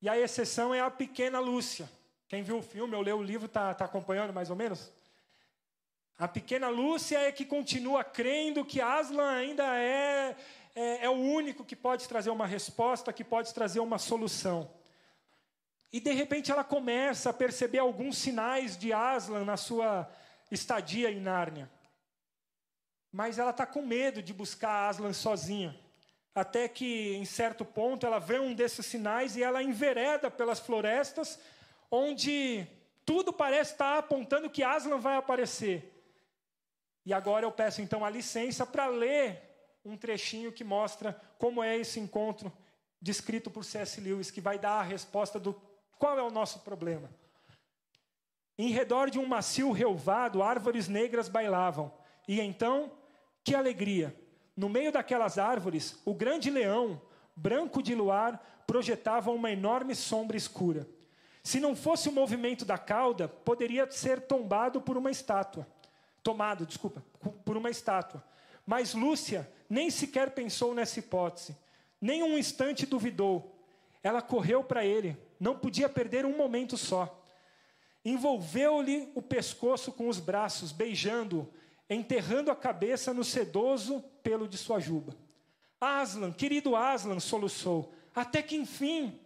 E 0.00 0.08
a 0.08 0.16
exceção 0.16 0.74
é 0.74 0.80
a 0.80 0.90
pequena 0.90 1.38
Lúcia 1.38 1.86
quem 2.32 2.42
viu 2.42 2.56
o 2.56 2.62
filme 2.62 2.96
ou 2.96 3.02
leu 3.02 3.18
o 3.18 3.22
livro 3.22 3.44
está 3.44 3.74
tá 3.74 3.84
acompanhando 3.84 4.32
mais 4.32 4.48
ou 4.48 4.56
menos? 4.56 4.90
A 6.18 6.26
pequena 6.26 6.70
Lúcia 6.70 7.18
é 7.18 7.30
que 7.30 7.44
continua 7.44 8.02
crendo 8.02 8.64
que 8.64 8.80
Aslan 8.80 9.32
ainda 9.32 9.76
é, 9.76 10.34
é, 10.74 11.04
é 11.04 11.10
o 11.10 11.12
único 11.12 11.62
que 11.62 11.76
pode 11.76 12.08
trazer 12.08 12.30
uma 12.30 12.46
resposta, 12.46 13.12
que 13.12 13.22
pode 13.22 13.52
trazer 13.52 13.80
uma 13.80 13.98
solução. 13.98 14.70
E 15.92 16.00
de 16.00 16.10
repente 16.10 16.50
ela 16.50 16.64
começa 16.64 17.28
a 17.28 17.34
perceber 17.34 17.80
alguns 17.80 18.16
sinais 18.16 18.78
de 18.78 18.94
Aslan 18.94 19.44
na 19.44 19.58
sua 19.58 20.10
estadia 20.50 21.10
em 21.10 21.20
Nárnia. 21.20 21.70
Mas 23.12 23.38
ela 23.38 23.50
está 23.50 23.66
com 23.66 23.82
medo 23.82 24.22
de 24.22 24.32
buscar 24.32 24.88
Aslan 24.88 25.12
sozinha. 25.12 25.78
Até 26.34 26.66
que, 26.66 27.14
em 27.14 27.24
certo 27.24 27.64
ponto, 27.64 28.06
ela 28.06 28.18
vê 28.18 28.38
um 28.38 28.54
desses 28.54 28.86
sinais 28.86 29.36
e 29.36 29.42
ela 29.42 29.62
envereda 29.62 30.30
pelas 30.30 30.58
florestas, 30.58 31.38
onde 31.90 32.66
tudo 33.04 33.32
parece 33.32 33.72
estar 33.72 33.98
apontando 33.98 34.48
que 34.48 34.62
Aslan 34.62 34.98
vai 34.98 35.16
aparecer. 35.16 35.92
E 37.04 37.12
agora 37.12 37.44
eu 37.44 37.52
peço 37.52 37.82
então 37.82 38.04
a 38.04 38.10
licença 38.10 38.64
para 38.64 38.86
ler 38.86 39.42
um 39.84 39.96
trechinho 39.96 40.52
que 40.52 40.64
mostra 40.64 41.20
como 41.38 41.62
é 41.62 41.76
esse 41.76 41.98
encontro 41.98 42.52
descrito 43.00 43.50
por 43.50 43.64
C.S. 43.64 44.00
Lewis, 44.00 44.30
que 44.30 44.40
vai 44.40 44.58
dar 44.58 44.78
a 44.78 44.82
resposta 44.82 45.38
do 45.38 45.60
qual 45.98 46.16
é 46.16 46.22
o 46.22 46.30
nosso 46.30 46.60
problema. 46.60 47.10
Em 48.56 48.70
redor 48.70 49.10
de 49.10 49.18
um 49.18 49.26
macio 49.26 49.72
relvado, 49.72 50.42
árvores 50.42 50.86
negras 50.86 51.28
bailavam. 51.28 51.92
E 52.28 52.40
então, 52.40 52.92
que 53.42 53.54
alegria! 53.54 54.16
No 54.56 54.68
meio 54.68 54.92
daquelas 54.92 55.38
árvores, 55.38 56.00
o 56.04 56.14
grande 56.14 56.50
leão, 56.50 57.00
branco 57.34 57.82
de 57.82 57.94
luar, 57.94 58.62
projetava 58.66 59.30
uma 59.30 59.50
enorme 59.50 59.94
sombra 59.94 60.36
escura. 60.36 60.86
Se 61.42 61.58
não 61.58 61.74
fosse 61.74 62.08
o 62.08 62.12
movimento 62.12 62.64
da 62.64 62.78
cauda, 62.78 63.28
poderia 63.28 63.90
ser 63.90 64.20
tombado 64.20 64.80
por 64.80 64.96
uma 64.96 65.10
estátua. 65.10 65.66
Tomado, 66.22 66.64
desculpa, 66.64 67.02
por 67.44 67.56
uma 67.56 67.70
estátua. 67.70 68.22
Mas 68.64 68.94
Lúcia 68.94 69.50
nem 69.68 69.90
sequer 69.90 70.30
pensou 70.30 70.74
nessa 70.74 71.00
hipótese. 71.00 71.56
Nem 72.00 72.22
um 72.22 72.38
instante 72.38 72.86
duvidou. 72.86 73.58
Ela 74.02 74.22
correu 74.22 74.62
para 74.62 74.84
ele, 74.84 75.16
não 75.38 75.58
podia 75.58 75.88
perder 75.88 76.24
um 76.24 76.36
momento 76.36 76.76
só. 76.76 77.20
Envolveu-lhe 78.04 79.10
o 79.14 79.22
pescoço 79.22 79.92
com 79.92 80.08
os 80.08 80.18
braços, 80.18 80.72
beijando-o, 80.72 81.48
enterrando 81.94 82.50
a 82.50 82.56
cabeça 82.56 83.12
no 83.12 83.24
sedoso 83.24 84.02
pelo 84.22 84.46
de 84.46 84.56
sua 84.56 84.78
juba. 84.78 85.16
Aslan, 85.80 86.32
querido 86.32 86.76
Aslan, 86.76 87.18
soluçou, 87.18 87.92
até 88.14 88.40
que 88.42 88.56
enfim. 88.56 89.18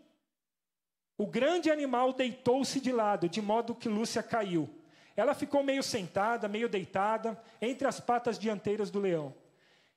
O 1.19 1.27
grande 1.27 1.71
animal 1.71 2.13
deitou-se 2.13 2.81
de 2.81 2.93
lado, 2.93 3.29
de 3.29 3.41
modo 3.41 3.75
que 3.75 3.89
Lúcia 3.89 4.23
caiu. 4.23 4.69
Ela 5.17 5.35
ficou 5.35 5.63
meio 5.63 5.83
sentada, 5.83 6.47
meio 6.47 6.69
deitada, 6.69 7.43
entre 7.61 7.89
as 7.89 8.01
patas 8.01 8.39
dianteiras 8.39 8.91
do 8.91 9.01
leão. 9.01 9.35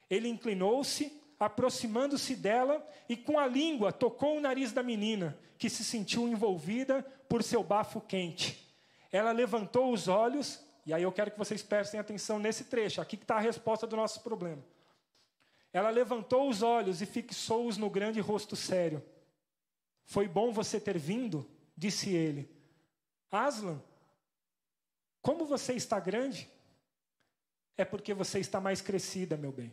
Ele 0.10 0.30
inclinou-se, 0.30 1.22
aproximando-se 1.40 2.36
dela 2.36 2.86
e 3.08 3.16
com 3.16 3.38
a 3.38 3.46
língua 3.46 3.92
tocou 3.92 4.38
o 4.38 4.42
nariz 4.42 4.72
da 4.72 4.82
menina, 4.82 5.38
que 5.58 5.70
se 5.70 5.84
sentiu 5.84 6.28
envolvida 6.28 7.04
por 7.28 7.44
seu 7.44 7.64
bafo 7.64 8.00
quente. 8.00 8.74
Ela 9.12 9.32
levantou 9.32 9.92
os 9.92 10.08
olhos, 10.08 10.64
e 10.90 10.94
aí 10.94 11.04
eu 11.04 11.12
quero 11.12 11.30
que 11.30 11.38
vocês 11.38 11.62
prestem 11.62 12.00
atenção 12.00 12.40
nesse 12.40 12.64
trecho, 12.64 13.00
aqui 13.00 13.16
está 13.16 13.36
a 13.36 13.40
resposta 13.40 13.86
do 13.86 13.96
nosso 13.96 14.22
problema. 14.22 14.64
Ela 15.72 15.92
levantou 15.92 16.50
os 16.50 16.64
olhos 16.64 17.00
e 17.00 17.06
fixou-os 17.06 17.78
no 17.78 17.92
grande 17.92 18.20
rosto 18.20 18.56
sério. 18.56 19.06
Foi 20.04 20.28
bom 20.28 20.52
você 20.52 20.80
ter 20.80 20.98
vindo, 20.98 21.48
disse 21.78 22.10
ele. 22.10 22.50
Aslan, 23.30 23.80
como 25.22 25.46
você 25.46 25.74
está 25.74 26.00
grande? 26.00 26.50
É 27.78 27.86
porque 27.86 28.12
você 28.12 28.40
está 28.40 28.60
mais 28.60 28.82
crescida, 28.82 29.38
meu 29.38 29.52
bem. 29.52 29.72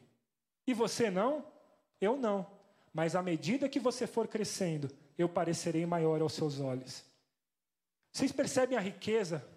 E 0.67 0.75
você 0.75 1.11
não? 1.11 1.51
Eu 1.99 2.19
não. 2.19 2.47
Mas 2.93 3.17
à 3.17 3.23
medida 3.23 3.71
que 3.71 3.81
você 3.81 4.07
for 4.07 4.29
crescendo, 4.29 4.91
eu 5.17 5.31
parecerei 5.31 5.87
maior 5.87 6.21
aos 6.21 6.35
seus 6.35 6.61
olhos. 6.61 7.03
Vocês 8.13 8.33
percebem 8.33 8.77
a 8.77 8.83
riqueza 8.83 9.56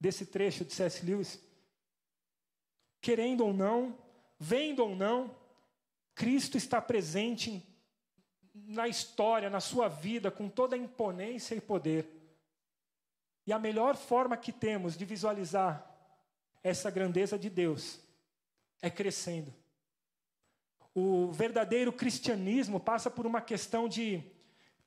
desse 0.00 0.26
trecho 0.26 0.64
de 0.64 0.72
C.S. 0.72 1.04
Lewis? 1.04 1.40
Querendo 3.00 3.44
ou 3.44 3.52
não, 3.52 3.96
vendo 4.38 4.80
ou 4.80 4.94
não, 4.94 5.36
Cristo 6.14 6.56
está 6.56 6.80
presente 6.80 7.64
na 8.54 8.88
história, 8.88 9.48
na 9.48 9.60
sua 9.60 9.88
vida, 9.88 10.30
com 10.30 10.48
toda 10.48 10.74
a 10.74 10.78
imponência 10.78 11.54
e 11.54 11.60
poder. 11.60 12.06
E 13.46 13.52
a 13.52 13.58
melhor 13.58 13.96
forma 13.96 14.36
que 14.36 14.52
temos 14.52 14.96
de 14.96 15.04
visualizar 15.04 15.84
essa 16.62 16.90
grandeza 16.90 17.38
de 17.38 17.48
Deus 17.48 18.00
é 18.82 18.90
crescendo 18.90 19.54
o 20.98 21.30
verdadeiro 21.30 21.92
cristianismo 21.92 22.80
passa 22.80 23.10
por 23.10 23.26
uma 23.26 23.40
questão 23.40 23.88
de 23.88 24.22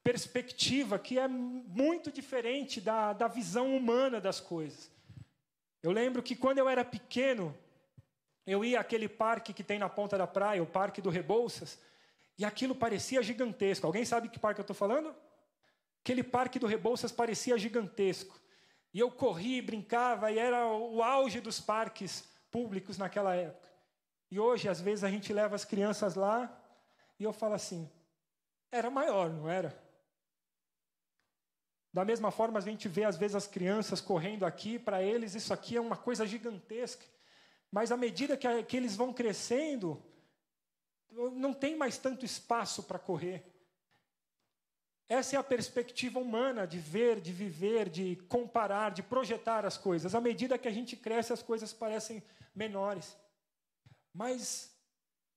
perspectiva 0.04 1.00
que 1.00 1.18
é 1.18 1.28
muito 1.28 2.12
diferente 2.12 2.82
da, 2.82 3.14
da 3.14 3.28
visão 3.28 3.76
humana 3.76 4.20
das 4.20 4.40
coisas. 4.40 4.92
Eu 5.82 5.92
lembro 5.92 6.22
que 6.22 6.36
quando 6.36 6.60
eu 6.60 6.70
era 6.70 6.86
pequeno, 6.86 7.58
eu 8.46 8.64
ia 8.64 8.80
àquele 8.80 9.08
parque 9.08 9.54
que 9.54 9.64
tem 9.64 9.80
na 9.80 9.90
ponta 9.90 10.18
da 10.18 10.28
praia, 10.28 10.62
o 10.62 10.68
Parque 10.68 11.02
do 11.02 11.10
Rebouças, 11.10 11.80
e 12.38 12.46
aquilo 12.46 12.76
parecia 12.76 13.22
gigantesco. 13.22 13.86
Alguém 13.86 14.06
sabe 14.06 14.30
que 14.30 14.40
parque 14.40 14.60
eu 14.60 14.64
estou 14.64 14.76
falando? 14.76 15.16
Aquele 16.04 16.24
Parque 16.24 16.58
do 16.58 16.66
Rebouças 16.66 17.12
parecia 17.12 17.58
gigantesco. 17.58 18.40
E 18.94 19.00
eu 19.00 19.12
corria 19.12 19.58
e 19.58 19.62
brincava, 19.62 20.32
e 20.32 20.40
era 20.40 20.68
o 20.68 21.02
auge 21.02 21.40
dos 21.40 21.60
parques 21.60 22.28
públicos 22.50 22.98
naquela 22.98 23.36
época. 23.36 23.70
E 24.30 24.40
hoje, 24.40 24.68
às 24.68 24.82
vezes, 24.82 25.04
a 25.04 25.10
gente 25.10 25.32
leva 25.32 25.56
as 25.56 25.64
crianças 25.64 26.16
lá 26.16 26.52
e 27.20 27.24
eu 27.24 27.32
falo 27.32 27.54
assim: 27.54 27.90
era 28.72 28.90
maior, 28.90 29.30
não 29.30 29.50
era? 29.50 29.78
Da 31.94 32.06
mesma 32.06 32.32
forma, 32.32 32.58
a 32.58 32.62
gente 32.62 32.88
vê, 32.88 33.04
às 33.04 33.18
vezes, 33.18 33.36
as 33.36 33.48
crianças 33.48 34.00
correndo 34.00 34.46
aqui, 34.46 34.80
para 34.80 35.04
eles 35.04 35.36
isso 35.36 35.54
aqui 35.54 35.76
é 35.76 35.82
uma 35.82 35.98
coisa 35.98 36.26
gigantesca. 36.26 37.06
Mas 37.70 37.92
à 37.92 37.98
medida 37.98 38.38
que, 38.38 38.64
que 38.64 38.78
eles 38.78 38.96
vão 38.96 39.14
crescendo, 39.14 40.02
não 41.34 41.54
tem 41.54 41.76
mais 41.76 41.98
tanto 41.98 42.26
espaço 42.26 42.84
para 42.84 43.00
correr. 43.00 43.46
Essa 45.08 45.36
é 45.36 45.40
a 45.40 45.44
perspectiva 45.44 46.20
humana 46.20 46.66
de 46.66 46.80
ver, 46.80 47.20
de 47.20 47.34
viver, 47.34 47.90
de 47.90 48.16
comparar, 48.30 48.92
de 48.92 49.04
projetar 49.04 49.66
as 49.66 49.78
coisas. 49.78 50.16
À 50.16 50.22
medida 50.22 50.58
que 50.58 50.70
a 50.70 50.72
gente 50.72 50.96
cresce, 50.96 51.34
as 51.34 51.44
coisas 51.44 51.74
parecem 51.74 52.24
menores. 52.56 53.18
Mas 54.14 54.74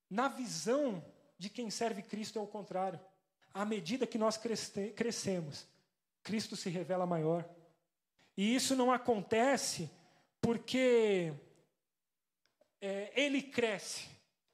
na 0.08 0.28
visão 0.28 1.04
de 1.36 1.50
quem 1.50 1.70
serve 1.70 2.02
Cristo 2.02 2.38
é 2.38 2.42
o 2.42 2.46
contrário. 2.46 3.00
À 3.52 3.64
medida 3.64 4.06
que 4.06 4.18
nós 4.18 4.38
crescemos, 4.94 5.66
Cristo 6.24 6.56
se 6.56 6.68
revela 6.68 7.06
maior. 7.06 7.48
E 8.36 8.54
isso 8.54 8.74
não 8.74 8.90
acontece 8.90 9.88
porque 10.40 11.32
é, 12.80 13.12
Ele 13.14 13.42
cresce. 13.42 14.08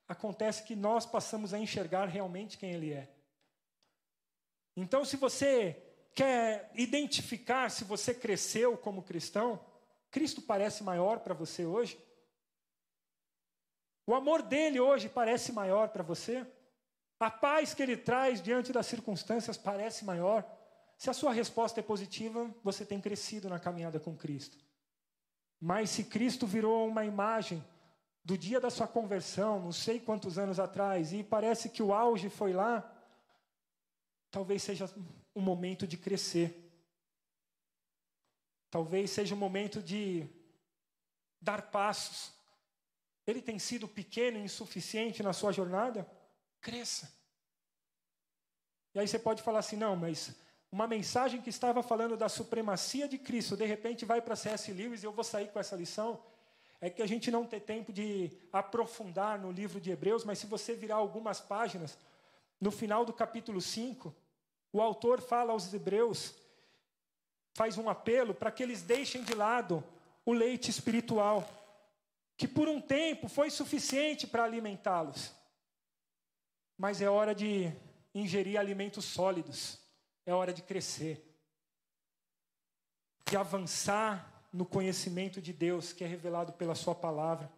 Acontece 0.07 0.64
que 0.64 0.77
nós 0.77 1.07
passamos 1.07 1.55
a 1.55 1.59
enxergar 1.59 2.07
realmente 2.07 2.59
quem 2.59 2.73
Ele 2.73 2.93
é. 2.93 3.09
Então, 4.77 5.05
se 5.05 5.16
você 5.16 5.83
quer 6.14 6.71
identificar 6.75 7.71
se 7.71 7.85
você 7.85 8.12
cresceu 8.12 8.77
como 8.77 9.03
cristão, 9.03 9.64
Cristo 10.11 10.43
parece 10.43 10.83
maior 10.83 11.21
para 11.21 11.35
você 11.35 11.64
hoje? 11.64 11.99
O 14.07 14.14
amor 14.14 14.43
dele 14.43 14.81
hoje 14.81 15.09
parece 15.09 15.53
maior 15.53 15.91
para 15.91 16.03
você? 16.03 16.45
A 17.21 17.31
paz 17.31 17.75
que 17.75 17.83
ele 17.83 17.97
traz 17.97 18.43
diante 18.43 18.73
das 18.73 18.87
circunstâncias 18.87 19.57
parece 19.57 20.05
maior? 20.05 20.45
Se 21.01 21.09
a 21.09 21.14
sua 21.14 21.32
resposta 21.32 21.80
é 21.80 21.82
positiva, 21.82 22.55
você 22.62 22.84
tem 22.84 23.01
crescido 23.01 23.48
na 23.48 23.59
caminhada 23.59 23.98
com 23.98 24.14
Cristo. 24.14 24.59
Mas 25.59 25.88
se 25.88 26.05
Cristo 26.05 26.46
virou 26.46 26.86
uma 26.86 27.07
imagem 27.07 27.64
do 28.22 28.36
dia 28.36 28.61
da 28.61 28.68
sua 28.68 28.86
conversão, 28.86 29.59
não 29.61 29.72
sei 29.72 29.98
quantos 29.98 30.38
anos 30.38 30.61
atrás, 30.61 31.14
e 31.14 31.24
parece 31.24 31.70
que 31.70 31.82
o 31.82 31.94
auge 31.94 32.28
foi 32.28 32.53
lá, 32.53 32.84
talvez 34.30 34.62
seja 34.62 34.84
um 35.34 35.40
momento 35.40 35.86
de 35.86 35.96
crescer. 35.96 36.70
Talvez 38.70 39.11
seja 39.11 39.34
um 39.34 39.38
momento 39.38 39.82
de 39.82 40.28
dar 41.40 41.70
passos 41.70 42.38
ele 43.26 43.40
tem 43.40 43.59
sido 43.59 43.86
pequeno 43.86 44.38
e 44.38 44.42
insuficiente 44.42 45.22
na 45.22 45.32
sua 45.32 45.53
jornada? 45.53 46.07
Cresça. 46.61 47.12
E 48.94 48.98
aí 48.98 49.07
você 49.07 49.18
pode 49.18 49.42
falar 49.42 49.61
assim: 49.61 49.76
não, 49.76 49.94
mas 49.96 50.34
uma 50.71 50.87
mensagem 50.87 51.41
que 51.41 51.51
estava 51.51 51.83
falando 51.83 52.16
da 52.16 52.29
supremacia 52.29 53.09
de 53.09 53.18
Cristo, 53.18 53.57
de 53.57 53.64
repente 53.64 54.05
vai 54.05 54.21
para 54.21 54.37
C.S. 54.37 54.73
Lewis 54.73 55.03
e 55.03 55.07
eu 55.07 55.12
vou 55.12 55.25
sair 55.25 55.49
com 55.49 55.59
essa 55.59 55.77
lição. 55.77 56.21
É 56.81 56.89
que 56.89 57.03
a 57.03 57.07
gente 57.07 57.31
não 57.31 57.45
tem 57.45 57.61
tempo 57.61 57.93
de 57.93 58.31
aprofundar 58.53 59.39
no 59.39 59.51
livro 59.51 59.81
de 59.81 59.91
Hebreus, 59.91 60.25
mas 60.25 60.39
se 60.39 60.47
você 60.47 60.75
virar 60.75 60.97
algumas 60.97 61.41
páginas, 61.41 61.99
no 62.61 62.71
final 62.71 63.05
do 63.05 63.12
capítulo 63.12 63.61
5, 63.61 64.14
o 64.73 64.81
autor 64.81 65.21
fala 65.21 65.53
aos 65.53 65.73
Hebreus, 65.73 66.35
faz 67.55 67.77
um 67.77 67.89
apelo 67.89 68.33
para 68.33 68.51
que 68.51 68.62
eles 68.62 68.83
deixem 68.83 69.23
de 69.25 69.35
lado 69.35 69.83
o 70.25 70.33
leite 70.33 70.71
espiritual 70.71 71.47
que 72.41 72.49
por 72.49 72.68
um 72.68 72.81
tempo 72.81 73.29
foi 73.29 73.51
suficiente 73.51 74.27
para 74.27 74.45
alimentá-los. 74.45 75.31
Mas 76.79 77.03
é 77.03 77.11
hora 77.11 77.35
de 77.35 77.71
ingerir 78.14 78.59
alimentos 78.59 79.05
sólidos, 79.05 79.79
é 80.27 80.35
hora 80.35 80.53
de 80.53 80.62
crescer. 80.62 81.27
de 83.29 83.37
avançar 83.37 84.43
no 84.53 84.66
conhecimento 84.66 85.41
de 85.41 85.53
Deus 85.53 85.93
que 85.93 86.03
é 86.03 86.07
revelado 86.07 86.53
pela 86.53 86.75
Sua 86.75 86.95
palavra. 86.95 87.51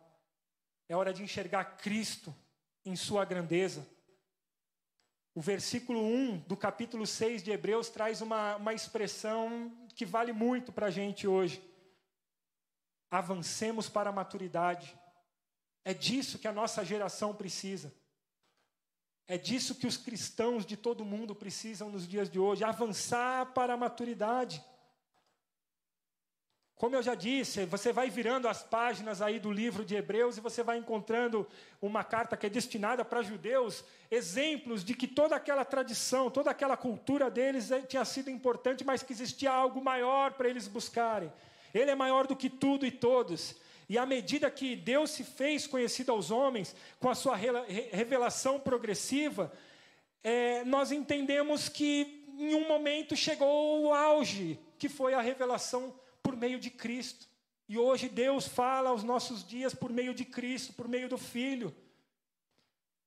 É 0.87 0.95
hora 0.95 1.15
de 1.15 1.23
enxergar 1.23 1.79
Cristo 1.79 2.35
em 2.85 2.95
Sua 2.95 3.25
grandeza. 3.25 3.87
O 5.35 5.41
versículo 5.41 6.05
1 6.05 6.41
do 6.41 6.57
capítulo 6.57 7.07
6 7.07 7.43
de 7.43 7.51
Hebreus 7.51 7.89
traz 7.89 8.21
uma, 8.21 8.57
uma 8.57 8.75
expressão 8.75 9.73
que 9.95 10.05
vale 10.05 10.33
muito 10.33 10.71
para 10.71 10.89
a 10.89 10.91
gente 10.91 11.27
hoje. 11.27 11.63
Avancemos 13.11 13.89
para 13.89 14.11
a 14.11 14.13
maturidade. 14.13 14.95
É 15.85 15.95
disso 15.95 16.39
que 16.39 16.47
a 16.47 16.53
nossa 16.53 16.85
geração 16.85 17.35
precisa. 17.35 17.93
É 19.27 19.39
disso 19.39 19.75
que 19.75 19.87
os 19.87 19.97
cristãos 19.97 20.66
de 20.66 20.77
todo 20.77 21.05
mundo 21.05 21.35
precisam 21.35 21.89
nos 21.89 22.07
dias 22.07 22.29
de 22.29 22.39
hoje 22.39 22.64
avançar 22.64 23.47
para 23.53 23.75
a 23.75 23.77
maturidade. 23.77 24.62
Como 26.83 26.97
eu 26.97 27.03
já 27.03 27.14
disse, 27.14 27.64
você 27.64 27.93
vai 27.93 28.11
virando 28.11 28.49
as 28.49 28.64
páginas 28.64 29.23
aí 29.23 29.39
do 29.39 29.53
livro 29.53 29.85
de 29.85 29.95
Hebreus 29.95 30.37
e 30.37 30.41
você 30.41 30.64
vai 30.64 30.79
encontrando 30.79 31.47
uma 31.81 32.03
carta 32.03 32.37
que 32.37 32.47
é 32.47 32.51
destinada 32.51 33.05
para 33.05 33.23
judeus, 33.23 33.85
exemplos 34.11 34.85
de 34.85 34.93
que 34.93 35.07
toda 35.07 35.37
aquela 35.37 35.64
tradição, 35.64 36.29
toda 36.29 36.51
aquela 36.51 36.77
cultura 36.77 37.31
deles 37.31 37.70
eh, 37.70 37.83
tinha 37.83 38.05
sido 38.05 38.31
importante, 38.31 38.83
mas 38.83 39.01
que 39.01 39.12
existia 39.12 39.53
algo 39.53 39.81
maior 39.81 40.33
para 40.33 40.49
eles 40.49 40.66
buscarem. 40.66 41.33
Ele 41.73 41.89
é 41.89 41.95
maior 41.95 42.27
do 42.27 42.35
que 42.35 42.51
tudo 42.51 42.85
e 42.85 42.91
todos. 42.91 43.55
E 43.89 43.99
à 43.99 44.07
medida 44.07 44.51
que 44.51 44.76
Deus 44.76 45.11
se 45.11 45.24
fez 45.24 45.66
conhecido 45.66 46.12
aos 46.12 46.30
homens, 46.30 46.74
com 46.99 47.09
a 47.09 47.14
sua 47.14 47.37
revelação 47.37 48.59
progressiva, 48.59 49.53
é, 50.22 50.64
nós 50.64 50.93
entendemos 50.93 51.68
que 51.68 52.24
em 52.39 52.55
um 52.55 52.66
momento 52.66 53.14
chegou 53.14 53.83
o 53.83 53.93
auge, 53.93 54.59
que 54.78 54.89
foi 54.89 55.14
a 55.14 55.20
revelação 55.20 55.95
por 56.22 56.37
meio 56.37 56.59
de 56.59 56.70
Cristo. 56.70 57.26
E 57.68 57.78
hoje 57.78 58.09
Deus 58.09 58.47
fala 58.47 58.91
aos 58.91 59.03
nossos 59.03 59.47
dias 59.47 59.74
por 59.74 59.91
meio 59.91 60.14
de 60.14 60.24
Cristo, 60.24 60.72
por 60.72 60.89
meio 60.89 61.09
do 61.09 61.18
Filho. 61.18 61.74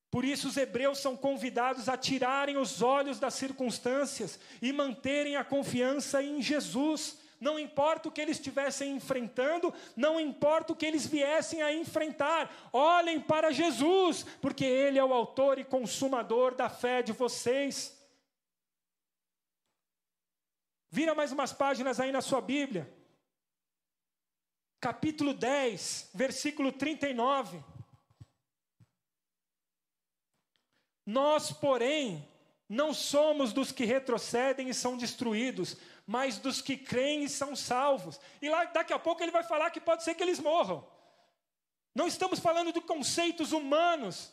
Por 0.10 0.24
isso 0.24 0.48
os 0.48 0.56
hebreus 0.56 1.00
são 1.00 1.18
convidados 1.18 1.90
a 1.90 1.98
tirarem 1.98 2.58
os 2.58 2.82
olhos 2.82 3.20
das 3.20 3.34
circunstâncias 3.34 4.40
e 4.62 4.72
manterem 4.72 5.36
a 5.36 5.44
confiança 5.44 6.24
em 6.24 6.42
Jesus. 6.42 7.18
Não 7.40 7.60
importa 7.60 8.10
o 8.10 8.12
que 8.12 8.22
eles 8.22 8.38
estivessem 8.38 8.96
enfrentando, 8.96 9.74
não 9.96 10.20
importa 10.20 10.74
o 10.74 10.76
que 10.76 10.86
eles 10.86 11.06
viessem 11.06 11.62
a 11.62 11.74
enfrentar, 11.74 12.70
olhem 12.72 13.20
para 13.20 13.52
Jesus, 13.52 14.26
porque 14.42 14.66
Ele 14.66 14.98
é 14.98 15.04
o 15.04 15.14
autor 15.14 15.60
e 15.60 15.64
consumador 15.66 16.56
da 16.56 16.70
fé 16.70 17.02
de 17.02 17.12
vocês. 17.12 17.96
Vira 20.90 21.14
mais 21.14 21.32
umas 21.32 21.52
páginas 21.52 22.00
aí 22.00 22.12
na 22.12 22.22
sua 22.22 22.42
Bíblia 22.42 22.96
capítulo 24.86 25.34
10, 25.34 26.12
versículo 26.14 26.72
39. 26.72 27.60
Nós, 31.04 31.52
porém, 31.52 32.30
não 32.70 32.94
somos 32.94 33.52
dos 33.52 33.72
que 33.72 33.84
retrocedem 33.84 34.70
e 34.70 34.76
são 34.76 34.96
destruídos, 34.96 35.76
mas 36.06 36.38
dos 36.38 36.62
que 36.62 36.78
creem 36.78 37.24
e 37.24 37.30
são 37.30 37.56
salvos. 37.56 38.20
E 38.42 38.50
lá 38.50 38.66
daqui 38.66 38.94
a 38.94 39.00
pouco 39.00 39.24
ele 39.24 39.32
vai 39.32 39.44
falar 39.44 39.72
que 39.72 39.80
pode 39.80 40.04
ser 40.04 40.14
que 40.14 40.24
eles 40.24 40.40
morram. 40.40 40.88
Não 41.94 42.08
estamos 42.08 42.40
falando 42.40 42.72
de 42.72 42.82
conceitos 42.82 43.52
humanos. 43.52 44.32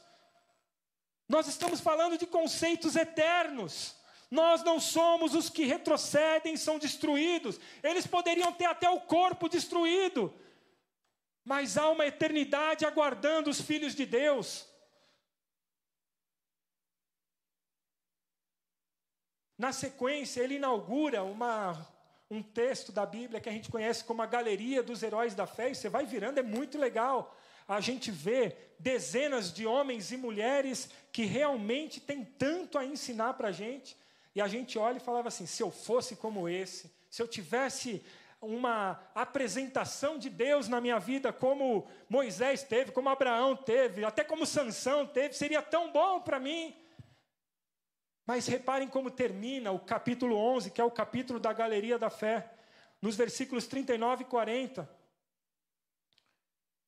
Nós 1.29 1.47
estamos 1.47 1.81
falando 1.81 2.19
de 2.19 2.27
conceitos 2.27 2.97
eternos. 2.97 3.97
Nós 4.31 4.63
não 4.63 4.81
somos 4.81 5.35
os 5.35 5.49
que 5.49 5.65
retrocedem 5.65 6.57
são 6.57 6.79
destruídos. 6.79 7.61
Eles 7.83 8.07
poderiam 8.07 8.53
ter 8.53 8.65
até 8.65 8.89
o 8.89 9.01
corpo 9.01 9.49
destruído, 9.49 10.35
mas 11.45 11.77
há 11.77 11.89
uma 11.91 12.07
eternidade 12.07 12.85
aguardando 12.85 13.51
os 13.51 13.61
filhos 13.61 13.95
de 13.95 14.07
Deus. 14.07 14.67
Na 19.63 19.71
sequência, 19.71 20.43
ele 20.43 20.57
inaugura 20.57 21.23
uma, 21.23 21.87
um 22.29 22.43
texto 22.43 22.91
da 22.91 23.07
Bíblia 23.07 23.41
que 23.41 23.49
a 23.49 23.53
gente 23.53 23.71
conhece 23.71 24.03
como 24.03 24.21
a 24.21 24.27
Galeria 24.27 24.83
dos 24.83 25.05
Heróis 25.05 25.37
da 25.37 25.47
Fé, 25.47 25.71
e 25.71 25.75
você 25.77 25.89
vai 25.89 26.05
virando, 26.05 26.39
é 26.39 26.43
muito 26.43 26.77
legal. 26.77 27.39
A 27.69 27.81
gente 27.81 28.11
vê 28.11 28.57
dezenas 28.77 29.53
de 29.53 29.65
homens 29.65 30.11
e 30.11 30.17
mulheres 30.17 30.91
que 31.13 31.25
realmente 31.27 32.01
têm 32.01 32.25
tanto 32.25 32.77
a 32.77 32.85
ensinar 32.85 33.35
para 33.35 33.51
a 33.51 33.53
gente. 33.53 33.97
E 34.35 34.41
a 34.41 34.49
gente 34.49 34.77
olha 34.77 34.97
e 34.97 35.01
falava 35.01 35.29
assim: 35.29 35.47
se 35.47 35.63
eu 35.63 35.71
fosse 35.71 36.17
como 36.17 36.49
esse, 36.49 36.93
se 37.09 37.23
eu 37.23 37.29
tivesse 37.29 38.05
uma 38.41 39.01
apresentação 39.15 40.19
de 40.19 40.29
Deus 40.29 40.67
na 40.67 40.81
minha 40.81 40.99
vida, 40.99 41.33
como 41.33 41.87
Moisés 42.09 42.65
teve, 42.65 42.91
como 42.91 43.11
Abraão 43.11 43.55
teve, 43.55 44.05
até 44.05 44.25
como 44.25 44.45
Sansão 44.45 45.07
teve, 45.07 45.35
seria 45.35 45.63
tão 45.63 45.93
bom 45.93 46.21
para 46.21 46.41
mim. 46.41 46.75
Mas 48.27 48.47
reparem 48.47 48.89
como 48.89 49.11
termina 49.11 49.73
o 49.73 49.81
capítulo 49.81 50.37
11, 50.37 50.71
que 50.71 50.81
é 50.81 50.85
o 50.85 50.91
capítulo 50.91 51.41
da 51.41 51.53
galeria 51.53 51.99
da 51.99 52.09
fé, 52.09 52.53
nos 53.01 53.17
versículos 53.17 53.67
39 53.67 54.23
e 54.23 54.27
40. 54.27 54.89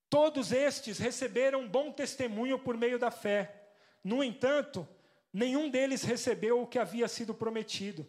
Todos 0.09 0.53
estes 0.53 0.99
receberam 0.99 1.69
bom 1.69 1.91
testemunho 1.91 2.59
por 2.59 2.77
meio 2.77 3.01
da 3.01 3.11
fé. 3.11 3.63
No 4.03 4.23
entanto, 4.23 4.87
nenhum 5.33 5.69
deles 5.69 6.05
recebeu 6.05 6.63
o 6.63 6.67
que 6.67 6.79
havia 6.79 7.09
sido 7.09 7.35
prometido. 7.35 8.07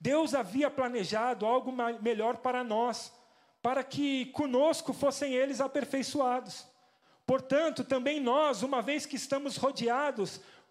Deus 0.00 0.34
havia 0.34 0.70
planejado 0.70 1.44
algo 1.44 1.70
melhor 2.00 2.38
para 2.38 2.64
nós, 2.64 3.12
para 3.60 3.84
que 3.84 4.26
conosco 4.26 4.92
fossem 4.92 5.34
eles 5.34 5.60
aperfeiçoados. 5.60 6.66
Portanto, 7.26 7.84
também 7.84 8.18
nós, 8.18 8.62
uma 8.62 8.82
vez 8.82 9.06
que 9.06 9.16
estamos 9.16 9.56
rodeados 9.56 10.40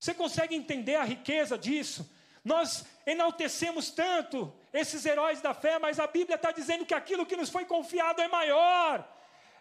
Você 0.00 0.14
consegue 0.14 0.54
entender 0.56 0.96
a 0.96 1.04
riqueza 1.04 1.58
disso? 1.58 2.10
Nós 2.42 2.86
enaltecemos 3.04 3.90
tanto 3.90 4.50
esses 4.72 5.04
heróis 5.04 5.42
da 5.42 5.52
fé, 5.52 5.78
mas 5.78 6.00
a 6.00 6.06
Bíblia 6.06 6.36
está 6.36 6.50
dizendo 6.50 6.86
que 6.86 6.94
aquilo 6.94 7.26
que 7.26 7.36
nos 7.36 7.50
foi 7.50 7.66
confiado 7.66 8.22
é 8.22 8.26
maior. 8.26 9.06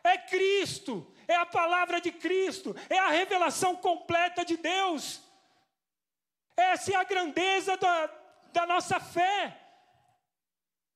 É 0.02 0.18
Cristo, 0.18 1.14
é 1.28 1.36
a 1.36 1.46
palavra 1.46 2.00
de 2.00 2.10
Cristo, 2.10 2.74
é 2.90 2.98
a 2.98 3.10
revelação 3.10 3.76
completa 3.76 4.46
de 4.46 4.56
Deus. 4.56 5.22
Essa 6.56 6.94
é 6.94 6.96
a 6.96 7.04
grandeza 7.04 7.76
da, 7.76 8.10
da 8.54 8.66
nossa 8.66 8.98
fé. 8.98 9.60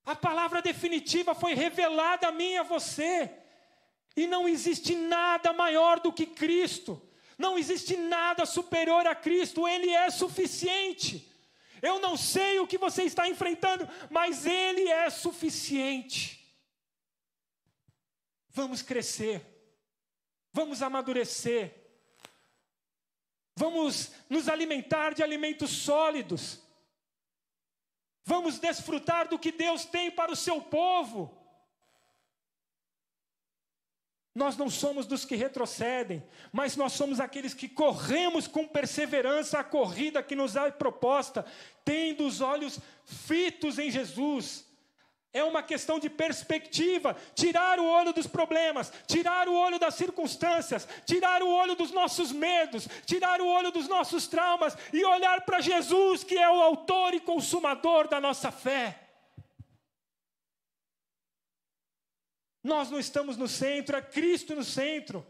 A 0.06 0.16
palavra 0.16 0.62
definitiva 0.62 1.36
foi 1.36 1.54
revelada 1.54 2.30
a 2.30 2.32
mim 2.32 2.52
e 2.52 2.58
a 2.58 2.64
você. 2.64 3.30
E 4.16 4.26
não 4.26 4.48
existe 4.48 4.96
nada 4.96 5.52
maior 5.52 6.00
do 6.00 6.14
que 6.14 6.26
Cristo. 6.26 7.02
Não 7.44 7.58
existe 7.58 7.96
nada 7.98 8.46
superior 8.46 9.06
a 9.06 9.16
Cristo. 9.16 9.68
Ele 9.68 9.90
é 9.90 10.10
suficiente. 10.10 11.32
Eu 11.82 12.00
não 12.00 12.16
sei 12.16 12.60
o 12.60 12.68
que 12.68 12.78
você 12.78 13.04
está 13.04 13.28
enfrentando, 13.28 13.88
mas 14.10 14.46
Ele 14.46 14.88
é 14.90 15.10
suficiente. 15.10 16.22
Vamos 18.50 18.82
crescer 18.82 19.54
vamos 20.54 20.84
amadurecer, 20.84 21.74
vamos 23.56 24.12
nos 24.30 24.48
alimentar 24.48 25.16
de 25.16 25.24
alimentos 25.24 25.72
sólidos, 25.72 26.62
vamos 28.24 28.60
desfrutar 28.60 29.28
do 29.28 29.40
que 29.40 29.52
Deus 29.52 29.84
tem 29.84 30.12
para 30.12 30.32
o 30.32 30.36
seu 30.36 30.62
povo. 30.62 31.43
Nós 34.36 34.58
não 34.58 34.70
somos 34.70 35.06
dos 35.06 35.26
que 35.26 35.36
retrocedem, 35.36 36.24
mas 36.52 36.76
nós 36.76 36.94
somos 36.94 37.20
aqueles 37.20 37.54
que 37.54 37.70
corremos 37.70 38.48
com 38.48 38.68
perseverança 38.68 39.60
a 39.60 39.64
corrida 39.64 40.24
que 40.24 40.36
nos 40.36 40.56
é 40.56 40.72
proposta, 40.72 41.46
tendo 41.86 42.26
os 42.26 42.42
olhos 42.42 42.80
fitos 43.06 43.78
em 43.78 43.92
Jesus 43.92 44.66
é 45.34 45.44
uma 45.44 45.64
questão 45.64 45.98
de 46.00 46.10
perspectiva, 46.12 47.18
tirar 47.34 47.80
o 47.80 47.86
olho 47.86 48.14
dos 48.14 48.28
problemas, 48.28 48.94
tirar 49.08 49.50
o 49.50 49.54
olho 49.56 49.80
das 49.80 49.96
circunstâncias, 49.96 50.88
tirar 51.08 51.42
o 51.42 51.50
olho 51.50 51.76
dos 51.76 51.92
nossos 51.92 52.32
medos, 52.32 52.88
tirar 53.06 53.42
o 53.42 53.48
olho 53.48 53.72
dos 53.72 53.88
nossos 53.88 54.28
traumas 54.28 54.78
e 54.94 55.04
olhar 55.04 55.42
para 55.42 55.60
Jesus, 55.60 56.24
que 56.24 56.38
é 56.38 56.48
o 56.48 56.62
autor 56.62 57.16
e 57.16 57.20
consumador 57.20 58.08
da 58.08 58.22
nossa 58.22 58.52
fé. 58.52 59.00
Nós 62.64 62.90
não 62.90 62.98
estamos 62.98 63.36
no 63.36 63.48
centro, 63.48 63.98
é 63.98 64.02
Cristo 64.02 64.56
no 64.56 64.64
centro. 64.64 65.26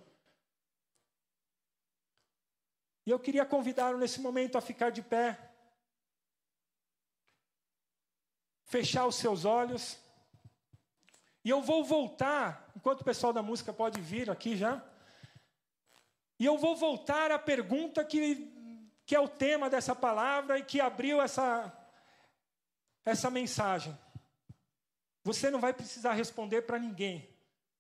E 3.06 3.10
eu 3.10 3.20
queria 3.20 3.46
convidá-lo 3.46 3.98
nesse 3.98 4.22
momento 4.22 4.58
a 4.58 4.62
ficar 4.62 4.92
de 4.92 5.02
pé, 5.02 5.52
fechar 8.66 9.08
os 9.08 9.16
seus 9.16 9.46
olhos. 9.46 9.98
E 11.44 11.50
eu 11.50 11.62
vou 11.62 11.84
voltar, 11.84 12.72
enquanto 12.76 13.02
o 13.02 13.06
pessoal 13.06 13.34
da 13.34 13.42
música 13.42 13.74
pode 13.74 14.00
vir 14.00 14.30
aqui 14.30 14.56
já. 14.56 14.82
E 16.40 16.46
eu 16.46 16.58
vou 16.58 16.76
voltar 16.76 17.32
à 17.32 17.40
pergunta 17.40 18.06
que, 18.06 18.52
que 19.06 19.16
é 19.16 19.20
o 19.20 19.28
tema 19.28 19.70
dessa 19.70 19.96
palavra 19.96 20.60
e 20.60 20.64
que 20.64 20.80
abriu 20.80 21.22
essa, 21.22 21.72
essa 23.04 23.30
mensagem. 23.30 23.98
Você 25.24 25.50
não 25.50 25.60
vai 25.60 25.74
precisar 25.74 26.14
responder 26.14 26.64
para 26.64 26.78
ninguém, 26.78 27.30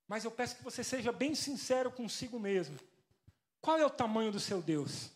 mas 0.08 0.24
eu 0.24 0.32
peço 0.32 0.56
que 0.56 0.64
você 0.64 0.84
seja 0.84 1.12
bem 1.12 1.36
sincero 1.36 1.91
consigo 1.91 2.39
mesmo. 2.39 2.80
Qual 3.60 3.78
é 3.78 3.86
o 3.86 3.89
tamanho 3.89 4.32
do 4.32 4.39
seu 4.39 4.62
Deus? 4.62 5.12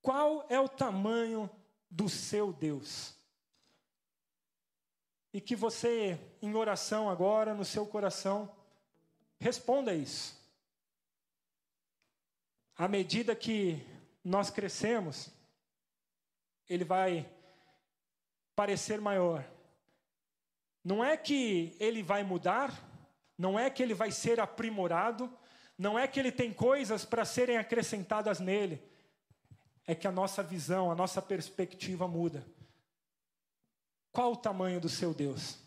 Qual 0.00 0.44
é 0.48 0.58
o 0.58 0.68
tamanho 0.68 1.48
do 1.88 2.08
seu 2.08 2.52
Deus? 2.52 3.14
E 5.32 5.40
que 5.40 5.54
você, 5.54 6.18
em 6.42 6.54
oração 6.54 7.08
agora, 7.08 7.54
no 7.54 7.64
seu 7.64 7.86
coração, 7.86 8.54
responda 9.38 9.94
isso. 9.94 10.36
À 12.76 12.88
medida 12.88 13.34
que 13.34 13.86
nós 14.24 14.50
crescemos, 14.50 15.28
ele 16.68 16.84
vai 16.84 17.28
parecer 18.54 19.00
maior. 19.00 19.44
Não 20.84 21.04
é 21.04 21.16
que 21.16 21.76
ele 21.78 22.02
vai 22.02 22.24
mudar, 22.24 22.72
não 23.38 23.58
é 23.58 23.70
que 23.70 23.82
ele 23.82 23.94
vai 23.94 24.10
ser 24.10 24.40
aprimorado, 24.40 25.32
não 25.78 25.98
é 25.98 26.06
que 26.06 26.18
ele 26.18 26.32
tem 26.32 26.52
coisas 26.52 27.04
para 27.04 27.24
serem 27.24 27.56
acrescentadas 27.56 28.40
nele, 28.40 28.82
é 29.86 29.94
que 29.94 30.06
a 30.06 30.12
nossa 30.12 30.42
visão, 30.42 30.90
a 30.90 30.94
nossa 30.94 31.20
perspectiva 31.20 32.06
muda. 32.06 32.46
Qual 34.10 34.32
o 34.32 34.36
tamanho 34.36 34.80
do 34.80 34.88
seu 34.88 35.14
Deus? 35.14 35.61